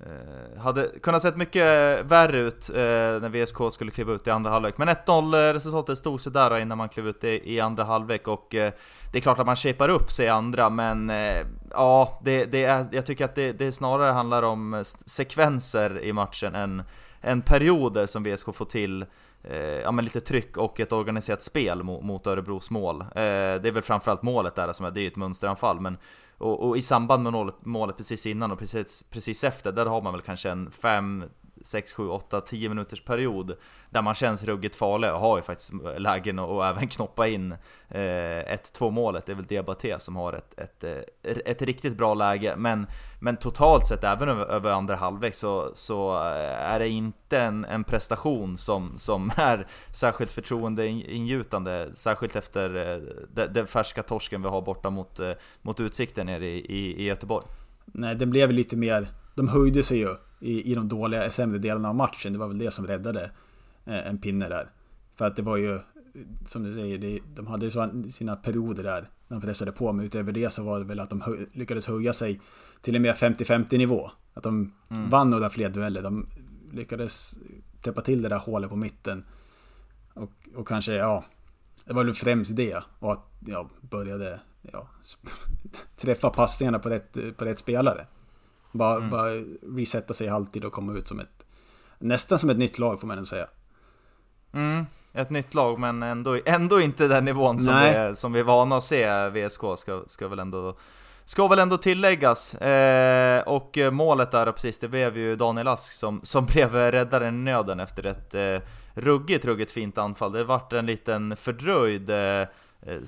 eh, 0.00 0.60
hade 0.60 0.90
kunnat 1.02 1.22
sett 1.22 1.36
mycket 1.36 1.64
värre 2.04 2.38
ut 2.38 2.70
eh, 2.70 2.74
när 2.74 3.28
VSK 3.28 3.72
skulle 3.72 3.90
kliva 3.90 4.12
ut 4.12 4.26
i 4.26 4.30
andra 4.30 4.50
halvlek. 4.50 4.78
Men 4.78 4.88
1-0 4.88 5.48
eh, 5.48 5.52
resultatet 5.52 5.98
stod 5.98 6.20
sig 6.20 6.32
där 6.32 6.58
innan 6.58 6.78
man 6.78 6.88
klev 6.88 7.08
ut 7.08 7.24
i, 7.24 7.54
i 7.54 7.60
andra 7.60 7.84
halvlek 7.84 8.28
och 8.28 8.54
eh, 8.54 8.72
det 9.12 9.18
är 9.18 9.22
klart 9.22 9.38
att 9.38 9.46
man 9.46 9.56
shapar 9.56 9.88
upp 9.88 10.10
sig 10.10 10.26
i 10.26 10.28
andra 10.28 10.70
men 10.70 11.10
eh, 11.10 11.46
ja, 11.70 12.20
det, 12.24 12.44
det 12.44 12.64
är, 12.64 12.86
jag 12.92 13.06
tycker 13.06 13.24
att 13.24 13.34
det, 13.34 13.52
det 13.52 13.72
snarare 13.72 14.12
handlar 14.12 14.42
om 14.42 14.84
sekvenser 15.06 16.04
i 16.04 16.12
matchen 16.12 16.54
än, 16.54 16.82
än 17.20 17.42
perioder 17.42 18.06
som 18.06 18.24
VSK 18.24 18.54
får 18.54 18.64
till 18.64 19.02
eh, 19.02 19.08
Eh, 19.44 19.56
ja, 19.58 19.92
men 19.92 20.04
lite 20.04 20.20
tryck 20.20 20.56
och 20.56 20.80
ett 20.80 20.92
organiserat 20.92 21.42
spel 21.42 21.82
mot, 21.82 22.04
mot 22.04 22.26
Örebros 22.26 22.70
mål. 22.70 23.00
Eh, 23.00 23.06
det 23.14 23.68
är 23.68 23.72
väl 23.72 23.82
framförallt 23.82 24.22
målet 24.22 24.54
där 24.54 24.72
som 24.72 24.86
är, 24.86 24.90
det 24.90 25.00
är 25.00 25.02
ju 25.02 25.08
ett 25.08 25.16
mönsteranfall 25.16 25.80
men 25.80 25.96
och, 26.38 26.68
och 26.68 26.76
i 26.76 26.82
samband 26.82 27.22
med 27.22 27.32
målet, 27.32 27.54
målet 27.64 27.96
precis 27.96 28.26
innan 28.26 28.52
och 28.52 28.58
precis, 28.58 29.04
precis 29.10 29.44
efter, 29.44 29.72
där 29.72 29.86
har 29.86 30.02
man 30.02 30.12
väl 30.12 30.22
kanske 30.22 30.50
en 30.50 30.70
fem 30.70 31.24
6, 31.64 31.94
7, 31.94 32.08
8, 32.08 32.40
10 32.40 32.68
minuters 32.68 33.04
period 33.04 33.56
Där 33.90 34.02
man 34.02 34.14
känns 34.14 34.44
ruggigt 34.44 34.76
farlig 34.76 35.12
och 35.12 35.20
har 35.20 35.36
ju 35.36 35.42
faktiskt 35.42 35.72
lägen 35.98 36.38
att 36.38 36.48
och 36.48 36.66
även 36.66 36.88
knoppa 36.88 37.28
in 37.28 37.52
eh, 37.88 37.98
1-2 37.98 38.90
målet. 38.90 39.26
Det 39.26 39.32
är 39.32 39.36
väl 39.36 39.46
Diabaté 39.46 39.98
som 39.98 40.16
har 40.16 40.32
ett, 40.32 40.58
ett, 40.58 40.84
eh, 40.84 41.36
ett 41.44 41.62
riktigt 41.62 41.96
bra 41.96 42.14
läge. 42.14 42.54
Men, 42.56 42.86
men 43.20 43.36
totalt 43.36 43.86
sett, 43.86 44.04
även 44.04 44.28
över, 44.28 44.44
över 44.44 44.70
andra 44.70 44.94
halvlek 44.94 45.34
så, 45.34 45.70
så 45.74 46.14
eh, 46.14 46.72
är 46.72 46.78
det 46.78 46.88
inte 46.88 47.38
en, 47.38 47.64
en 47.64 47.84
prestation 47.84 48.56
som, 48.56 48.92
som 48.96 49.30
är 49.36 49.66
särskilt 49.92 50.30
förtroendeingjutande 50.30 51.90
Särskilt 51.94 52.36
efter 52.36 52.92
eh, 52.92 53.46
den, 53.46 53.66
färska 53.66 54.02
torsken 54.02 54.42
vi 54.42 54.48
har 54.48 54.62
borta 54.62 54.90
mot, 54.90 55.20
mot 55.62 55.80
Utsikten 55.80 56.26
nere 56.26 56.46
i, 56.46 56.58
i, 56.58 57.02
i 57.02 57.04
Göteborg. 57.04 57.46
Nej, 57.84 58.14
det 58.14 58.26
blev 58.26 58.52
lite 58.52 58.76
mer... 58.76 59.08
De 59.34 59.48
höjde 59.48 59.82
sig 59.82 59.98
ju 59.98 60.08
i, 60.44 60.72
i 60.72 60.74
de 60.74 60.88
dåliga, 60.88 61.30
sämre 61.30 61.58
delarna 61.58 61.88
av 61.88 61.94
matchen. 61.94 62.32
Det 62.32 62.38
var 62.38 62.48
väl 62.48 62.58
det 62.58 62.70
som 62.70 62.86
räddade 62.86 63.30
eh, 63.84 64.06
en 64.06 64.18
pinne 64.18 64.48
där. 64.48 64.70
För 65.16 65.26
att 65.26 65.36
det 65.36 65.42
var 65.42 65.56
ju, 65.56 65.78
som 66.46 66.62
du 66.62 66.74
säger, 66.74 67.20
de 67.34 67.46
hade 67.46 67.66
ju 67.66 68.10
sina 68.10 68.36
perioder 68.36 68.82
där. 68.82 69.08
De 69.28 69.40
pressade 69.40 69.72
på, 69.72 69.92
men 69.92 70.06
utöver 70.06 70.32
det 70.32 70.52
så 70.52 70.62
var 70.62 70.78
det 70.78 70.84
väl 70.84 71.00
att 71.00 71.10
de 71.10 71.20
hö, 71.20 71.32
lyckades 71.52 71.86
höja 71.86 72.12
sig 72.12 72.40
till 72.80 72.96
en 72.96 73.02
mer 73.02 73.12
50-50 73.12 73.78
nivå. 73.78 74.10
Att 74.34 74.42
de 74.42 74.72
vann 74.88 75.30
några 75.30 75.50
fler 75.50 75.70
dueller. 75.70 76.02
De 76.02 76.26
lyckades 76.72 77.36
täppa 77.80 78.00
till 78.00 78.22
det 78.22 78.28
där 78.28 78.38
hålet 78.38 78.70
på 78.70 78.76
mitten. 78.76 79.24
Och, 80.14 80.32
och 80.54 80.68
kanske, 80.68 80.92
ja, 80.92 81.24
det 81.84 81.94
var 81.94 82.04
väl 82.04 82.14
främst 82.14 82.56
det. 82.56 82.82
Och 82.98 83.12
att, 83.12 83.26
ja, 83.46 83.70
började, 83.80 84.40
ja, 84.62 84.88
träffa 85.96 86.30
passningarna 86.30 86.78
på 86.78 86.88
rätt, 86.88 87.36
på 87.36 87.44
rätt 87.44 87.58
spelare. 87.58 88.06
Bara, 88.74 89.00
bara 89.00 89.30
resetta 89.76 90.14
sig 90.14 90.26
i 90.26 90.30
halvtid 90.30 90.64
och 90.64 90.72
komma 90.72 90.92
ut 90.92 91.08
som 91.08 91.20
ett, 91.20 91.46
nästan 91.98 92.38
som 92.38 92.50
ett 92.50 92.58
nytt 92.58 92.78
lag 92.78 93.00
får 93.00 93.06
man 93.06 93.18
ändå 93.18 93.26
säga. 93.26 93.46
Mm, 94.52 94.86
ett 95.12 95.30
nytt 95.30 95.54
lag 95.54 95.78
men 95.78 96.02
ändå, 96.02 96.38
ändå 96.44 96.80
inte 96.80 97.08
den 97.08 97.24
nivån 97.24 97.60
som 97.60 97.74
vi, 97.74 97.86
är, 97.86 98.14
som 98.14 98.32
vi 98.32 98.40
är 98.40 98.44
vana 98.44 98.76
att 98.76 98.82
se 98.82 99.28
VSK 99.28 99.62
ska, 99.76 100.02
ska 100.06 100.28
väl 100.28 100.38
ändå 100.38 100.76
Ska 101.26 101.48
väl 101.48 101.58
ändå 101.58 101.76
tilläggas. 101.76 102.54
Eh, 102.54 103.42
och 103.42 103.78
målet 103.92 104.30
där 104.30 104.52
precis, 104.52 104.78
det 104.78 104.88
blev 104.88 105.18
ju 105.18 105.36
Daniel 105.36 105.68
Ask 105.68 105.92
som, 105.92 106.20
som 106.22 106.46
blev 106.52 106.74
räddaren 106.74 107.34
i 107.34 107.42
nöden 107.44 107.80
efter 107.80 108.06
ett 108.06 108.34
eh, 108.34 108.68
ruggigt, 108.94 109.44
ruggigt 109.44 109.72
fint 109.72 109.98
anfall. 109.98 110.32
Det 110.32 110.44
vart 110.44 110.72
en 110.72 110.86
liten 110.86 111.36
fördröjd 111.36 112.10
eh, 112.10 112.46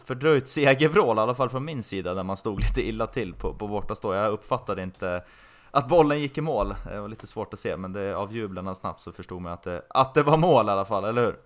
fördröjt 0.05 0.49
segervrål, 0.49 1.19
i 1.19 1.21
alla 1.21 1.35
fall 1.35 1.51
från 1.51 1.65
min 1.65 1.83
sida, 1.83 2.15
där 2.15 2.23
man 2.23 2.37
stod 2.37 2.61
lite 2.61 2.89
illa 2.89 3.07
till 3.07 3.35
på, 3.35 3.55
på 3.55 3.69
bortastå. 3.69 4.15
Jag 4.15 4.33
uppfattade 4.33 4.83
inte 4.83 5.23
att 5.77 5.89
bollen 5.89 6.21
gick 6.21 6.39
i 6.39 6.41
mål. 6.41 6.75
Det 6.93 7.01
var 7.01 7.09
lite 7.09 7.27
svårt 7.27 7.53
att 7.53 7.59
se, 7.59 7.77
men 7.77 7.93
det, 7.93 8.15
av 8.17 8.33
jublarna 8.33 8.75
snabbt 8.75 9.01
så 9.01 9.13
förstod 9.13 9.43
man 9.43 9.53
att 9.53 9.63
det, 9.63 9.83
att 9.89 10.15
det 10.15 10.23
var 10.23 10.37
mål 10.37 10.69
i 10.69 10.71
alla 10.71 10.85
fall, 10.85 11.05
eller 11.05 11.25
hur? 11.25 11.37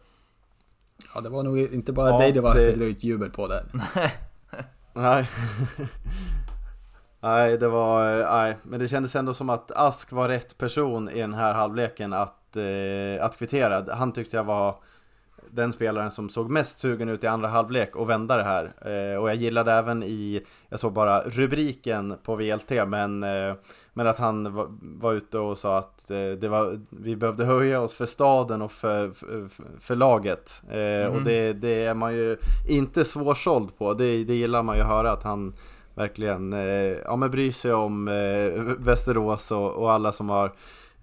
Ja, 1.15 1.21
det 1.21 1.29
var 1.29 1.43
nog 1.43 1.59
inte 1.59 1.93
bara 1.93 2.11
Ja, 2.11 2.19
dig 2.19 2.33
det 2.33 2.41
var 2.41 2.55
det- 2.55 2.71
fördröjt 2.71 3.05
jubel 3.05 3.31
på 3.31 3.47
där. 3.49 3.65
Nej. 4.93 5.29
nej, 7.21 7.59
det 7.59 7.69
var... 7.69 8.23
Nej, 8.33 8.57
men 8.63 8.81
det 8.81 8.89
kändes 8.89 9.17
ändå 9.17 9.35
som 9.35 9.51
att 9.51 9.71
Ask 9.71 10.13
var 10.13 10.29
rätt 10.29 10.59
person 10.59 11.09
i 11.09 11.21
den 11.21 11.35
här 11.35 11.55
halvleken 11.55 12.13
att, 12.13 12.57
eh, 12.57 13.25
att 13.25 13.37
kvittera. 13.39 13.95
Han 13.95 14.13
tyckte 14.13 14.37
jag 14.37 14.45
var 14.45 14.75
den 15.53 15.73
spelaren 15.73 16.11
som 16.11 16.29
såg 16.29 16.51
mest 16.51 16.79
sugen 16.79 17.09
ut 17.09 17.25
i 17.25 17.27
andra 17.27 17.49
halvlek 17.49 17.97
och 17.97 18.11
vända 18.11 18.37
det 18.37 18.45
här. 18.45 18.65
Eh, 18.65 19.21
och 19.21 19.29
jag 19.29 19.37
gillade 19.37 19.73
även 19.73 20.03
i, 20.03 20.43
jag 20.69 20.81
såg 20.81 20.93
bara 20.93 21.21
rubriken 21.21 22.17
på 22.23 22.37
VLT, 22.37 22.71
men, 22.87 23.23
eh, 23.23 23.55
men 23.93 24.07
att 24.07 24.19
han 24.19 24.55
var, 24.55 24.67
var 24.81 25.13
ute 25.13 25.39
och 25.39 25.59
sa 25.59 25.79
att 25.79 26.11
eh, 26.11 26.17
det 26.41 26.49
var, 26.49 26.81
vi 26.91 27.17
behövde 27.17 27.45
höja 27.45 27.81
oss 27.81 27.95
för 27.95 28.07
staden 28.07 28.63
och 28.63 28.73
för, 28.73 29.11
för, 29.11 29.49
för 29.81 29.97
laget. 29.97 30.63
Eh, 30.71 31.13
Och 31.15 31.23
det, 31.23 31.53
det 31.53 31.85
är 31.85 31.95
man 31.95 32.15
ju 32.15 32.37
inte 32.69 33.05
svårsåld 33.05 33.79
på, 33.79 33.95
det, 33.95 34.25
det 34.25 34.35
gillar 34.35 34.63
man 34.63 34.77
ju 34.77 34.83
att 34.83 34.89
höra 34.89 35.13
att 35.13 35.23
han 35.23 35.55
verkligen 35.95 36.53
eh, 36.53 36.97
ja, 37.05 37.17
men 37.17 37.31
bryr 37.31 37.53
sig 37.53 37.73
om 37.73 38.09
eh, 38.09 38.63
Västerås 38.79 39.51
och, 39.51 39.73
och 39.73 39.93
alla 39.93 40.13
som 40.13 40.29
har 40.31 40.53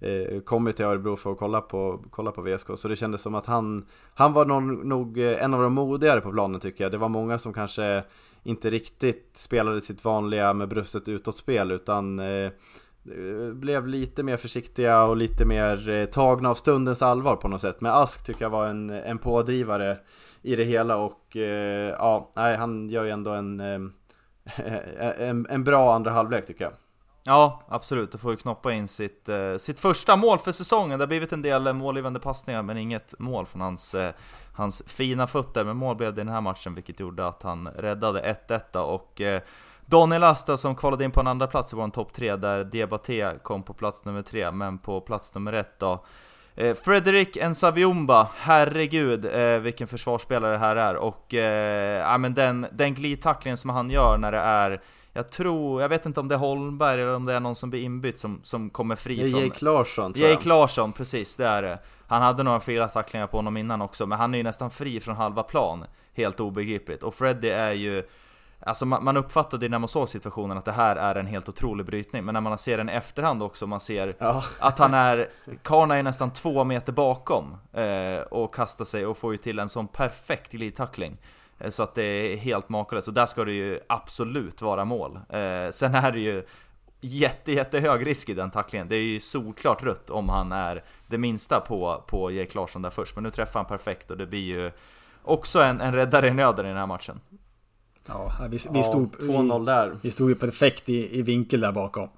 eh, 0.00 0.40
kommit 0.40 0.76
till 0.76 0.84
Örebro 0.84 1.16
för 1.16 1.32
att 1.32 1.38
kolla 1.38 1.60
på, 1.60 2.04
kolla 2.10 2.32
på 2.32 2.42
VSK. 2.42 2.66
Så 2.76 2.88
det 2.88 2.96
kändes 2.96 3.22
som 3.22 3.34
att 3.34 3.46
han, 3.46 3.86
han 4.14 4.32
var 4.32 4.46
nog, 4.46 4.86
nog 4.86 5.18
en 5.18 5.54
av 5.54 5.62
de 5.62 5.72
modigare 5.74 6.20
på 6.20 6.32
planen 6.32 6.60
tycker 6.60 6.84
jag. 6.84 6.92
Det 6.92 6.98
var 6.98 7.08
många 7.08 7.38
som 7.38 7.52
kanske 7.52 8.04
inte 8.42 8.70
riktigt 8.70 9.30
spelade 9.36 9.80
sitt 9.80 10.04
vanliga 10.04 10.54
med 10.54 10.68
bröstet 10.68 11.08
utåt-spel 11.08 11.70
utan 11.70 12.18
eh, 12.18 12.50
blev 13.52 13.86
lite 13.86 14.22
mer 14.22 14.36
försiktiga 14.36 15.04
och 15.04 15.16
lite 15.16 15.44
mer 15.44 15.88
eh, 15.88 16.04
tagna 16.04 16.50
av 16.50 16.54
stundens 16.54 17.02
allvar 17.02 17.36
på 17.36 17.48
något 17.48 17.60
sätt. 17.60 17.80
Men 17.80 17.92
Ask 17.92 18.24
tycker 18.24 18.44
jag 18.44 18.50
var 18.50 18.66
en, 18.66 18.90
en 18.90 19.18
pådrivare 19.18 19.98
i 20.42 20.56
det 20.56 20.64
hela 20.64 20.96
och 20.96 21.36
eh, 21.36 21.94
ja, 21.98 22.32
nej, 22.36 22.56
han 22.56 22.88
gör 22.90 23.04
ju 23.04 23.10
ändå 23.10 23.30
en, 23.30 23.60
eh, 23.60 23.80
en, 25.28 25.46
en 25.50 25.64
bra 25.64 25.94
andra 25.94 26.10
halvlek 26.10 26.46
tycker 26.46 26.64
jag. 26.64 26.72
Ja, 27.28 27.62
absolut. 27.68 28.12
Då 28.12 28.18
får 28.18 28.30
ju 28.30 28.36
knoppa 28.36 28.72
in 28.72 28.88
sitt, 28.88 29.28
eh, 29.28 29.56
sitt 29.56 29.80
första 29.80 30.16
mål 30.16 30.38
för 30.38 30.52
säsongen. 30.52 30.98
Det 30.98 31.02
har 31.02 31.08
blivit 31.08 31.32
en 31.32 31.42
del 31.42 31.66
eh, 31.66 31.72
målgivande 31.72 32.20
passningar, 32.20 32.62
men 32.62 32.78
inget 32.78 33.14
mål 33.18 33.46
från 33.46 33.60
hans, 33.60 33.94
eh, 33.94 34.12
hans 34.54 34.82
fina 34.86 35.26
fötter. 35.26 35.64
Men 35.64 35.76
mål 35.76 35.96
blev 35.96 36.14
det 36.14 36.20
i 36.20 36.24
den 36.24 36.34
här 36.34 36.40
matchen, 36.40 36.74
vilket 36.74 37.00
gjorde 37.00 37.26
att 37.26 37.42
han 37.42 37.68
räddade 37.68 38.20
1-1 38.20 38.76
och 38.76 39.20
eh, 39.20 39.42
Daniel 39.86 40.24
Asta 40.24 40.56
som 40.56 40.74
kvalade 40.74 41.04
in 41.04 41.10
på 41.10 41.20
en 41.20 41.26
andra 41.26 41.46
plats 41.46 41.72
i 41.72 41.76
vår 41.76 41.88
topp 41.88 42.12
3 42.12 42.36
där 42.36 42.64
Diabaté 42.64 43.38
kom 43.42 43.62
på 43.62 43.74
plats 43.74 44.04
nummer 44.04 44.22
3, 44.22 44.50
men 44.50 44.78
på 44.78 45.00
plats 45.00 45.34
nummer 45.34 45.52
1 45.52 45.78
då 45.78 46.04
eh, 46.54 46.74
Fredrik 46.74 47.38
Nsaviumba, 47.42 48.28
herregud 48.36 49.24
eh, 49.24 49.58
vilken 49.58 49.88
försvarsspelare 49.88 50.52
det 50.52 50.58
här 50.58 50.76
är 50.76 50.96
och 50.96 51.34
eh, 51.34 51.98
ja, 51.98 52.18
men 52.18 52.34
den, 52.34 52.66
den 52.72 52.94
glidtacklingen 52.94 53.56
som 53.56 53.70
han 53.70 53.90
gör 53.90 54.18
när 54.18 54.32
det 54.32 54.38
är 54.38 54.80
jag 55.18 55.30
tror, 55.30 55.82
jag 55.82 55.88
vet 55.88 56.06
inte 56.06 56.20
om 56.20 56.28
det 56.28 56.34
är 56.34 56.38
Holmberg 56.38 57.02
eller 57.02 57.14
om 57.14 57.24
det 57.24 57.34
är 57.34 57.40
någon 57.40 57.54
som 57.54 57.70
blir 57.70 57.82
inbytt 57.82 58.18
som, 58.18 58.40
som 58.42 58.70
kommer 58.70 58.96
fri 58.96 59.16
det 59.16 59.22
är 59.22 59.30
från... 59.30 59.40
Jake 59.40 59.64
Larsson 59.64 60.12
tror 60.12 60.26
jag. 60.26 60.34
Jake 60.34 60.48
Larsson, 60.48 60.92
precis 60.92 61.36
det 61.36 61.46
är 61.46 61.62
det. 61.62 61.78
Han 62.06 62.22
hade 62.22 62.42
några 62.42 62.60
fyra 62.60 62.88
tacklingar 62.88 63.26
på 63.26 63.36
honom 63.36 63.56
innan 63.56 63.82
också, 63.82 64.06
men 64.06 64.18
han 64.18 64.34
är 64.34 64.38
ju 64.38 64.44
nästan 64.44 64.70
fri 64.70 65.00
från 65.00 65.16
halva 65.16 65.42
plan. 65.42 65.84
Helt 66.14 66.40
obegripligt. 66.40 67.02
Och 67.02 67.14
Freddy 67.14 67.48
är 67.48 67.72
ju... 67.72 68.08
Alltså 68.60 68.86
man, 68.86 69.04
man 69.04 69.16
uppfattade 69.16 69.68
när 69.68 69.78
man 69.78 69.88
såg 69.88 70.08
situationen 70.08 70.58
att 70.58 70.64
det 70.64 70.72
här 70.72 70.96
är 70.96 71.14
en 71.14 71.26
helt 71.26 71.48
otrolig 71.48 71.86
brytning, 71.86 72.24
men 72.24 72.32
när 72.32 72.40
man 72.40 72.58
ser 72.58 72.76
den 72.76 72.88
i 72.88 72.92
efterhand 72.92 73.42
också, 73.42 73.66
man 73.66 73.80
ser 73.80 74.14
Ja. 74.18 74.42
att 74.58 74.78
han 74.78 74.94
är... 74.94 75.28
Karna 75.62 75.96
är 75.96 76.02
nästan 76.02 76.30
två 76.30 76.64
meter 76.64 76.92
bakom 76.92 77.56
eh, 77.72 78.20
och 78.30 78.54
kastar 78.54 78.84
sig 78.84 79.06
och 79.06 79.16
får 79.16 79.32
ju 79.32 79.38
till 79.38 79.58
en 79.58 79.68
sån 79.68 79.88
perfekt 79.88 80.52
glidtackling. 80.52 81.16
Eh, 81.58 81.70
Så 81.70 81.82
att 81.82 81.94
det 81.94 82.02
är 82.02 82.36
helt 82.36 82.68
makalöst, 82.68 83.04
så 83.04 83.10
där 83.10 83.26
ska 83.26 83.44
det 83.44 83.52
ju 83.52 83.80
absolut 83.88 84.62
vara 84.62 84.84
mål. 84.84 85.16
Eh, 85.28 85.70
sen 85.70 85.94
är 85.94 86.12
det 86.12 86.20
ju 86.20 86.46
jätte, 87.00 87.52
jättehög 87.52 88.06
risk 88.06 88.28
i 88.28 88.34
den 88.34 88.50
tacklingen. 88.50 88.88
Det 88.88 88.96
är 88.96 89.02
ju 89.02 89.20
solklart 89.20 89.82
rött 89.82 90.10
om 90.10 90.28
han 90.28 90.52
är 90.52 90.84
det 91.06 91.18
minsta 91.18 91.60
på, 91.60 92.04
på 92.06 92.30
Jake 92.30 92.54
Larsson 92.54 92.82
där 92.82 92.90
först. 92.90 93.14
Men 93.14 93.24
nu 93.24 93.30
träffar 93.30 93.60
han 93.60 93.66
perfekt 93.66 94.10
och 94.10 94.16
det 94.16 94.26
blir 94.26 94.42
ju 94.42 94.70
också 95.22 95.60
en, 95.62 95.80
en 95.80 95.94
räddare 95.94 96.28
i 96.28 96.34
nöden 96.34 96.66
i 96.66 96.68
den 96.68 96.78
här 96.78 96.86
matchen. 96.86 97.20
Ja, 98.06 98.32
vi, 98.50 98.56
vi, 98.70 98.78
Ja, 98.78 98.82
stod, 98.82 99.16
2-0 99.16 99.58
vi, 99.60 99.66
där. 99.66 99.96
vi 100.02 100.10
stod 100.10 100.28
ju 100.28 100.34
perfekt 100.34 100.88
i, 100.88 101.18
i 101.18 101.22
vinkel 101.22 101.60
där 101.60 101.72
bakom. 101.72 102.08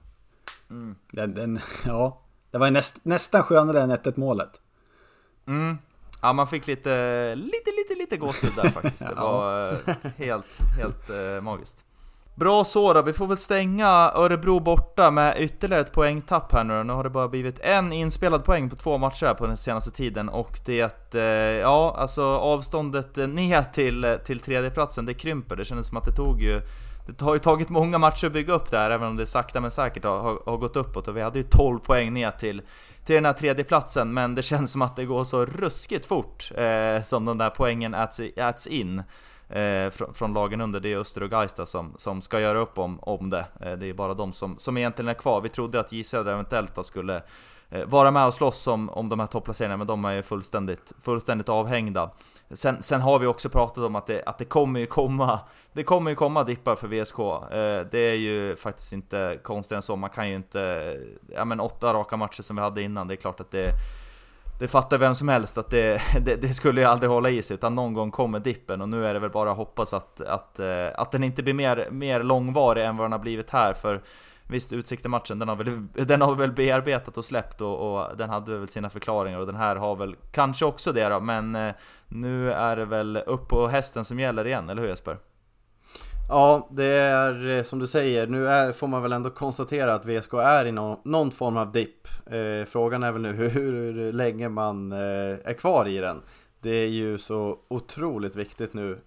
Mm. 0.71 0.97
Den, 1.11 1.35
den, 1.35 1.61
ja, 1.87 2.21
det 2.51 2.59
var 2.59 2.67
ju 2.67 2.73
näst, 2.73 2.97
nästan 3.03 3.43
skönare 3.43 3.81
än 3.83 3.91
1-1 3.91 4.13
målet. 4.21 4.61
Mm. 5.47 5.79
Ja, 6.23 6.33
man 6.33 6.47
fick 6.47 6.67
lite, 6.67 7.35
lite, 7.35 7.71
lite, 7.71 7.95
lite 7.99 8.17
gåshud 8.17 8.53
där 8.57 8.69
faktiskt. 8.69 9.09
Det 9.09 9.15
var 9.17 9.73
eh, 9.73 9.97
helt, 10.17 10.61
helt 10.79 11.11
eh, 11.11 11.41
magiskt. 11.43 11.85
Bra 12.35 12.65
så 12.65 12.93
då, 12.93 13.03
vi 13.03 13.13
får 13.13 13.27
väl 13.27 13.37
stänga 13.37 13.89
Örebro 14.15 14.61
borta 14.61 15.11
med 15.11 15.41
ytterligare 15.41 15.83
ett 15.83 15.93
poängtapp 15.93 16.53
här 16.53 16.65
nu 16.65 16.85
Nu 16.85 16.93
har 16.93 17.05
det 17.05 17.11
bara 17.11 17.29
blivit 17.29 17.59
en 17.59 17.93
inspelad 17.93 18.45
poäng 18.45 18.71
på 18.71 18.77
två 18.77 18.99
matcher 18.99 19.27
här 19.27 19.35
på 19.35 19.47
den 19.47 19.57
senaste 19.57 19.91
tiden 19.91 20.29
och 20.29 20.61
det, 20.65 21.15
eh, 21.15 21.23
ja 21.61 21.95
alltså 21.99 22.23
avståndet 22.25 23.17
ner 23.17 23.63
till, 23.63 24.19
till 24.25 24.41
tredjeplatsen 24.41 25.07
det 25.07 25.15
krymper. 25.15 25.57
Det 25.57 25.65
kändes 25.65 25.87
som 25.87 25.97
att 25.97 26.05
det 26.05 26.13
tog 26.13 26.43
ju 26.43 26.61
det 27.07 27.25
har 27.25 27.35
ju 27.35 27.39
tagit 27.39 27.69
många 27.69 27.99
matcher 27.99 28.27
att 28.27 28.33
bygga 28.33 28.53
upp 28.53 28.71
det 28.71 28.79
här, 28.79 28.91
även 28.91 29.09
om 29.09 29.17
det 29.17 29.27
sakta 29.27 29.61
men 29.61 29.71
säkert 29.71 30.05
har, 30.05 30.19
har, 30.19 30.39
har 30.47 30.57
gått 30.57 30.77
uppåt 30.77 31.09
och 31.09 31.17
vi 31.17 31.21
hade 31.21 31.39
ju 31.39 31.45
12 31.45 31.79
poäng 31.79 32.13
ner 32.13 32.31
till, 32.31 32.63
till 33.11 33.15
den 33.15 33.25
här 33.25 33.33
tredjeplatsen 33.33 34.15
men 34.15 34.35
det 34.35 34.43
känns 34.53 34.73
som 34.73 34.83
att 34.83 34.97
det 34.97 35.05
går 35.05 35.25
så 35.25 35.45
ruskigt 35.45 36.07
fort 36.07 36.51
eh, 36.55 37.03
som 37.03 37.25
de 37.25 37.39
där 37.39 37.51
poängen 37.51 37.95
äts, 37.95 38.21
äts 38.21 38.67
in 38.67 39.03
eh, 39.49 39.91
från, 39.91 40.15
från 40.15 40.35
lagen 40.35 40.61
under. 40.61 40.81
Det 40.81 40.93
är 40.93 40.99
Öster 40.99 41.23
och 41.23 41.33
Geista 41.33 41.67
som, 41.67 41.95
som 41.97 42.23
ska 42.23 42.41
göra 42.41 42.59
upp 42.59 42.79
om, 42.79 43.01
om 43.01 43.31
det. 43.31 43.47
Eh, 43.61 43.73
det 43.73 43.87
är 43.87 43.95
bara 43.95 44.15
de 44.15 44.33
som, 44.33 44.59
som 44.59 44.77
egentligen 44.77 45.09
är 45.09 45.15
kvar. 45.15 45.41
Vi 45.41 45.49
trodde 45.49 45.81
att 45.81 45.93
J 45.93 46.05
Södra 46.05 46.33
eventuellt 46.33 46.75
då 46.75 46.83
skulle 46.83 47.23
Eh, 47.71 47.85
vara 47.85 48.11
med 48.11 48.27
och 48.27 48.35
slåss 48.35 48.67
om, 48.67 48.91
om 48.91 49.09
de 49.09 49.21
här 49.21 49.27
topplaceringarna, 49.27 49.77
men 49.77 49.87
de 49.87 50.05
är 50.05 50.13
ju 50.13 50.23
fullständigt, 50.23 50.93
fullständigt 51.01 51.49
avhängda. 51.49 52.11
Sen, 52.51 52.83
sen 52.83 53.01
har 53.01 53.19
vi 53.19 53.27
också 53.27 53.49
pratat 53.49 53.85
om 53.85 53.97
att 53.97 54.07
det, 54.07 54.23
att 54.27 54.39
det 54.39 54.45
kommer 54.45 54.81
ju 54.81 54.87
komma 54.87 55.41
Det 55.73 55.85
kommer 55.85 56.11
ju 56.11 56.15
komma 56.15 56.45
dippar 56.45 56.75
för 56.75 56.89
VSK 56.89 57.19
eh, 57.19 57.91
Det 57.91 57.99
är 57.99 58.15
ju 58.15 58.57
faktiskt 58.57 58.93
inte 58.93 59.39
konstigt 59.43 59.77
än 59.77 59.83
så, 59.83 59.97
man 59.97 60.11
kan 60.11 60.29
ju 60.29 60.35
inte 60.35 60.97
Ja 61.29 61.45
men 61.45 61.61
åtta 61.61 61.95
raka 61.95 62.17
matcher 62.17 62.43
som 62.43 62.57
vi 62.57 62.63
hade 62.63 62.83
innan, 62.83 63.09
det 63.09 63.15
är 63.15 63.17
klart 63.17 63.41
att 63.41 63.51
det 63.51 63.73
det 64.61 64.69
fattar 64.69 64.99
vem 64.99 65.15
som 65.15 65.29
helst 65.29 65.59
att 65.59 65.71
det, 65.71 66.03
det, 66.25 66.37
det 66.37 66.49
skulle 66.49 66.81
ju 66.81 66.87
aldrig 66.87 67.11
hålla 67.11 67.31
i 67.31 67.43
sig, 67.43 67.55
utan 67.55 67.75
någon 67.75 67.95
gång 67.95 68.11
kommer 68.11 68.39
dippen. 68.39 68.81
Och 68.81 68.89
nu 68.89 69.07
är 69.07 69.15
det 69.15 69.21
väl 69.21 69.31
bara 69.31 69.51
att 69.51 69.57
hoppas 69.57 69.95
att, 69.95 70.21
att, 70.21 70.61
eh, 70.61 70.87
att 70.95 71.13
den 71.13 71.25
inte 71.25 71.43
blir 71.43 71.55
mer, 71.55 71.89
mer 71.91 72.23
långvarig 72.23 72.85
än 72.85 72.97
vad 72.97 73.05
den 73.05 73.13
har 73.13 73.19
blivit 73.19 73.51
här. 73.51 73.73
För 73.73 74.03
Visst, 74.51 74.73
Utsikten-matchen, 74.73 75.39
den 75.39 75.49
har, 75.49 75.57
väl, 75.57 75.87
den 76.07 76.21
har 76.21 76.35
väl 76.35 76.53
bearbetat 76.53 77.19
och 77.19 77.25
släppt 77.25 77.61
och, 77.61 77.95
och 77.95 78.17
den 78.17 78.31
hade 78.31 78.59
väl 78.59 78.69
sina 78.69 78.91
förklaringar 78.91 79.39
och 79.39 79.47
den 79.47 79.57
här 79.57 79.77
har 79.77 79.97
väl 79.97 80.17
kanske 80.33 80.65
också 80.65 80.93
det 80.93 81.09
då, 81.09 81.21
men 81.21 81.55
eh, 81.55 81.75
nu 82.09 82.53
är 82.53 82.77
det 82.77 82.85
väl 82.85 83.17
upp 83.17 83.49
på 83.49 83.69
hästen 83.69 84.05
som 84.05 84.21
gäller 84.21 84.47
igen, 84.47 84.71
eller 84.71 84.83
hur 84.83 84.89
Jesper? 84.89 85.17
Ja, 86.29 86.69
det 86.71 86.85
är 86.85 87.49
eh, 87.49 87.63
som 87.63 87.79
du 87.79 87.87
säger, 87.87 88.27
nu 88.27 88.49
är, 88.49 88.73
får 88.73 88.87
man 88.87 89.03
väl 89.03 89.13
ändå 89.13 89.31
konstatera 89.31 89.95
att 89.95 90.07
VSK 90.07 90.35
är 90.35 90.65
i 90.65 90.73
någon, 90.73 90.97
någon 91.05 91.31
form 91.31 91.57
av 91.57 91.73
dipp. 91.73 92.09
Eh, 92.27 92.65
frågan 92.67 93.03
är 93.03 93.13
väl 93.13 93.23
nu 93.23 93.33
hur, 93.33 93.49
hur 93.51 94.13
länge 94.13 94.49
man 94.49 94.93
eh, 94.93 94.99
är 95.45 95.59
kvar 95.59 95.89
i 95.89 95.99
den. 95.99 96.23
Det 96.61 96.71
är 96.71 96.89
ju 96.89 97.19
så 97.19 97.59
otroligt 97.69 98.37
viktigt 98.37 98.75
nu 98.75 98.99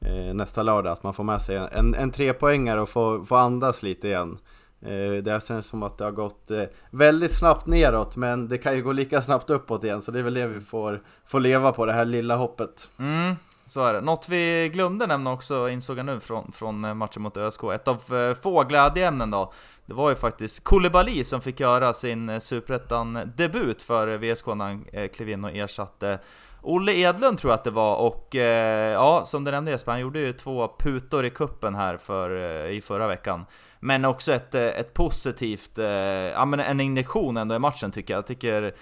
eh, 0.00 0.34
nästa 0.34 0.62
lördag 0.62 0.92
att 0.92 1.02
man 1.02 1.14
får 1.14 1.24
med 1.24 1.42
sig 1.42 1.56
en, 1.72 1.94
en 1.94 2.10
trepoängare 2.10 2.80
och 2.80 2.88
får, 2.88 3.24
får 3.24 3.36
andas 3.36 3.82
lite 3.82 4.08
igen. 4.08 4.38
Eh, 4.86 5.22
det 5.22 5.46
känns 5.46 5.66
som 5.66 5.82
att 5.82 5.98
det 5.98 6.04
har 6.04 6.10
gått 6.10 6.50
eh, 6.50 6.62
väldigt 6.90 7.32
snabbt 7.32 7.66
neråt 7.66 8.16
men 8.16 8.48
det 8.48 8.58
kan 8.58 8.76
ju 8.76 8.82
gå 8.82 8.92
lika 8.92 9.22
snabbt 9.22 9.50
uppåt 9.50 9.84
igen 9.84 10.02
så 10.02 10.10
det 10.10 10.18
är 10.18 10.22
väl 10.22 10.34
det 10.34 10.46
vi 10.46 10.60
får, 10.60 11.02
får 11.24 11.40
leva 11.40 11.72
på, 11.72 11.86
det 11.86 11.92
här 11.92 12.04
lilla 12.04 12.36
hoppet. 12.36 12.90
Mm, 12.98 13.36
så 13.66 13.84
är 13.84 13.92
det. 13.92 14.00
Något 14.00 14.28
vi 14.28 14.70
glömde 14.72 15.06
nämna 15.06 15.32
också, 15.32 15.68
insåg 15.68 15.98
jag 15.98 16.06
nu 16.06 16.20
från, 16.20 16.52
från 16.52 16.84
eh, 16.84 16.94
matchen 16.94 17.22
mot 17.22 17.36
ÖSK, 17.36 17.64
ett 17.64 17.88
av 17.88 18.34
få 18.34 18.64
glädjeämnen 18.64 19.30
då, 19.30 19.52
det 19.86 19.94
var 19.94 20.10
ju 20.10 20.16
faktiskt 20.16 20.64
Koulibaly 20.64 21.24
som 21.24 21.40
fick 21.40 21.60
göra 21.60 21.92
sin 21.92 22.40
Superettan-debut 22.40 23.82
för 23.82 24.16
VSK 24.16 24.46
när 24.46 24.64
han 24.64 25.08
klev 25.08 25.28
in 25.28 25.44
och 25.44 25.50
ersatte 25.50 26.18
Olle 26.62 26.92
Edlund 26.92 27.38
tror 27.38 27.50
jag 27.50 27.58
att 27.58 27.64
det 27.64 27.70
var 27.70 27.96
och 27.96 28.36
eh, 28.36 28.92
ja, 28.92 29.22
som 29.26 29.44
du 29.44 29.50
nämnde 29.50 29.70
Jesper, 29.70 29.92
han 29.92 30.00
gjorde 30.00 30.20
ju 30.20 30.32
två 30.32 30.68
putor 30.78 31.24
i 31.24 31.30
kuppen 31.30 31.74
här 31.74 31.96
för, 31.96 32.36
eh, 32.66 32.76
i 32.76 32.80
förra 32.80 33.06
veckan. 33.06 33.44
Men 33.80 34.04
också 34.04 34.32
ett, 34.32 34.54
eh, 34.54 34.62
ett 34.62 34.94
positivt, 34.94 35.78
eh, 35.78 35.86
ja 35.86 36.44
men 36.44 36.60
en 36.60 36.80
injektion 36.80 37.36
ändå 37.36 37.54
i 37.54 37.58
matchen 37.58 37.90
tycker 37.90 38.14
jag. 38.14 38.18
Jag 38.18 38.26
tycker, 38.26 38.74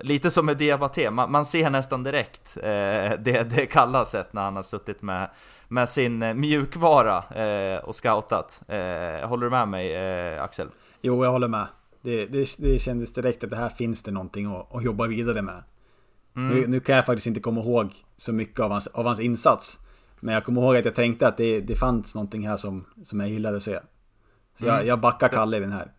lite 0.00 0.30
som 0.30 0.46
med 0.46 0.56
Diabaté, 0.56 1.10
man, 1.10 1.32
man 1.32 1.44
ser 1.44 1.70
nästan 1.70 2.04
direkt 2.04 2.56
eh, 2.56 2.62
det, 3.18 3.50
det 3.50 3.66
kalla 3.66 4.04
sätt 4.04 4.32
när 4.32 4.42
han 4.42 4.56
har 4.56 4.62
suttit 4.62 5.02
med, 5.02 5.30
med 5.68 5.88
sin 5.88 6.40
mjukvara 6.40 7.24
eh, 7.44 7.78
och 7.78 7.94
scoutat. 7.94 8.62
Eh, 8.68 9.28
håller 9.28 9.44
du 9.44 9.50
med 9.50 9.68
mig 9.68 9.94
eh, 9.94 10.42
Axel? 10.42 10.68
Jo, 11.02 11.24
jag 11.24 11.32
håller 11.32 11.48
med. 11.48 11.66
Det, 12.02 12.26
det, 12.26 12.48
det 12.58 12.78
kändes 12.78 13.12
direkt 13.12 13.44
att 13.44 13.50
det 13.50 13.56
här 13.56 13.68
finns 13.68 14.02
det 14.02 14.10
någonting 14.10 14.46
att, 14.46 14.74
att 14.74 14.84
jobba 14.84 15.06
vidare 15.06 15.42
med. 15.42 15.62
Nu, 16.38 16.66
nu 16.66 16.80
kan 16.80 16.96
jag 16.96 17.06
faktiskt 17.06 17.26
inte 17.26 17.40
komma 17.40 17.60
ihåg 17.60 17.92
så 18.16 18.32
mycket 18.32 18.60
av 18.60 18.70
hans, 18.70 18.86
av 18.86 19.06
hans 19.06 19.20
insats. 19.20 19.78
Men 20.20 20.34
jag 20.34 20.44
kommer 20.44 20.62
ihåg 20.62 20.76
att 20.76 20.84
jag 20.84 20.94
tänkte 20.94 21.28
att 21.28 21.36
det, 21.36 21.60
det 21.60 21.74
fanns 21.74 22.14
någonting 22.14 22.48
här 22.48 22.56
som, 22.56 22.84
som 23.04 23.20
jag 23.20 23.28
gillade 23.28 23.56
att 23.56 23.62
se. 23.62 23.78
Så 24.58 24.66
jag, 24.66 24.86
jag 24.86 25.00
backar 25.00 25.28
Kalle 25.28 25.56
i 25.56 25.60
den 25.60 25.72
här. 25.72 25.92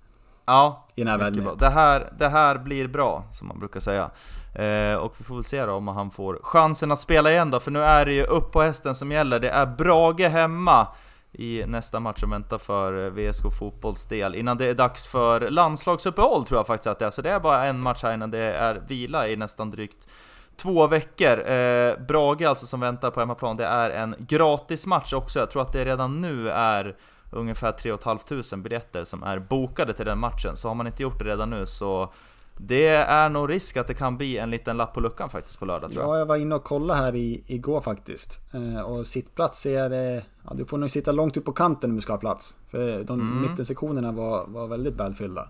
Ja, 0.45 0.87
I 0.95 1.03
den 1.03 1.07
här 1.07 1.31
mycket 1.31 1.43
bra. 1.43 1.55
Det 1.55 1.69
här, 1.69 2.13
det 2.17 2.29
här 2.29 2.57
blir 2.57 2.87
bra, 2.87 3.23
som 3.31 3.47
man 3.47 3.59
brukar 3.59 3.79
säga. 3.79 4.11
Eh, 4.55 4.95
och 4.95 5.15
vi 5.19 5.23
får 5.23 5.35
väl 5.35 5.43
se 5.43 5.65
då 5.65 5.73
om 5.73 5.87
han 5.87 6.11
får 6.11 6.39
chansen 6.43 6.91
att 6.91 6.99
spela 6.99 7.31
igen 7.31 7.51
då, 7.51 7.59
för 7.59 7.71
nu 7.71 7.81
är 7.81 8.05
det 8.05 8.13
ju 8.13 8.23
upp 8.23 8.51
på 8.51 8.61
hästen 8.61 8.95
som 8.95 9.11
gäller. 9.11 9.39
Det 9.39 9.49
är 9.49 9.65
Brage 9.65 10.29
hemma 10.29 10.87
i 11.31 11.63
nästa 11.67 11.99
match 11.99 12.19
som 12.19 12.29
väntar 12.29 12.57
för 12.57 13.09
VSK 13.09 13.43
Fotbolls 13.59 14.05
del. 14.05 14.35
Innan 14.35 14.57
det 14.57 14.65
är 14.65 14.73
dags 14.73 15.07
för 15.07 15.49
landslagsuppehåll 15.49 16.45
tror 16.45 16.59
jag 16.59 16.67
faktiskt 16.67 16.87
att 16.87 16.99
det 16.99 17.05
är, 17.05 17.09
så 17.09 17.21
det 17.21 17.29
är 17.29 17.39
bara 17.39 17.65
en 17.65 17.79
match 17.79 18.03
här 18.03 18.13
innan 18.13 18.31
det 18.31 18.39
är 18.39 18.81
vila 18.87 19.27
i 19.27 19.35
nästan 19.35 19.71
drygt 19.71 20.07
två 20.55 20.87
veckor. 20.87 21.51
Eh, 21.51 21.99
Brage 22.07 22.41
alltså 22.41 22.65
som 22.65 22.79
väntar 22.79 23.11
på 23.11 23.19
hemmaplan, 23.19 23.57
det 23.57 23.65
är 23.65 23.89
en 23.89 24.15
gratis 24.19 24.85
match 24.85 25.13
också. 25.13 25.39
Jag 25.39 25.51
tror 25.51 25.61
att 25.61 25.73
det 25.73 25.85
redan 25.85 26.21
nu 26.21 26.49
är 26.49 26.95
ungefär 27.31 27.71
3 27.71 27.97
500 27.97 28.57
biljetter 28.57 29.03
som 29.03 29.23
är 29.23 29.39
bokade 29.39 29.93
till 29.93 30.05
den 30.05 30.19
matchen. 30.19 30.57
Så 30.57 30.67
har 30.67 30.75
man 30.75 30.87
inte 30.87 31.03
gjort 31.03 31.19
det 31.19 31.25
redan 31.25 31.49
nu 31.49 31.65
så 31.65 32.13
det 32.61 32.87
är 32.87 33.29
nog 33.29 33.49
risk 33.49 33.77
att 33.77 33.87
det 33.87 33.93
kan 33.93 34.17
bli 34.17 34.37
en 34.37 34.49
liten 34.51 34.77
lapp 34.77 34.93
på 34.93 34.99
luckan 34.99 35.29
faktiskt 35.29 35.59
på 35.59 35.65
lördag 35.65 35.91
tror 35.91 36.03
jag. 36.03 36.15
Ja, 36.15 36.19
jag 36.19 36.25
var 36.25 36.37
inne 36.37 36.55
och 36.55 36.63
kollade 36.63 36.99
här 36.99 37.15
i, 37.15 37.43
igår 37.47 37.81
faktiskt. 37.81 38.39
Eh, 38.53 38.81
och 38.81 39.07
sittplats 39.07 39.65
är 39.65 39.89
det... 39.89 40.23
Ja, 40.45 40.53
du 40.55 40.65
får 40.65 40.77
nog 40.77 40.89
sitta 40.89 41.11
långt 41.11 41.37
ut 41.37 41.45
på 41.45 41.51
kanten 41.51 41.89
om 41.89 41.95
du 41.95 42.01
ska 42.01 42.13
ha 42.13 42.19
plats. 42.19 42.57
För 42.71 43.03
de 43.03 43.19
Mm. 43.21 43.41
mittensektionerna 43.41 44.11
var, 44.11 44.45
var 44.47 44.67
väldigt 44.67 44.93
välfyllda. 44.95 45.49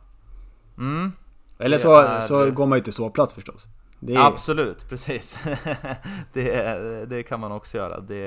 Mm, 0.78 1.12
Eller 1.58 1.78
så, 1.78 1.96
är- 1.96 2.20
så 2.20 2.52
går 2.52 2.66
man 2.66 2.78
ju 2.78 2.84
till 2.84 2.94
ståplats 2.94 3.34
förstås. 3.34 3.66
Är, 4.08 4.18
Absolut, 4.18 4.90
precis. 4.90 5.40
det, 6.34 7.06
det 7.10 7.24
kan 7.24 7.40
man 7.40 7.52
också 7.52 7.78
göra. 7.78 8.00
Det, 8.00 8.26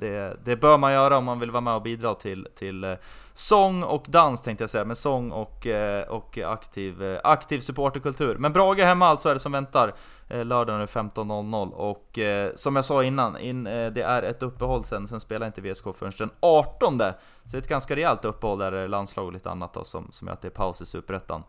det, 0.00 0.36
det 0.44 0.56
bör 0.56 0.78
man 0.78 0.92
göra 0.92 1.16
om 1.16 1.24
man 1.24 1.40
vill 1.40 1.50
vara 1.50 1.60
med 1.60 1.74
och 1.74 1.82
bidra 1.82 2.14
till, 2.14 2.48
till 2.54 2.84
eh, 2.84 2.92
sång 3.38 3.82
och 3.82 4.04
dans 4.08 4.42
tänkte 4.42 4.62
jag 4.62 4.70
säga, 4.70 4.84
men 4.84 4.96
sång 4.96 5.30
och, 5.30 5.66
eh, 5.66 6.08
och 6.08 6.38
aktiv, 6.38 7.02
eh, 7.02 7.20
aktiv 7.24 7.60
supporterkultur. 7.60 8.36
Men 8.38 8.52
Brage 8.52 8.78
hemma 8.78 9.06
alltså 9.06 9.28
är 9.28 9.34
det 9.34 9.40
som 9.40 9.52
väntar 9.52 9.92
eh, 10.28 10.44
lördagen 10.44 10.86
15.00 10.86 11.72
och 11.72 12.18
som 12.54 12.76
jag 12.76 12.84
sa 12.84 13.04
innan, 13.04 13.38
in, 13.38 13.64
det 13.64 14.02
är 14.02 14.22
ett 14.22 14.42
uppehåll 14.42 14.84
sen, 14.84 15.08
sen 15.08 15.20
spelar 15.20 15.46
inte 15.46 15.60
VSK 15.60 15.84
förrän 15.94 16.12
den 16.18 16.30
18 16.40 16.98
Så 16.98 17.04
det 17.50 17.56
är 17.56 17.62
ett 17.62 17.68
ganska 17.68 17.96
rejält 17.96 18.24
uppehåll 18.24 18.58
där 18.58 18.70
det 18.70 18.88
landslag 18.88 19.26
och 19.26 19.32
lite 19.32 19.50
annat 19.50 19.74
då 19.74 19.84
som, 19.84 20.08
som 20.10 20.28
gör 20.28 20.34
att 20.34 20.42
det 20.42 20.48
är 20.48 20.50
paus 20.50 20.82
i 20.82 20.86
Superettan. 20.86 21.42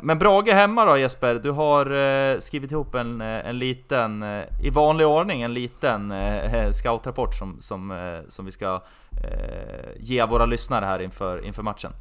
Men 0.00 0.18
Brage 0.18 0.52
hemma 0.52 0.84
då 0.84 0.98
Jesper, 0.98 1.34
du 1.34 1.50
har 1.50 2.40
skrivit 2.40 2.72
ihop 2.72 2.94
en, 2.94 3.20
en 3.20 3.58
liten, 3.58 4.22
i 4.62 4.70
vanlig 4.70 5.06
ordning, 5.06 5.42
en 5.42 5.54
liten 5.54 6.14
scoutrapport 6.72 7.34
som, 7.34 7.56
som, 7.60 8.20
som 8.28 8.44
vi 8.44 8.52
ska 8.52 8.80
Eh, 9.22 9.90
ge 9.96 10.24
våra 10.24 10.46
lyssnare 10.46 10.84
här 10.84 11.02
inför, 11.02 11.44
inför 11.44 11.62
matchen. 11.62 11.92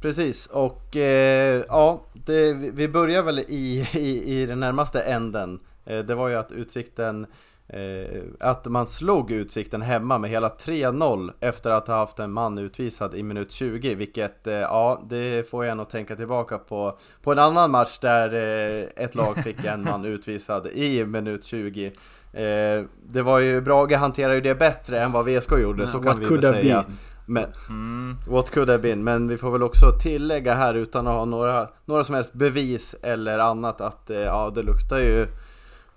Precis, 0.00 0.46
och 0.46 0.96
eh, 0.96 1.64
ja, 1.68 2.04
det, 2.12 2.52
vi 2.52 2.88
börjar 2.88 3.22
väl 3.22 3.38
i, 3.38 3.88
i, 3.92 4.40
i 4.40 4.46
den 4.46 4.60
närmaste 4.60 5.02
änden. 5.02 5.60
Eh, 5.84 5.98
det 5.98 6.14
var 6.14 6.28
ju 6.28 6.34
att 6.34 6.52
Utsikten, 6.52 7.26
eh, 7.68 8.22
att 8.40 8.66
man 8.66 8.86
slog 8.86 9.30
Utsikten 9.30 9.82
hemma 9.82 10.18
med 10.18 10.30
hela 10.30 10.48
3-0 10.48 11.32
efter 11.40 11.70
att 11.70 11.88
ha 11.88 11.94
haft 11.94 12.18
en 12.18 12.32
man 12.32 12.58
utvisad 12.58 13.14
i 13.14 13.22
minut 13.22 13.52
20, 13.52 13.94
vilket, 13.94 14.46
eh, 14.46 14.54
ja, 14.54 15.02
det 15.08 15.50
får 15.50 15.64
jag 15.64 15.76
nog 15.76 15.88
tänka 15.88 16.16
tillbaka 16.16 16.58
på, 16.58 16.98
på 17.22 17.32
en 17.32 17.38
annan 17.38 17.70
match 17.70 17.98
där 17.98 18.34
eh, 18.34 19.04
ett 19.04 19.14
lag 19.14 19.36
fick 19.36 19.64
en 19.64 19.84
man 19.84 20.04
utvisad 20.14 20.66
i 20.66 21.04
minut 21.04 21.44
20. 21.44 21.92
Eh, 22.38 22.84
det 23.02 23.22
var 23.22 23.38
ju, 23.38 23.60
Brage 23.60 23.92
hanterade 23.96 24.34
ju 24.34 24.40
det 24.40 24.54
bättre 24.54 25.00
än 25.00 25.12
vad 25.12 25.24
VSK 25.24 25.52
gjorde, 25.52 25.86
så 25.86 25.98
kan 26.00 26.20
vi 26.20 26.26
väl 26.26 26.42
säga. 26.42 26.82
been? 26.82 26.96
Men, 27.26 27.44
Mm. 27.68 28.16
What 28.28 28.50
could 28.50 28.68
have 28.68 28.82
been, 28.82 29.04
men 29.04 29.28
vi 29.28 29.38
får 29.38 29.50
väl 29.50 29.62
också 29.62 29.90
tillägga 30.02 30.54
här 30.54 30.74
utan 30.74 31.06
att 31.06 31.14
ha 31.14 31.24
några, 31.24 31.68
några 31.84 32.04
som 32.04 32.14
helst 32.14 32.32
bevis 32.32 32.94
eller 33.02 33.38
annat 33.38 33.80
att 33.80 34.10
eh, 34.10 34.18
ja, 34.18 34.52
det 34.54 34.62
luktar 34.62 34.98
ju 34.98 35.26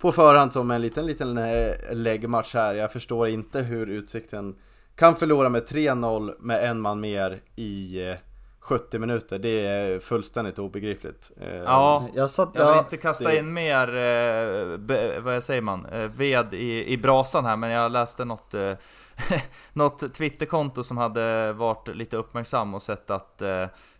på 0.00 0.12
förhand 0.12 0.52
som 0.52 0.70
en 0.70 0.82
liten, 0.82 1.06
liten 1.06 1.38
eh, 1.38 1.74
läggmatch 1.92 2.54
här. 2.54 2.74
Jag 2.74 2.92
förstår 2.92 3.28
inte 3.28 3.60
hur 3.60 3.86
Utsikten 3.86 4.54
kan 4.96 5.14
förlora 5.14 5.48
med 5.48 5.62
3-0 5.62 6.32
med 6.40 6.70
en 6.70 6.80
man 6.80 7.00
mer 7.00 7.40
i 7.56 8.08
eh, 8.08 8.16
70 8.62 8.98
minuter. 8.98 9.38
Det 9.38 9.66
är 9.66 9.98
fullständigt 9.98 10.58
obegripligt. 10.58 11.30
Eh, 11.40 11.54
Ja, 11.56 12.08
Jag 12.14 12.30
satt... 12.30 12.50
jag 12.54 12.70
vill 12.70 12.78
inte 12.78 12.96
kasta 12.96 13.28
det- 13.28 13.36
in 13.38 13.52
mer, 13.52 13.88
eh, 13.88 14.76
be, 14.76 15.20
vad 15.20 15.44
säger 15.44 15.62
man, 15.62 15.86
eh, 15.86 16.00
ved 16.10 16.54
i, 16.54 16.92
i 16.92 16.96
brasan 16.98 17.44
här, 17.44 17.56
men 17.56 17.70
jag 17.70 17.92
läste 17.92 18.24
något, 18.24 18.54
något 19.72 20.14
Twitterkonto 20.14 20.84
som 20.84 20.96
hade 20.96 21.52
varit 21.52 21.88
lite 21.88 22.16
uppmärksam 22.16 22.74
och 22.74 22.82
sett 22.82 23.10
att 23.10 23.42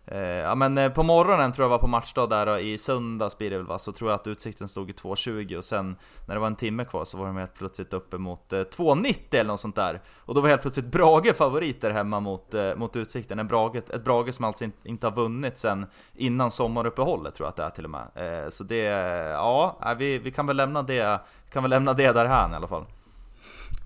Eh, 0.05 0.19
ja 0.19 0.55
men 0.55 0.77
eh, 0.77 0.89
på 0.89 1.03
morgonen 1.03 1.51
tror 1.51 1.63
jag 1.63 1.69
var 1.69 1.77
på 1.77 1.87
matchdag 1.87 2.29
där 2.29 2.57
i 2.57 2.77
söndags 2.77 3.37
blir 3.37 3.49
det 3.49 3.57
väl 3.57 3.65
va, 3.65 3.79
så 3.79 3.91
tror 3.91 4.09
jag 4.11 4.19
att 4.19 4.27
Utsikten 4.27 4.67
stod 4.67 4.89
i 4.89 4.93
2.20 4.93 5.57
och 5.57 5.63
sen 5.63 5.95
när 6.27 6.35
det 6.35 6.41
var 6.41 6.47
en 6.47 6.55
timme 6.55 6.85
kvar 6.85 7.05
så 7.05 7.17
var 7.17 7.25
de 7.25 7.37
helt 7.37 7.53
plötsligt 7.53 7.93
uppe 7.93 8.17
mot 8.17 8.53
eh, 8.53 8.59
2.90 8.59 9.15
eller 9.31 9.43
något 9.43 9.59
sånt 9.59 9.75
där. 9.75 10.01
Och 10.17 10.35
då 10.35 10.41
var 10.41 10.49
helt 10.49 10.61
plötsligt 10.61 10.85
Brage 10.85 11.35
favoriter 11.35 11.91
hemma 11.91 12.19
mot, 12.19 12.53
eh, 12.53 12.75
mot 12.75 12.95
Utsikten, 12.95 13.39
en 13.39 13.47
Brage, 13.47 13.75
ett 13.75 14.03
Brage 14.03 14.33
som 14.33 14.45
alltså 14.45 14.63
inte, 14.63 14.89
inte 14.89 15.07
har 15.07 15.15
vunnit 15.15 15.57
sen 15.57 15.85
innan 16.13 16.51
sommaruppehållet 16.51 17.33
tror 17.33 17.45
jag 17.45 17.49
att 17.49 17.55
det 17.55 17.63
är 17.63 17.69
till 17.69 17.85
och 17.85 17.91
med. 17.91 18.43
Eh, 18.43 18.49
så 18.49 18.63
det, 18.63 18.83
ja, 19.31 19.95
vi, 19.97 20.17
vi 20.17 20.31
kan 20.31 20.47
väl 20.47 20.57
lämna 20.57 20.81
det, 20.81 21.19
kan 21.51 21.63
väl 21.63 21.69
lämna 21.69 21.93
det 21.93 22.11
där 22.11 22.25
här 22.25 22.51
i 22.51 22.55
alla 22.55 22.67
fall 22.67 22.85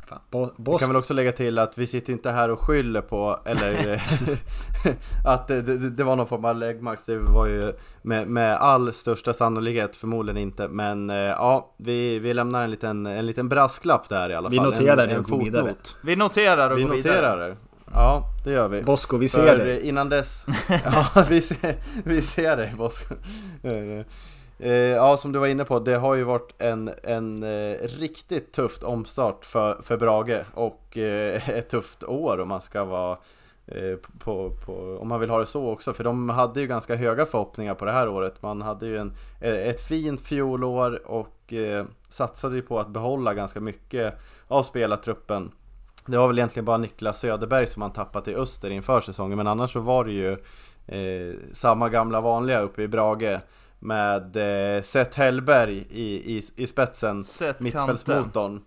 fan, 0.09 0.19
Bo- 0.31 0.51
Boss, 0.57 0.79
kan 0.81 0.89
väl 0.89 0.97
också 0.97 1.13
lägga 1.13 1.31
till 1.31 1.59
att 1.59 1.77
vi 1.77 1.87
sitter 1.87 2.13
inte 2.13 2.31
här 2.31 2.49
och 2.49 2.59
skyller 2.59 3.01
på, 3.01 3.39
eller 3.45 4.03
att 5.25 5.47
det, 5.47 5.61
det, 5.61 5.89
det 5.89 6.03
var 6.03 6.15
någon 6.15 6.27
form 6.27 6.45
av 6.45 6.55
läggmax. 6.57 7.03
Det 7.05 7.17
var 7.17 7.45
ju 7.47 7.73
med, 8.01 8.27
med 8.27 8.55
all 8.55 8.93
största 8.93 9.33
sannolikhet 9.33 9.95
förmodligen 9.95 10.37
inte. 10.41 10.67
Men 10.67 11.09
eh, 11.09 11.15
ja, 11.15 11.73
vi, 11.77 12.19
vi 12.19 12.33
lämnar 12.33 12.63
en 12.63 12.71
liten, 12.71 13.05
en 13.05 13.25
liten 13.25 13.49
brasklapp 13.49 14.09
där 14.09 14.29
i 14.29 14.35
alla 14.35 14.49
Vi 14.49 14.57
fall. 14.57 14.65
noterar 14.65 15.03
en, 15.03 15.09
en 15.09 15.23
går 15.23 15.39
vidare. 15.39 15.61
fotnot. 15.61 15.97
Vi 16.01 16.15
noterar 16.15 16.69
och 16.69 16.77
Vi 16.77 16.83
går 16.83 16.93
vidare. 16.93 17.13
noterar 17.15 17.37
det. 17.49 17.55
Ja, 17.93 18.23
det 18.43 18.51
gör 18.51 18.67
vi. 18.67 18.83
Bosko, 18.83 19.17
vi 19.17 19.29
ser 19.29 19.47
För 19.47 19.57
dig. 19.57 19.81
innan 19.87 20.09
dess, 20.09 20.45
ja 20.85 21.25
vi 21.29 21.41
ser, 21.41 21.75
vi 22.03 22.21
ser 22.21 22.57
dig 22.57 22.73
Bosko. 22.77 23.15
Eh, 24.59 24.71
Ja 24.71 25.17
som 25.17 25.31
du 25.31 25.39
var 25.39 25.47
inne 25.47 25.65
på, 25.65 25.79
det 25.79 25.95
har 25.95 26.15
ju 26.15 26.23
varit 26.23 26.53
en, 26.57 26.91
en 27.03 27.43
eh, 27.43 27.77
riktigt 27.81 28.51
tufft 28.51 28.83
omstart 28.83 29.45
för, 29.45 29.81
för 29.81 29.97
Brage 29.97 30.45
och 30.53 30.97
eh, 30.97 31.49
ett 31.49 31.69
tufft 31.69 32.03
år 32.03 32.39
om 32.39 32.47
man 32.47 32.61
ska 32.61 32.85
vara 32.85 33.17
eh, 33.67 33.95
på, 34.19 34.51
på, 34.65 34.97
om 35.01 35.07
man 35.07 35.19
vill 35.19 35.29
ha 35.29 35.39
det 35.39 35.45
så 35.45 35.69
också, 35.69 35.93
för 35.93 36.03
de 36.03 36.29
hade 36.29 36.61
ju 36.61 36.67
ganska 36.67 36.95
höga 36.95 37.25
förhoppningar 37.25 37.73
på 37.73 37.85
det 37.85 37.91
här 37.91 38.09
året. 38.09 38.41
Man 38.41 38.61
hade 38.61 38.85
ju 38.87 38.97
en, 38.97 39.13
eh, 39.41 39.69
ett 39.69 39.81
fint 39.81 40.21
fjolår 40.21 41.01
och 41.05 41.53
eh, 41.53 41.85
satsade 42.09 42.55
ju 42.55 42.61
på 42.61 42.79
att 42.79 42.89
behålla 42.89 43.33
ganska 43.33 43.59
mycket 43.59 44.13
av 44.47 44.63
spelartruppen. 44.63 45.51
Det 46.05 46.17
var 46.17 46.27
väl 46.27 46.37
egentligen 46.37 46.65
bara 46.65 46.77
Niklas 46.77 47.19
Söderberg 47.19 47.67
som 47.67 47.79
man 47.79 47.91
tappat 47.91 48.25
till 48.25 48.35
Öster 48.35 48.69
inför 48.69 49.01
säsongen, 49.01 49.37
men 49.37 49.47
annars 49.47 49.73
så 49.73 49.79
var 49.79 50.05
det 50.05 50.11
ju 50.11 50.31
eh, 50.87 51.35
samma 51.53 51.89
gamla 51.89 52.21
vanliga 52.21 52.61
uppe 52.61 52.81
i 52.81 52.87
Brage 52.87 53.39
med 53.79 54.35
eh, 54.75 54.81
Seth 54.81 55.17
Hellberg 55.17 55.85
i, 55.89 56.37
i, 56.37 56.41
i 56.55 56.67
spetsen, 56.67 57.23
Seth 57.23 57.63
mittfältsmotorn. 57.63 58.61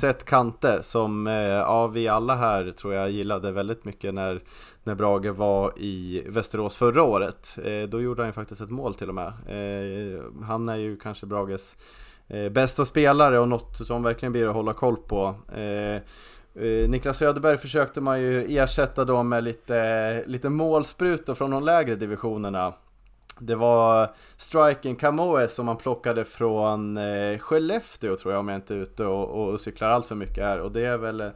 Seth 0.00 0.24
Kante 0.24 0.82
som 0.82 1.26
eh, 1.26 1.34
ja, 1.34 1.86
vi 1.86 2.08
alla 2.08 2.34
här 2.34 2.70
tror 2.70 2.94
jag 2.94 3.10
gillade 3.10 3.52
väldigt 3.52 3.84
mycket 3.84 4.14
när, 4.14 4.42
när 4.84 4.94
Brage 4.94 5.26
var 5.26 5.78
i 5.78 6.24
Västerås 6.28 6.76
förra 6.76 7.02
året. 7.02 7.58
Eh, 7.64 7.82
då 7.82 8.00
gjorde 8.00 8.22
han 8.22 8.28
ju 8.28 8.32
faktiskt 8.32 8.60
ett 8.60 8.70
mål 8.70 8.94
till 8.94 9.08
och 9.08 9.14
med. 9.14 9.26
Eh, 9.26 10.44
han 10.44 10.68
är 10.68 10.76
ju 10.76 10.96
kanske 10.96 11.26
Brages 11.26 11.76
eh, 12.28 12.48
bästa 12.48 12.84
spelare 12.84 13.38
och 13.38 13.48
något 13.48 13.76
som 13.76 14.02
verkligen 14.02 14.32
blir 14.32 14.48
att 14.48 14.54
hålla 14.54 14.72
koll 14.72 14.96
på. 14.96 15.34
Eh, 15.54 16.02
Eh, 16.60 16.88
Niklas 16.88 17.18
Söderberg 17.18 17.56
försökte 17.56 18.00
man 18.00 18.20
ju 18.20 18.58
ersätta 18.58 19.04
då 19.04 19.22
med 19.22 19.44
lite, 19.44 20.24
lite 20.26 20.48
målsprutor 20.48 21.34
från 21.34 21.50
de 21.50 21.64
lägre 21.64 21.94
divisionerna. 21.94 22.74
Det 23.40 23.54
var 23.54 24.14
striken 24.36 24.96
Kamoe 24.96 25.48
som 25.48 25.66
man 25.66 25.76
plockade 25.76 26.24
från 26.24 26.96
eh, 26.96 27.38
Skellefteå 27.38 28.16
tror 28.16 28.32
jag 28.32 28.40
om 28.40 28.48
jag 28.48 28.56
inte 28.56 28.74
är 28.74 28.78
ute 28.78 29.04
och, 29.04 29.28
och 29.28 29.60
cyklar 29.60 29.90
allt 29.90 30.06
för 30.06 30.14
mycket 30.14 30.44
här. 30.44 30.60
Och 30.60 30.72
det 30.72 30.84
är 30.84 30.98
väl 30.98 31.20
eh, 31.20 31.30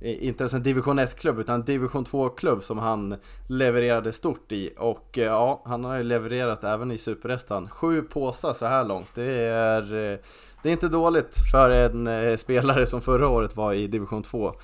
inte 0.00 0.42
ens 0.42 0.52
en 0.54 0.62
division 0.62 1.00
1-klubb 1.00 1.38
utan 1.38 1.54
en 1.54 1.64
division 1.64 2.04
2-klubb 2.04 2.62
som 2.62 2.78
han 2.78 3.16
levererade 3.48 4.12
stort 4.12 4.52
i. 4.52 4.70
Och 4.78 5.18
eh, 5.18 5.24
ja, 5.24 5.62
han 5.64 5.84
har 5.84 5.96
ju 5.96 6.02
levererat 6.02 6.64
även 6.64 6.92
i 6.92 6.98
Superettan. 6.98 7.68
Sju 7.68 8.02
påsar 8.02 8.52
så 8.52 8.66
här 8.66 8.84
långt. 8.84 9.08
Det 9.14 9.32
är, 9.42 9.82
eh, 9.82 10.18
det 10.62 10.68
är 10.68 10.72
inte 10.72 10.88
dåligt 10.88 11.36
för 11.52 11.70
en 11.70 12.06
eh, 12.06 12.36
spelare 12.36 12.86
som 12.86 13.00
förra 13.00 13.28
året 13.28 13.56
var 13.56 13.72
i 13.72 13.86
division 13.86 14.22
2. 14.22 14.54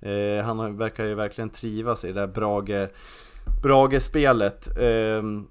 Eh, 0.00 0.44
han 0.44 0.76
verkar 0.76 1.04
ju 1.04 1.14
verkligen 1.14 1.50
trivas 1.50 2.04
i 2.04 2.12
det 2.12 2.20
där 2.20 2.26
Brage, 2.26 2.88
Brage-spelet. 3.62 4.78
Ehm, 4.78 5.46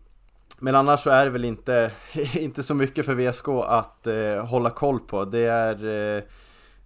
men 0.64 0.76
annars 0.76 0.99
så 0.99 1.09
är 1.09 1.26
det 1.26 1.32
väl 1.32 1.45
inte, 1.45 1.91
inte 2.34 2.64
så 2.64 2.74
mycket 2.74 3.05
för 3.05 3.16
VSK 3.16 3.47
att 3.47 4.07
eh, 4.07 4.45
hålla 4.45 4.70
koll 4.70 4.99
på. 4.99 5.26
Det 5.26 5.45
är, 5.45 5.76
eh, 5.76 6.24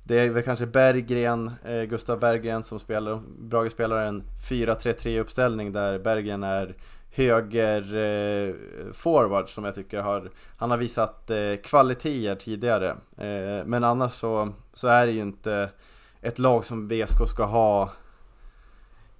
det 0.04 0.20
är 0.20 0.30
väl 0.30 0.44
kanske 0.44 0.66
Berggren, 0.66 1.52
eh, 1.66 1.84
Gustav 1.84 2.20
Berggren 2.20 2.64
som 2.64 2.80
spelar, 2.80 3.22
Brage 3.40 3.72
spelar 3.72 4.06
en 4.06 4.24
4-3-3 4.50 5.20
uppställning 5.20 5.72
där 5.72 6.00
Berggren 6.00 6.44
är 6.44 6.76
höger 7.12 7.96
eh, 7.96 8.56
forward 8.94 9.50
som 9.50 9.66
jag 9.66 9.76
tycker 9.76 10.02
har, 10.02 10.32
han 10.58 10.72
har 10.72 10.78
visat 10.78 11.30
eh, 11.30 11.56
kvaliteter 11.64 12.36
tidigare. 12.36 12.90
Eh, 13.18 13.66
men 13.66 13.84
annars 13.84 14.12
så, 14.12 14.50
så 14.74 14.88
är 14.88 15.06
det 15.06 15.12
ju 15.12 15.22
inte 15.22 15.70
ett 16.22 16.40
lag 16.40 16.66
som 16.66 16.88
VSK 16.88 17.30
ska 17.30 17.44
ha 17.44 17.92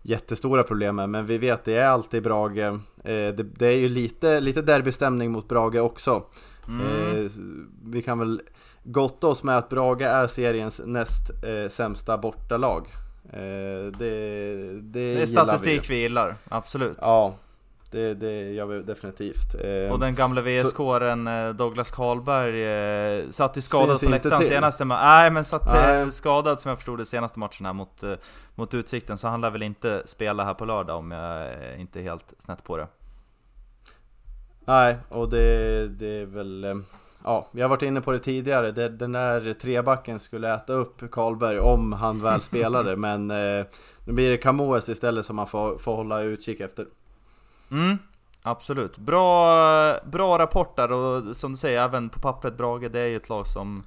jättestora 0.02 0.64
problem 0.64 0.96
med. 0.96 1.10
Men 1.10 1.26
vi 1.26 1.38
vet, 1.38 1.64
det 1.64 1.76
är 1.76 1.88
alltid 1.88 2.24
Brage. 2.24 2.80
Eh, 3.06 3.36
det, 3.36 3.44
det 3.44 3.68
är 3.68 3.78
ju 3.78 3.90
lite, 3.90 4.40
lite 4.40 4.62
derbystämning 4.62 5.32
mot 5.32 5.48
Brage 5.48 5.76
också. 5.76 6.24
Mm. 6.68 7.26
Eh, 7.26 7.32
vi 7.84 8.02
kan 8.02 8.20
väl 8.20 8.42
gotta 8.84 9.28
oss 9.28 9.44
med 9.44 9.58
att 9.58 9.70
Brage 9.70 10.02
är 10.02 10.28
seriens 10.28 10.82
näst 10.86 11.30
eh, 11.44 11.70
sämsta 11.70 12.18
bortalag. 12.18 12.88
Det, 13.32 13.92
det, 13.92 14.80
Det 14.82 15.22
är 15.22 15.26
statistik 15.26 15.90
vi. 15.90 15.96
vi 15.96 16.02
gillar, 16.02 16.36
absolut. 16.50 16.98
Ja, 17.02 17.34
det, 17.92 18.14
det 18.14 18.52
gör 18.54 18.66
vi 18.66 18.82
definitivt. 18.82 19.56
Eh, 19.56 19.92
Och 19.92 20.00
den 20.00 20.16
gamla 20.16 20.42
VSK-aren 20.42 21.28
eh, 21.28 21.50
Douglas 21.50 21.92
Karlberg 21.92 22.64
eh, 23.20 23.30
satt 23.30 23.58
ju 23.58 23.62
skadad 23.62 24.00
på 24.02 24.10
läktaren 24.10 24.44
senaste 24.44 24.84
ma- 24.84 25.02
Nej 25.02 25.32
men 25.32 25.46
satt 25.46 25.74
Nej. 25.74 26.12
skadad 26.12 26.60
som 26.62 26.70
jag 26.70 26.78
förstod 26.78 26.98
det 27.00 27.06
senaste 27.06 27.40
matchen 27.40 27.66
här 27.66 27.74
mot, 27.74 28.04
mot 28.56 28.74
Utsikten 28.74 29.18
Så 29.18 29.28
han 29.28 29.42
lär 29.42 29.50
väl 29.52 29.64
inte 29.64 30.02
spela 30.06 30.44
här 30.46 30.54
på 30.54 30.66
lördag 30.66 30.98
om 30.98 31.12
jag 31.12 31.50
inte 31.80 32.00
är 32.00 32.04
helt 32.04 32.34
snett 32.40 32.64
på 32.64 32.78
det 32.78 32.88
Nej, 34.68 34.98
och 35.10 35.30
det, 35.30 35.88
det 35.88 36.08
är 36.22 36.26
väl... 36.26 36.82
Ja, 37.24 37.48
vi 37.52 37.62
har 37.62 37.70
varit 37.70 37.82
inne 37.82 38.02
på 38.02 38.12
det 38.12 38.20
tidigare. 38.20 38.72
Den 38.90 39.12
där 39.12 39.54
trebacken 39.54 40.20
skulle 40.20 40.54
äta 40.54 40.74
upp 40.74 41.12
Karlberg 41.12 41.60
om 41.60 41.94
han 41.94 42.22
väl 42.22 42.42
spelade. 42.52 42.96
men 42.96 43.28
nu 44.06 44.14
blir 44.14 44.30
det 44.30 44.38
Camoes 44.38 44.90
istället 44.90 45.26
som 45.26 45.36
man 45.36 45.48
får, 45.48 45.78
får 45.78 45.96
hålla 45.96 46.22
utkik 46.22 46.60
efter. 46.60 46.86
Mm, 47.72 47.98
absolut. 48.42 48.98
Bra, 48.98 50.00
bra 50.06 50.40
rapport 50.40 50.76
där 50.76 50.92
och 50.92 51.36
som 51.36 51.52
du 51.52 51.58
säger, 51.58 51.82
även 51.82 52.10
på 52.10 52.20
pappret 52.20 52.58
Brage, 52.58 52.92
det 52.92 53.00
är 53.00 53.08
ju 53.08 53.16
ett 53.16 53.30
lag 53.30 53.48
som 53.48 53.84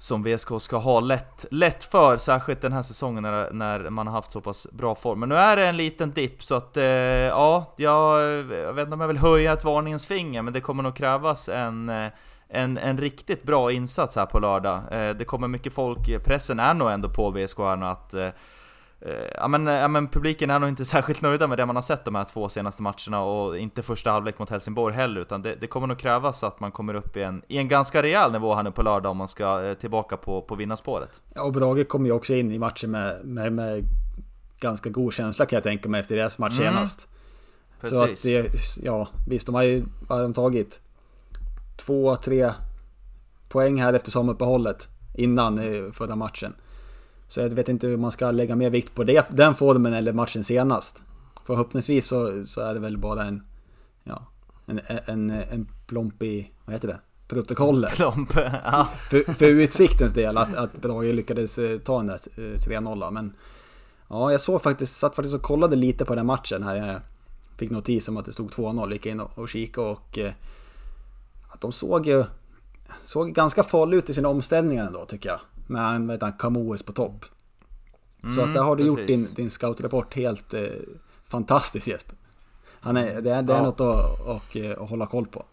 som 0.00 0.22
VSK 0.22 0.48
ska 0.58 0.76
ha 0.76 1.00
lätt, 1.00 1.46
lätt 1.50 1.84
för, 1.84 2.16
särskilt 2.16 2.60
den 2.60 2.72
här 2.72 2.82
säsongen 2.82 3.22
när, 3.22 3.50
när 3.50 3.90
man 3.90 4.06
har 4.06 4.14
haft 4.14 4.30
så 4.30 4.40
pass 4.40 4.66
bra 4.72 4.94
form. 4.94 5.20
Men 5.20 5.28
nu 5.28 5.34
är 5.34 5.56
det 5.56 5.66
en 5.66 5.76
liten 5.76 6.10
dipp, 6.10 6.42
så 6.42 6.54
att 6.54 6.76
eh, 6.76 6.84
ja, 6.84 7.74
jag, 7.76 8.22
jag 8.50 8.72
vet 8.72 8.84
inte 8.84 8.94
om 8.94 9.00
jag 9.00 9.08
vill 9.08 9.18
höja 9.18 9.52
ett 9.52 9.64
varningens 9.64 10.06
finger, 10.06 10.42
men 10.42 10.52
det 10.52 10.60
kommer 10.60 10.82
nog 10.82 10.96
krävas 10.96 11.48
en, 11.48 11.88
eh, 11.88 12.08
en, 12.48 12.78
en 12.78 12.98
riktigt 12.98 13.42
bra 13.42 13.72
insats 13.72 14.16
här 14.16 14.26
på 14.26 14.38
lördag. 14.38 14.80
Eh, 14.90 15.14
det 15.14 15.24
kommer 15.24 15.48
mycket 15.48 15.74
folk, 15.74 16.24
pressen 16.24 16.60
är 16.60 16.74
nog 16.74 16.90
ändå 16.90 17.08
på 17.08 17.30
VSK 17.30 17.58
här 17.58 17.76
nu 17.76 17.86
att 17.86 18.14
Eh, 18.14 18.28
Ja 19.34 19.48
men, 19.48 19.66
ja 19.66 19.88
men 19.88 20.08
publiken 20.08 20.50
är 20.50 20.58
nog 20.58 20.68
inte 20.68 20.84
särskilt 20.94 21.22
nöjda 21.22 21.46
med 21.46 21.58
det 21.58 21.66
man 21.66 21.76
har 21.76 21.82
sett 21.82 22.04
de 22.04 22.14
här 22.14 22.24
två 22.24 22.48
senaste 22.48 22.82
matcherna 22.82 23.20
och 23.20 23.58
inte 23.58 23.82
första 23.82 24.10
halvlek 24.10 24.38
mot 24.38 24.50
Helsingborg 24.50 24.94
heller 24.94 25.20
utan 25.20 25.42
det, 25.42 25.54
det 25.54 25.66
kommer 25.66 25.86
nog 25.86 25.98
krävas 25.98 26.44
att 26.44 26.60
man 26.60 26.72
kommer 26.72 26.94
upp 26.94 27.16
i 27.16 27.22
en, 27.22 27.42
i 27.48 27.58
en 27.58 27.68
ganska 27.68 28.02
rejäl 28.02 28.32
nivå 28.32 28.54
här 28.54 28.62
nu 28.62 28.70
på 28.70 28.82
lördag 28.82 29.10
om 29.10 29.16
man 29.16 29.28
ska 29.28 29.64
eh, 29.64 29.74
tillbaka 29.74 30.16
på, 30.16 30.42
på 30.42 30.54
vinnarspåret. 30.54 31.22
Ja, 31.34 31.42
och 31.42 31.52
Brage 31.52 31.88
kom 31.88 32.06
ju 32.06 32.12
också 32.12 32.34
in 32.34 32.52
i 32.52 32.58
matchen 32.58 32.90
med, 32.90 33.24
med, 33.24 33.52
med 33.52 33.84
ganska 34.60 34.90
god 34.90 35.12
känsla 35.12 35.46
kan 35.46 35.56
jag 35.56 35.64
tänka 35.64 35.88
mig 35.88 36.00
efter 36.00 36.16
deras 36.16 36.38
match 36.38 36.58
Mm. 36.60 36.72
senast. 36.72 37.08
Så 37.82 38.02
att 38.02 38.08
Precis. 38.08 38.74
det, 38.74 38.86
ja 38.86 39.08
visst 39.28 39.46
de 39.46 39.54
har 39.54 39.62
ju, 39.62 39.84
har 40.08 40.22
de 40.22 40.34
tagit? 40.34 40.80
Två, 41.76 42.16
tre 42.16 42.52
poäng 43.48 43.80
här 43.80 43.92
efter 43.94 44.10
sommaruppehållet 44.10 44.88
innan 45.14 45.58
eh, 45.58 45.92
förra 45.92 46.16
matchen. 46.16 46.54
Så 47.30 47.40
jag 47.40 47.50
vet 47.50 47.68
inte 47.68 47.86
hur 47.86 47.96
man 47.96 48.12
ska 48.12 48.30
lägga 48.30 48.56
mer 48.56 48.70
vikt 48.70 48.94
på 48.94 49.04
det, 49.04 49.26
den 49.30 49.54
formen 49.54 49.92
eller 49.92 50.12
matchen 50.12 50.44
senast. 50.44 51.02
Förhoppningsvis 51.46 52.06
så, 52.06 52.44
så 52.44 52.60
är 52.60 52.74
det 52.74 52.80
väl 52.80 52.98
bara 52.98 53.24
en, 53.24 53.42
ja, 54.04 54.26
en, 54.66 54.80
en, 55.06 55.30
en 55.30 55.68
plomp 55.86 56.22
i, 56.22 56.50
vad 56.64 56.74
heter 56.74 56.88
det? 56.88 57.00
Protokollet. 57.28 57.92
Klomp, 57.92 58.30
ja. 58.64 58.88
För, 59.10 59.34
för 59.34 59.46
Utsiktens 59.46 60.14
del 60.14 60.38
att, 60.38 60.54
att 60.54 60.82
Brage 60.82 61.14
lyckades 61.14 61.58
eh, 61.58 61.78
ta 61.78 61.96
den 61.96 62.06
där 62.06 62.20
eh, 62.36 62.80
3-0 62.80 63.10
men 63.10 63.32
Ja, 64.08 64.32
jag 64.32 64.40
såg 64.40 64.62
faktiskt, 64.62 64.96
satt 64.96 65.16
faktiskt 65.16 65.34
och 65.34 65.42
kollade 65.42 65.76
lite 65.76 66.04
på 66.04 66.14
den 66.14 66.26
matchen 66.26 66.62
här. 66.62 66.76
Jag 66.76 67.00
fick 67.56 67.70
notis 67.70 68.08
om 68.08 68.16
att 68.16 68.24
det 68.24 68.32
stod 68.32 68.50
2-0, 68.50 68.92
gick 68.92 69.06
in 69.06 69.20
och, 69.20 69.38
och 69.38 69.48
kika 69.48 69.82
och 69.82 70.18
eh, 70.18 70.32
att 71.48 71.60
de 71.60 71.72
såg 71.72 72.06
ju 72.06 72.24
såg 73.04 73.34
ganska 73.34 73.62
farliga 73.62 73.98
ut 73.98 74.10
i 74.10 74.14
sina 74.14 74.28
omställningar 74.28 74.86
ändå 74.86 75.04
tycker 75.04 75.28
jag. 75.28 75.40
Med 75.70 76.00
med 76.00 76.22
han 76.22 76.32
Camoes 76.32 76.82
på 76.82 76.92
topp. 76.92 77.24
Så 78.34 78.40
att 78.42 78.54
där 78.54 78.62
har 78.62 78.76
du 78.76 78.86
gjort 78.86 78.96
din, 78.98 79.06
precis. 79.06 79.34
din 79.34 79.50
scoutrapport 79.50 80.14
helt 80.14 80.54
eh, 80.54 80.62
fantastisk 81.28 81.88
Jesper. 81.88 82.14
Han 82.80 82.96
är, 82.96 83.20
det 83.20 83.30
är, 83.30 83.42
det 83.42 83.52
är 83.52 83.56
Ja. 83.56 83.62
något 83.62 83.80
att, 83.80 84.20
och, 84.20 84.56
eh, 84.56 84.82
att 84.82 84.90
hålla 84.90 85.06
koll 85.06 85.26
på. 85.26 85.44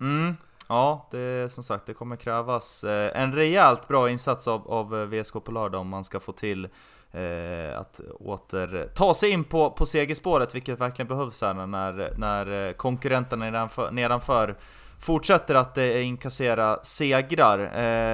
Mm, 0.00 0.36
ja, 0.68 1.08
det 1.10 1.52
som 1.52 1.64
sagt, 1.64 1.86
det 1.86 1.94
kommer 1.94 2.16
krävas 2.16 2.84
eh, 2.84 3.22
en 3.22 3.32
rejält 3.32 3.88
bra 3.88 4.10
insats 4.10 4.48
av, 4.48 4.70
av 4.70 5.00
eh, 5.00 5.06
VSK 5.06 5.44
på 5.44 5.52
lördag 5.52 5.80
om 5.80 5.88
man 5.88 6.04
ska 6.04 6.20
få 6.20 6.32
till 6.32 6.64
eh, 7.12 7.78
att 7.78 8.00
åter 8.20 8.88
ta 8.94 9.14
sig 9.14 9.30
in 9.30 9.44
på, 9.44 9.70
på 9.70 9.86
segerspåret, 9.86 10.54
vilket 10.54 10.80
verkligen 10.80 11.08
behövs 11.08 11.42
här 11.42 11.54
när, 11.66 12.14
när 12.18 12.72
konkurrenterna 12.72 13.44
nedanför, 13.44 13.90
nedanför 13.90 14.56
fortsätter 15.02 15.54
att 15.54 15.78
eh, 15.78 16.06
inkassera 16.06 16.78
segrar. 16.82 17.58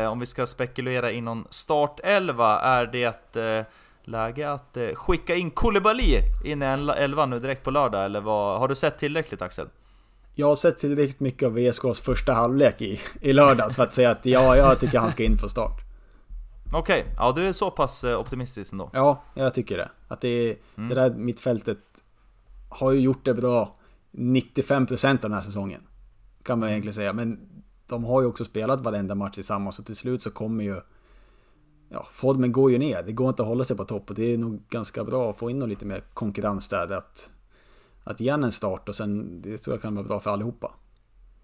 Eh, 0.04 0.10
om 0.10 0.20
vi 0.20 0.26
ska 0.26 0.46
spekulera 0.46 1.12
i 1.12 1.20
någon 1.20 1.46
startelva, 1.50 2.60
är 2.60 2.86
det 2.86 3.36
eh, 3.36 3.64
läge 4.02 4.50
att 4.52 4.76
skicka 4.94 5.34
in 5.34 5.50
Koulibaly 5.50 6.22
in 6.44 6.62
i 6.62 6.66
en 6.66 6.88
elva 6.88 7.26
nu 7.26 7.38
direkt 7.38 7.64
på 7.64 7.70
lördag, 7.70 8.04
eller 8.04 8.20
vad? 8.20 8.58
Har 8.58 8.68
du 8.68 8.74
sett 8.74 8.98
tillräckligt 8.98 9.42
Axel? 9.42 9.66
Jag 10.34 10.46
har 10.46 10.56
sett 10.56 10.78
tillräckligt 10.78 11.20
mycket 11.20 11.46
av 11.46 11.54
VSKs 11.54 12.00
första 12.00 12.32
halvlek 12.32 12.82
i, 12.82 13.00
i 13.20 13.32
lördags 13.32 13.76
för 13.76 13.82
att 13.82 13.94
säga 13.94 14.10
att 14.10 14.26
ja, 14.26 14.56
jag 14.56 14.80
tycker 14.80 14.98
han 14.98 15.10
ska 15.10 15.24
in 15.24 15.38
för 15.38 15.48
start. 15.48 15.80
Okej, 16.72 17.06
ja 17.16 17.32
du 17.36 17.48
är 17.48 17.52
så 17.52 17.70
pass 17.70 18.04
optimistisk 18.04 18.72
ändå. 18.72 18.90
Ja, 18.92 19.22
jag 19.34 19.54
tycker 19.54 19.76
det. 19.76 19.88
Att 20.08 20.20
det, 20.20 20.56
det 20.74 20.94
där 20.94 21.10
mittfältet 21.10 21.78
har 22.68 22.92
ju 22.92 23.00
gjort 23.00 23.24
det 23.24 23.34
bra 23.34 23.74
95% 24.12 25.10
av 25.10 25.18
den 25.18 25.32
här 25.32 25.42
säsongen. 25.42 25.80
Kan 26.42 26.58
man 26.58 26.68
egentligen 26.68 26.94
säga. 26.94 27.12
Men 27.12 27.48
de 27.86 28.04
har 28.04 28.20
ju 28.20 28.26
också 28.26 28.44
spelat 28.44 28.80
varenda 28.80 29.14
match 29.14 29.34
tillsammans 29.34 29.78
och 29.78 29.86
till 29.86 29.96
slut 29.96 30.22
så 30.22 30.30
kommer 30.30 30.64
ju... 30.64 30.80
Ja, 31.88 32.06
formen 32.12 32.52
går 32.52 32.70
ju 32.70 32.78
ner. 32.78 33.02
Det 33.02 33.12
går 33.12 33.28
inte 33.28 33.42
att 33.42 33.48
hålla 33.48 33.64
sig 33.64 33.76
på 33.76 33.84
topp 33.84 34.10
och 34.10 34.14
det 34.14 34.34
är 34.34 34.38
nog 34.38 34.62
ganska 34.68 35.04
bra 35.04 35.30
att 35.30 35.38
få 35.38 35.50
in 35.50 35.60
lite 35.60 35.86
mer 35.86 36.00
konkurrens 36.14 36.68
där. 36.68 36.92
Att, 36.92 37.30
att 38.04 38.20
ge 38.20 38.28
en 38.28 38.52
start 38.52 38.88
och 38.88 38.94
sen, 38.94 39.42
det 39.42 39.58
tror 39.58 39.74
jag 39.74 39.82
kan 39.82 39.94
vara 39.94 40.06
bra 40.06 40.20
för 40.20 40.30
allihopa. 40.30 40.72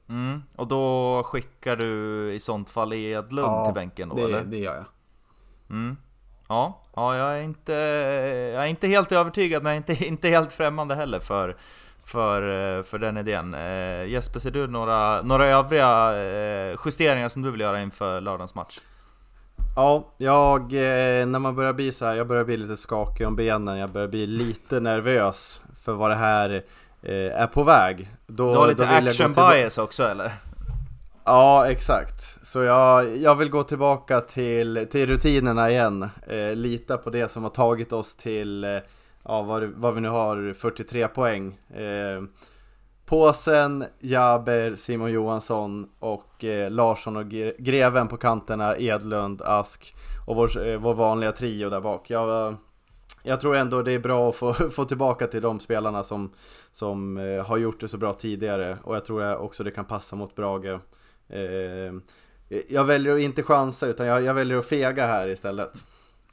Mm. 0.08 0.42
Och 0.56 0.68
då 0.68 1.22
skickar 1.24 1.76
du 1.76 2.32
i 2.32 2.40
sånt 2.40 2.70
fall 2.70 2.92
Edlund 2.92 3.64
till 3.64 3.74
bänken 3.74 4.08
då 4.08 4.16
det, 4.16 4.22
eller? 4.22 4.44
det 4.44 4.58
gör 4.58 4.74
jag. 4.74 4.84
Mm. 5.70 5.96
Ja, 6.48 6.82
ja 6.94 7.16
jag, 7.16 7.38
är 7.38 7.42
inte, 7.42 7.72
jag 8.54 8.62
är 8.62 8.66
inte 8.66 8.88
helt 8.88 9.12
övertygad 9.12 9.62
men 9.62 9.72
jag 9.72 9.78
inte, 9.78 10.04
inte 10.06 10.28
helt 10.28 10.52
främmande 10.52 10.94
heller 10.94 11.20
för, 11.20 11.56
för, 12.04 12.42
eh, 12.78 12.82
för 12.82 12.98
den 12.98 13.16
idén. 13.16 13.54
Eh, 13.54 14.04
Jesper, 14.06 14.40
ser 14.40 14.50
du 14.50 14.66
några, 14.66 15.22
några 15.22 15.46
övriga 15.46 16.16
eh, 16.16 16.76
justeringar 16.84 17.28
som 17.28 17.42
du 17.42 17.50
vill 17.50 17.60
göra 17.60 17.80
inför 17.80 18.20
lördagens 18.20 18.54
match? 18.54 18.80
Ja, 19.76 20.04
jag, 20.16 20.62
eh, 20.62 21.26
när 21.26 21.38
man 21.38 21.54
börjar 21.54 21.72
bli 21.72 21.92
så 21.92 22.04
här, 22.04 22.14
jag 22.14 22.26
börjar 22.26 22.44
bli 22.44 22.56
lite 22.56 22.76
skakig 22.76 23.26
om 23.26 23.36
benen, 23.36 23.78
jag 23.78 23.90
börjar 23.90 24.08
bli 24.08 24.26
lite 24.26 24.80
nervös 24.80 25.60
för 25.84 25.92
vad 25.92 26.10
det 26.10 26.14
här 26.16 26.50
eh, 27.02 27.40
är 27.42 27.46
på 27.46 27.62
väg. 27.62 28.08
Då, 28.26 28.52
Du 28.52 28.58
har 28.58 28.68
lite 28.68 28.88
action 28.88 29.32
bias 29.32 29.78
också 29.78 30.04
eller? 30.04 30.32
Ja, 31.24 31.66
exakt. 31.66 32.46
Så 32.46 32.62
jag, 32.62 33.16
jag 33.16 33.34
vill 33.34 33.50
gå 33.50 33.62
tillbaka 33.62 34.20
till, 34.20 34.86
till 34.90 35.06
rutinerna 35.06 35.70
igen. 35.70 36.08
Lita 36.54 36.96
på 36.98 37.10
det 37.10 37.28
som 37.28 37.42
har 37.42 37.50
tagit 37.50 37.92
oss 37.92 38.16
till, 38.16 38.80
ja 39.24 39.42
vad, 39.42 39.62
vad 39.64 39.94
vi 39.94 40.00
nu 40.00 40.08
har, 40.08 40.52
43 40.52 41.08
poäng. 41.08 41.58
Eh, 41.74 42.22
Påsen, 43.06 43.84
Jaber, 44.00 44.74
Simon 44.74 45.12
Johansson 45.12 45.88
och 45.98 46.44
eh, 46.44 46.70
Larsson 46.70 47.16
och 47.16 47.22
Gre- 47.24 47.54
Greven 47.58 48.08
på 48.08 48.16
kanterna, 48.16 48.76
Edlund, 48.78 49.42
Ask 49.42 49.94
och 50.26 50.36
vår, 50.36 50.66
eh, 50.66 50.78
vår 50.78 50.94
vanliga 50.94 51.32
trio 51.32 51.70
där 51.70 51.80
bak. 51.80 52.10
Jag, 52.10 52.56
jag 53.22 53.40
tror 53.40 53.56
ändå 53.56 53.82
det 53.82 53.92
är 53.92 53.98
bra 53.98 54.28
att 54.28 54.36
få, 54.36 54.54
få 54.70 54.84
tillbaka 54.84 55.26
till 55.26 55.42
de 55.42 55.60
spelarna 55.60 56.04
som, 56.04 56.32
som 56.72 57.16
eh, 57.18 57.46
har 57.46 57.56
gjort 57.56 57.80
det 57.80 57.88
så 57.88 57.98
bra 57.98 58.12
tidigare 58.12 58.78
och 58.84 58.96
jag 58.96 59.04
tror 59.04 59.36
också 59.36 59.64
det 59.64 59.70
kan 59.70 59.84
passa 59.84 60.16
mot 60.16 60.34
Brage. 60.34 60.80
Eh, 61.28 61.94
jag 62.68 62.84
väljer 62.84 63.14
att 63.14 63.20
inte 63.20 63.42
chansa 63.42 63.86
utan 63.86 64.06
jag, 64.06 64.22
jag 64.22 64.34
väljer 64.34 64.58
att 64.58 64.66
fega 64.66 65.06
här 65.06 65.28
istället. 65.28 65.84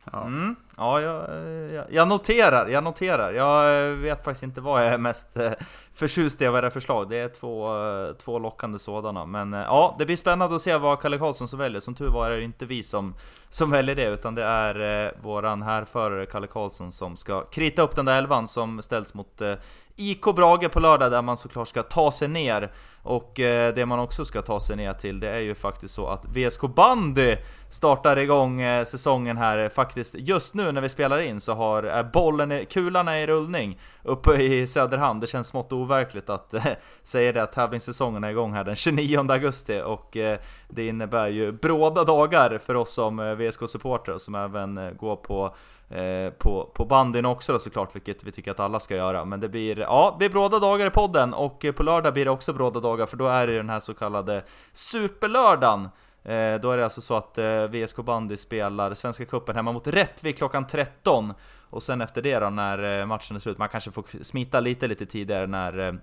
Ja. 0.03 0.21
Mm. 0.21 0.55
Ja, 0.77 1.01
jag, 1.01 1.29
eh, 1.29 1.73
jag, 1.73 1.85
jag 1.89 2.07
noterar, 2.07 2.67
jag 2.67 2.83
noterar. 2.83 3.33
Jag 3.33 3.89
eh, 3.91 3.97
vet 3.97 4.23
faktiskt 4.23 4.43
inte 4.43 4.61
vad 4.61 4.85
jag 4.85 4.93
är 4.93 4.97
mest 4.97 5.37
eh, 5.37 5.51
förtjust 5.93 6.41
i 6.41 6.47
av 6.47 6.55
era 6.55 6.71
förslag. 6.71 7.09
Det 7.09 7.17
är 7.17 7.29
två, 7.29 7.75
två 8.23 8.39
lockande 8.39 8.79
sådana. 8.79 9.25
Men 9.25 9.53
ja, 9.53 9.95
det 9.99 10.05
blir 10.05 10.15
spännande 10.15 10.55
att 10.55 10.61
se 10.61 10.77
vad 10.77 11.01
Kalle 11.01 11.17
Karlsson 11.17 11.47
som 11.47 11.59
väljer. 11.59 11.79
Som 11.79 11.95
tur 11.95 12.09
var 12.09 12.31
är 12.31 12.37
det 12.37 12.43
inte 12.43 12.65
vi 12.65 12.83
som, 12.83 13.15
som 13.49 13.71
väljer 13.71 13.95
det, 13.95 14.05
utan 14.05 14.35
det 14.35 14.43
är 14.43 15.05
eh, 15.05 15.11
våran 15.21 15.61
härförare 15.61 16.25
Kalle 16.25 16.47
Karlsson 16.47 16.91
som 16.91 17.17
ska 17.17 17.45
krita 17.45 17.81
upp 17.81 17.95
den 17.95 18.05
där 18.05 18.17
elvan 18.17 18.47
som 18.47 18.81
ställs 18.81 19.13
mot 19.13 19.41
eh, 19.41 19.53
IK 20.01 20.35
Brage 20.35 20.71
på 20.71 20.79
lördag, 20.79 21.11
där 21.11 21.21
man 21.21 21.37
såklart 21.37 21.67
ska 21.67 21.83
ta 21.83 22.11
sig 22.11 22.27
ner. 22.27 22.71
Och 23.03 23.39
eh, 23.39 23.73
det 23.73 23.85
man 23.85 23.99
också 23.99 24.25
ska 24.25 24.41
ta 24.41 24.59
sig 24.59 24.75
ner 24.75 24.93
till, 24.93 25.19
det 25.19 25.29
är 25.29 25.39
ju 25.39 25.55
faktiskt 25.55 25.93
så 25.93 26.07
att 26.07 26.25
VSK 26.25 26.61
Bandy 26.61 27.37
startar 27.69 28.17
igång 28.17 28.61
eh, 28.61 28.85
säsongen 28.85 29.37
här. 29.37 29.69
Faktiskt 29.69 30.15
just 30.17 30.53
nu 30.53 30.71
när 30.71 30.81
vi 30.81 30.89
spelar 30.89 31.19
in 31.19 31.39
så 31.41 31.53
har 31.53 31.83
är 31.83 32.03
bollen, 32.03 32.65
kulan 32.65 33.07
är 33.07 33.17
i 33.17 33.27
rullning 33.27 33.79
uppe 34.03 34.33
i 34.33 34.67
Söderhamn. 34.67 35.19
Det 35.19 35.27
känns 35.27 35.47
smått 35.47 35.73
overkligt 35.73 36.29
att 36.29 36.53
eh, 36.53 36.65
säga 37.03 37.31
det 37.31 37.43
att 37.43 37.51
tävlingssäsongen 37.51 38.23
är 38.23 38.29
igång 38.29 38.53
här 38.53 38.63
den 38.63 38.75
29 38.75 39.31
augusti 39.31 39.81
och 39.85 40.17
eh, 40.17 40.39
det 40.69 40.87
innebär 40.87 41.27
ju 41.27 41.51
bråda 41.51 42.03
dagar 42.03 42.57
för 42.65 42.75
oss 42.75 42.93
som 42.93 43.19
eh, 43.19 43.23
VSK-supportrar 43.23 44.17
som 44.17 44.35
även 44.35 44.97
går 44.97 45.15
på 45.15 45.55
Eh, 45.91 46.31
på, 46.31 46.71
på 46.73 46.85
bandyn 46.85 47.25
också 47.25 47.53
då 47.53 47.59
såklart, 47.59 47.95
vilket 47.95 48.23
vi 48.23 48.31
tycker 48.31 48.51
att 48.51 48.59
alla 48.59 48.79
ska 48.79 48.95
göra. 48.95 49.25
Men 49.25 49.39
det 49.39 49.49
blir, 49.49 49.79
ja, 49.79 50.11
det 50.11 50.17
blir 50.17 50.29
bråda 50.29 50.59
dagar 50.59 50.87
i 50.87 50.89
podden 50.89 51.33
och 51.33 51.65
eh, 51.65 51.71
på 51.71 51.83
lördag 51.83 52.13
blir 52.13 52.25
det 52.25 52.31
också 52.31 52.53
bråda 52.53 52.79
dagar 52.79 53.05
för 53.05 53.17
då 53.17 53.27
är 53.27 53.47
det 53.47 53.57
den 53.57 53.69
här 53.69 53.79
så 53.79 53.93
kallade 53.93 54.43
Superlördagen. 54.71 55.89
Eh, 56.23 56.61
då 56.61 56.71
är 56.71 56.77
det 56.77 56.83
alltså 56.83 57.01
så 57.01 57.15
att 57.15 57.37
eh, 57.37 57.63
VSK 57.63 57.97
Bandy 57.97 58.37
spelar 58.37 58.93
Svenska 58.93 59.25
Cupen 59.25 59.55
hemma 59.55 59.71
mot 59.71 59.87
Rättvik 59.87 60.37
klockan 60.37 60.67
13 60.67 61.33
och 61.69 61.83
sen 61.83 62.01
efter 62.01 62.21
det 62.21 62.39
då 62.39 62.49
när 62.49 62.99
eh, 62.99 63.05
matchen 63.05 63.35
är 63.35 63.39
slut, 63.39 63.57
man 63.57 63.69
kanske 63.69 63.91
får 63.91 64.23
smita 64.23 64.59
lite 64.59 64.87
lite 64.87 65.05
tidigare 65.05 65.47
när 65.47 65.79
eh, 65.79 65.93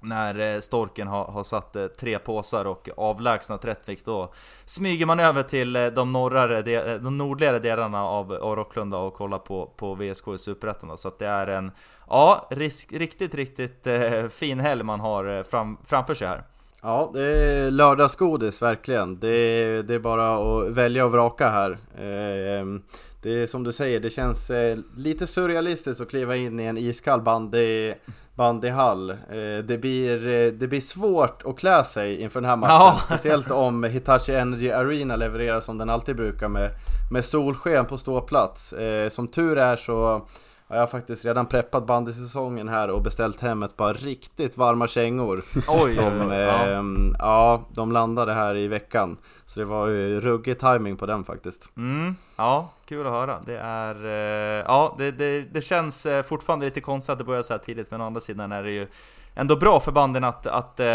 när 0.00 0.54
eh, 0.54 0.60
Storken 0.60 1.08
har, 1.08 1.24
har 1.24 1.44
satt 1.44 1.76
eh, 1.76 1.86
tre 1.86 2.18
påsar 2.18 2.64
och 2.64 2.88
avlägsnat 2.96 3.64
Rättvik 3.64 4.04
då 4.04 4.32
smyger 4.64 5.06
man 5.06 5.20
över 5.20 5.42
till 5.42 5.76
eh, 5.76 5.86
de, 5.86 6.12
norrare, 6.12 6.62
de 6.98 7.18
nordligare 7.18 7.58
delarna 7.58 8.04
av 8.04 8.32
Rocklunda 8.32 8.98
och 8.98 9.14
kollar 9.14 9.38
på, 9.38 9.72
på 9.76 9.94
VSK 9.94 10.28
i 10.28 10.38
Superettan 10.38 10.98
Så 10.98 11.08
att 11.08 11.18
det 11.18 11.26
är 11.26 11.46
en, 11.46 11.70
ja, 12.08 12.48
risk, 12.50 12.92
riktigt, 12.92 13.34
riktigt 13.34 13.86
eh, 13.86 14.28
fin 14.28 14.60
helg 14.60 14.82
man 14.82 15.00
har 15.00 15.42
fram, 15.42 15.76
framför 15.84 16.14
sig 16.14 16.28
här. 16.28 16.42
Ja, 16.82 17.10
det 17.14 17.22
är 17.22 17.70
lördagsgodis 17.70 18.62
verkligen. 18.62 19.20
Det 19.20 19.28
är, 19.28 19.82
det 19.82 19.94
är 19.94 19.98
bara 19.98 20.36
att 20.36 20.72
välja 20.72 21.04
och 21.04 21.12
vraka 21.12 21.48
här. 21.48 21.78
Eh, 21.98 22.60
ehm, 22.60 22.82
det 23.22 23.42
är 23.42 23.46
som 23.46 23.64
du 23.64 23.72
säger, 23.72 24.00
det 24.00 24.10
känns 24.10 24.50
lite 24.96 25.26
surrealistiskt 25.26 26.00
att 26.00 26.10
kliva 26.10 26.36
in 26.36 26.60
i 26.60 26.64
en 26.64 26.78
iskall 26.78 27.22
bandy 27.22 27.94
bandyhall. 28.36 29.10
Eh, 29.10 29.64
det, 29.64 29.78
blir, 29.80 30.26
eh, 30.26 30.52
det 30.52 30.68
blir 30.68 30.80
svårt 30.80 31.42
att 31.44 31.58
klä 31.58 31.84
sig 31.84 32.20
inför 32.20 32.40
den 32.40 32.50
här 32.50 32.56
matchen. 32.56 32.74
Ja. 32.74 33.00
Speciellt 33.04 33.50
om 33.50 33.84
Hitachi 33.84 34.34
Energy 34.34 34.70
Arena 34.70 35.16
levererar 35.16 35.60
som 35.60 35.78
den 35.78 35.90
alltid 35.90 36.16
brukar 36.16 36.48
med, 36.48 36.70
med 37.10 37.24
solsken 37.24 37.84
på 37.84 37.98
ståplats. 37.98 38.72
Eh, 38.72 39.08
som 39.08 39.28
tur 39.28 39.58
är 39.58 39.76
så 39.76 40.26
har 40.68 40.76
jag 40.76 40.90
faktiskt 40.90 41.24
redan 41.24 41.46
preppat 41.46 41.86
bandysäsongen 41.86 42.68
här 42.68 42.90
och 42.90 43.02
beställt 43.02 43.40
hem 43.40 43.62
ett 43.62 43.76
par 43.76 43.94
riktigt 43.94 44.56
varma 44.56 44.88
kängor. 44.88 45.42
Oj! 45.68 45.94
Som, 45.94 46.32
eh, 46.32 46.38
ja. 46.38 46.82
ja, 47.18 47.64
de 47.74 47.92
landade 47.92 48.32
här 48.32 48.56
i 48.56 48.68
veckan. 48.68 49.16
Så 49.44 49.60
det 49.60 49.66
var 49.66 49.86
ju 49.86 50.20
ruggig 50.20 50.58
timing 50.58 50.96
på 50.96 51.06
den 51.06 51.24
faktiskt. 51.24 51.70
Mm, 51.76 52.16
ja, 52.36 52.70
kul 52.86 53.06
att 53.06 53.12
höra. 53.12 53.40
Det 53.46 53.58
är... 53.58 54.04
Eh, 54.04 54.64
ja, 54.66 54.94
det, 54.98 55.10
det, 55.10 55.42
det 55.42 55.60
känns 55.60 56.06
eh, 56.06 56.22
fortfarande 56.22 56.66
lite 56.66 56.80
konstigt 56.80 57.12
att 57.12 57.18
det 57.18 57.24
börjar 57.24 57.42
så 57.42 57.52
här 57.52 57.58
tidigt, 57.58 57.90
men 57.90 58.00
å 58.00 58.06
andra 58.06 58.20
sidan 58.20 58.52
är 58.52 58.62
det 58.62 58.70
ju 58.70 58.86
ändå 59.34 59.56
bra 59.56 59.80
för 59.80 59.92
banden 59.92 60.24
att, 60.24 60.46
att, 60.46 60.80
eh, 60.80 60.86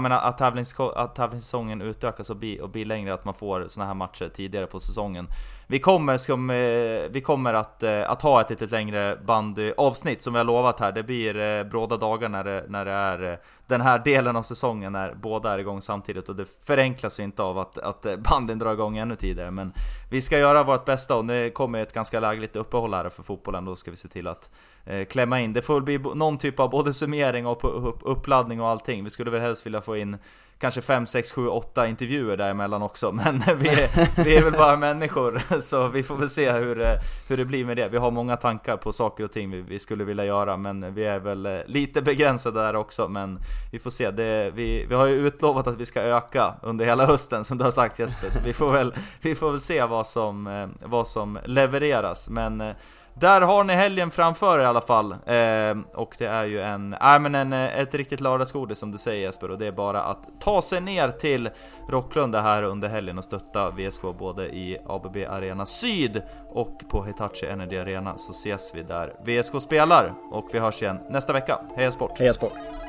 menar, 0.00 0.20
att, 0.20 0.38
tävlings, 0.38 0.80
att 0.80 1.14
tävlingssäsongen 1.14 1.82
utökas 1.82 2.30
och 2.30 2.36
blir, 2.36 2.62
och 2.62 2.68
blir 2.68 2.84
längre, 2.84 3.14
att 3.14 3.24
man 3.24 3.34
får 3.34 3.64
såna 3.68 3.86
här 3.86 3.94
matcher 3.94 4.28
tidigare 4.34 4.66
på 4.66 4.80
säsongen. 4.80 5.26
Vi 5.70 5.78
kommer, 5.78 6.16
som, 6.16 6.50
eh, 6.50 7.10
vi 7.10 7.20
kommer 7.24 7.54
att, 7.54 7.82
eh, 7.82 8.10
att 8.10 8.22
ha 8.22 8.40
ett 8.40 8.50
lite 8.50 8.66
längre 8.66 9.16
bandyavsnitt 9.24 10.22
som 10.22 10.32
vi 10.32 10.38
har 10.38 10.44
lovat 10.44 10.80
här. 10.80 10.92
Det 10.92 11.02
blir 11.02 11.38
eh, 11.38 11.64
bråda 11.64 11.96
dagar 11.96 12.28
när 12.28 12.44
det, 12.44 12.64
när 12.68 12.84
det 12.84 12.90
är 12.90 13.38
den 13.68 13.80
här 13.80 13.98
delen 13.98 14.36
av 14.36 14.42
säsongen 14.42 14.92
när 14.92 15.14
båda 15.14 15.54
är 15.54 15.58
igång 15.58 15.80
samtidigt 15.80 16.28
och 16.28 16.36
det 16.36 16.46
förenklas 16.64 17.20
ju 17.20 17.24
inte 17.24 17.42
av 17.42 17.58
att, 17.58 17.78
att 17.78 18.06
eh, 18.06 18.16
banden 18.16 18.58
drar 18.58 18.72
igång 18.72 18.98
ännu 18.98 19.16
tidigare. 19.16 19.50
Men 19.50 19.72
vi 20.10 20.22
ska 20.22 20.38
göra 20.38 20.62
vårt 20.62 20.84
bästa 20.84 21.16
och 21.16 21.24
det 21.24 21.50
kommer 21.50 21.82
ett 21.82 21.92
ganska 21.92 22.20
lägligt 22.20 22.56
uppehåll 22.56 22.94
här 22.94 23.08
för 23.08 23.22
fotbollen. 23.22 23.64
Då 23.64 23.76
ska 23.76 23.90
vi 23.90 23.96
se 23.96 24.08
till 24.08 24.26
att 24.26 24.50
eh, 24.84 25.04
klämma 25.04 25.40
in. 25.40 25.52
Det 25.52 25.62
får 25.62 25.80
bli 25.80 25.98
någon 25.98 26.38
typ 26.38 26.60
av 26.60 26.70
både 26.70 26.94
summering 26.94 27.46
och 27.46 28.12
uppladdning 28.12 28.60
och 28.60 28.68
allting. 28.68 29.04
Vi 29.04 29.10
skulle 29.10 29.30
väl 29.30 29.40
helst 29.40 29.66
vilja 29.66 29.80
få 29.80 29.96
in 29.96 30.18
kanske 30.58 30.82
5, 30.82 31.06
6, 31.06 31.32
7, 31.32 31.48
8 31.48 31.88
intervjuer 31.88 32.36
däremellan 32.36 32.82
också 32.82 33.12
Men 33.24 33.42
vi 33.58 33.68
är, 33.68 34.24
vi 34.24 34.36
är 34.36 34.44
väl 34.44 34.52
bara 34.52 34.76
människor 34.76 35.60
så 35.60 35.88
vi 35.88 36.02
får 36.02 36.16
väl 36.16 36.30
se 36.30 36.52
hur, 36.52 36.80
eh, 36.80 36.92
hur 37.28 37.36
det 37.36 37.44
blir 37.44 37.64
med 37.64 37.76
det 37.76 37.88
Vi 37.88 37.96
har 37.96 38.10
många 38.10 38.36
tankar 38.36 38.76
på 38.76 38.92
saker 38.92 39.24
och 39.24 39.32
ting 39.32 39.50
vi, 39.50 39.60
vi 39.60 39.78
skulle 39.78 40.04
vilja 40.04 40.24
göra 40.24 40.56
men 40.56 40.94
vi 40.94 41.04
är 41.04 41.18
väl 41.18 41.46
eh, 41.46 41.58
lite 41.66 42.02
begränsade 42.02 42.60
där 42.60 42.76
också 42.76 43.08
Men 43.08 43.38
vi 43.72 43.78
får 43.78 43.90
se, 43.90 44.10
det, 44.10 44.50
vi, 44.54 44.86
vi 44.86 44.94
har 44.94 45.06
ju 45.06 45.26
utlovat 45.26 45.66
att 45.66 45.76
vi 45.76 45.86
ska 45.86 46.02
öka 46.02 46.54
under 46.62 46.84
hela 46.84 47.06
hösten 47.06 47.44
som 47.44 47.58
du 47.58 47.64
har 47.64 47.70
sagt 47.70 47.98
Jesper 47.98 48.30
Så 48.30 48.40
vi 48.44 48.52
får 48.52 48.72
väl, 48.72 48.94
vi 49.20 49.34
får 49.34 49.50
väl 49.50 49.60
se 49.60 49.84
vad 49.84 50.06
som, 50.06 50.46
eh, 50.46 50.66
vad 50.88 51.08
som 51.08 51.38
levereras 51.44 52.28
Men 52.28 52.60
eh, 52.60 52.74
där 53.20 53.40
har 53.40 53.64
ni 53.64 53.74
helgen 53.74 54.10
framför 54.10 54.58
er 54.58 54.62
i 54.62 54.66
alla 54.66 54.80
fall. 54.80 55.12
Eh, 55.12 55.98
och 56.00 56.14
det 56.18 56.26
är 56.26 56.44
ju 56.44 56.60
en, 56.60 56.94
äh, 56.94 57.18
men 57.18 57.34
en, 57.34 57.52
eh, 57.52 57.80
ett 57.80 57.94
riktigt 57.94 58.20
lördagsgodis 58.20 58.78
som 58.78 58.92
du 58.92 58.98
säger 58.98 59.22
Jesper. 59.22 59.50
Och 59.50 59.58
det 59.58 59.66
är 59.66 59.72
bara 59.72 60.02
att 60.02 60.40
ta 60.40 60.62
sig 60.62 60.80
ner 60.80 61.10
till 61.10 61.50
Rocklunda 61.88 62.40
här 62.40 62.62
under 62.62 62.88
helgen 62.88 63.18
och 63.18 63.24
stötta 63.24 63.70
VSK 63.70 64.02
både 64.18 64.46
i 64.46 64.78
ABB 64.86 65.16
Arena 65.16 65.66
Syd 65.66 66.22
och 66.48 66.82
på 66.90 67.04
Hitachi 67.04 67.46
Energy 67.46 67.78
Arena 67.78 68.18
så 68.18 68.30
ses 68.30 68.74
vi 68.74 68.82
där 68.82 69.12
VSK 69.24 69.62
spelar. 69.62 70.14
Och 70.30 70.48
vi 70.52 70.58
hörs 70.58 70.82
igen 70.82 70.98
nästa 71.10 71.32
vecka. 71.32 71.58
Heja 71.76 71.92
Sport! 71.92 72.18
Heja 72.18 72.34
Sport! 72.34 72.87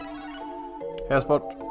Heja 1.09 1.21
Sport! 1.21 1.68